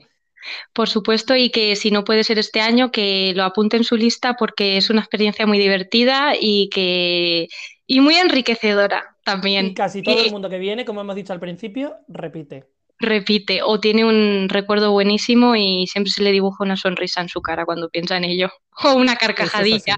Por 0.72 0.88
supuesto, 0.88 1.34
y 1.36 1.50
que 1.50 1.76
si 1.76 1.90
no 1.90 2.04
puede 2.04 2.24
ser 2.24 2.38
este 2.38 2.60
año, 2.60 2.90
que 2.90 3.32
lo 3.34 3.44
apunte 3.44 3.76
en 3.76 3.84
su 3.84 3.96
lista 3.96 4.34
porque 4.34 4.76
es 4.76 4.90
una 4.90 5.00
experiencia 5.00 5.46
muy 5.46 5.58
divertida 5.58 6.34
y 6.38 6.68
que 6.70 7.48
y 7.86 8.00
muy 8.00 8.16
enriquecedora 8.16 9.16
también. 9.24 9.66
Y 9.66 9.74
casi 9.74 10.02
todo 10.02 10.18
el 10.18 10.30
mundo 10.30 10.50
que 10.50 10.58
viene, 10.58 10.84
como 10.84 11.00
hemos 11.00 11.14
dicho 11.14 11.32
al 11.32 11.40
principio, 11.40 11.96
repite. 12.08 12.64
Repite 12.98 13.60
o 13.62 13.78
tiene 13.78 14.04
un 14.04 14.48
recuerdo 14.48 14.90
buenísimo 14.90 15.54
y 15.54 15.86
siempre 15.86 16.10
se 16.10 16.22
le 16.22 16.32
dibuja 16.32 16.64
una 16.64 16.76
sonrisa 16.76 17.20
en 17.20 17.28
su 17.28 17.42
cara 17.42 17.66
cuando 17.66 17.90
piensa 17.90 18.16
en 18.16 18.24
ello 18.24 18.50
o 18.84 18.94
una 18.94 19.16
carcajadilla. 19.16 19.96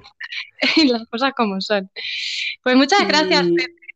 y 0.77 0.89
las 0.89 1.07
cosas 1.07 1.33
como 1.37 1.61
son. 1.61 1.91
Pues 2.63 2.77
muchas 2.77 3.07
gracias. 3.07 3.47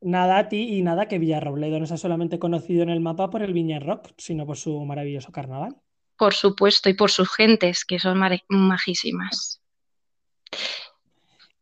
Nada 0.00 0.38
a 0.38 0.48
ti 0.48 0.76
y 0.76 0.82
nada 0.82 1.06
que 1.06 1.18
Villarrobledo 1.18 1.78
no 1.78 1.86
sea 1.86 1.96
solamente 1.96 2.38
conocido 2.38 2.82
en 2.82 2.88
el 2.88 3.00
mapa 3.00 3.30
por 3.30 3.42
el 3.42 3.52
Viña 3.52 3.78
Rock, 3.78 4.08
sino 4.18 4.46
por 4.46 4.56
su 4.56 4.84
maravilloso 4.84 5.30
carnaval 5.30 5.76
por 6.22 6.34
supuesto, 6.34 6.88
y 6.88 6.94
por 6.94 7.10
sus 7.10 7.34
gentes, 7.34 7.84
que 7.84 7.98
son 7.98 8.16
majísimas. 8.48 9.60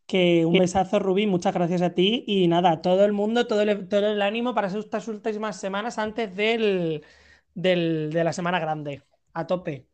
Que 0.07 0.45
un 0.45 0.59
besazo, 0.59 0.99
Rubí, 0.99 1.27
muchas 1.27 1.55
gracias 1.55 1.81
a 1.81 1.95
ti. 1.95 2.25
Y 2.27 2.47
nada, 2.47 2.83
todo 2.83 3.07
el 3.07 3.15
mundo, 3.15 3.47
todo 3.47 3.63
el, 3.63 3.89
todo 3.89 4.13
el 4.13 4.21
ánimo 4.21 4.55
para 4.55 4.69
estas 4.69 5.09
últimas 5.09 5.59
semanas 5.59 5.97
antes 5.97 6.37
del, 6.37 7.03
de 7.55 8.23
la 8.23 8.35
semana 8.35 8.61
grande. 8.61 9.03
A 9.33 9.47
tope. 9.47 9.87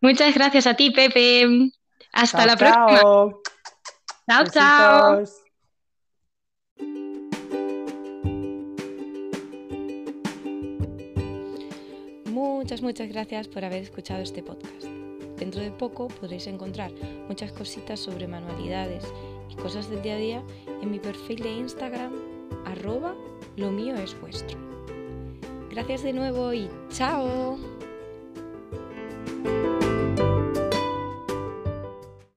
Muchas 0.00 0.34
gracias 0.34 0.66
a 0.66 0.74
ti, 0.74 0.90
Pepe. 0.90 1.70
Hasta 2.12 2.44
la 2.44 2.56
próxima. 2.56 3.00
Chao, 4.28 4.44
chao. 4.50 5.24
Muchas, 12.62 12.80
muchas 12.80 13.08
gracias 13.08 13.48
por 13.48 13.64
haber 13.64 13.82
escuchado 13.82 14.22
este 14.22 14.40
podcast. 14.40 14.84
Dentro 15.36 15.60
de 15.60 15.72
poco 15.72 16.06
podréis 16.06 16.46
encontrar 16.46 16.92
muchas 17.26 17.50
cositas 17.50 17.98
sobre 17.98 18.28
manualidades 18.28 19.02
y 19.50 19.56
cosas 19.56 19.90
del 19.90 20.00
día 20.00 20.14
a 20.14 20.18
día 20.18 20.42
en 20.80 20.92
mi 20.92 21.00
perfil 21.00 21.40
de 21.40 21.50
Instagram, 21.50 22.12
arroba 22.64 23.16
lo 23.56 23.72
mío 23.72 23.96
es 23.96 24.16
vuestro. 24.20 24.56
Gracias 25.72 26.04
de 26.04 26.12
nuevo 26.12 26.52
y 26.52 26.70
chao. 26.92 27.58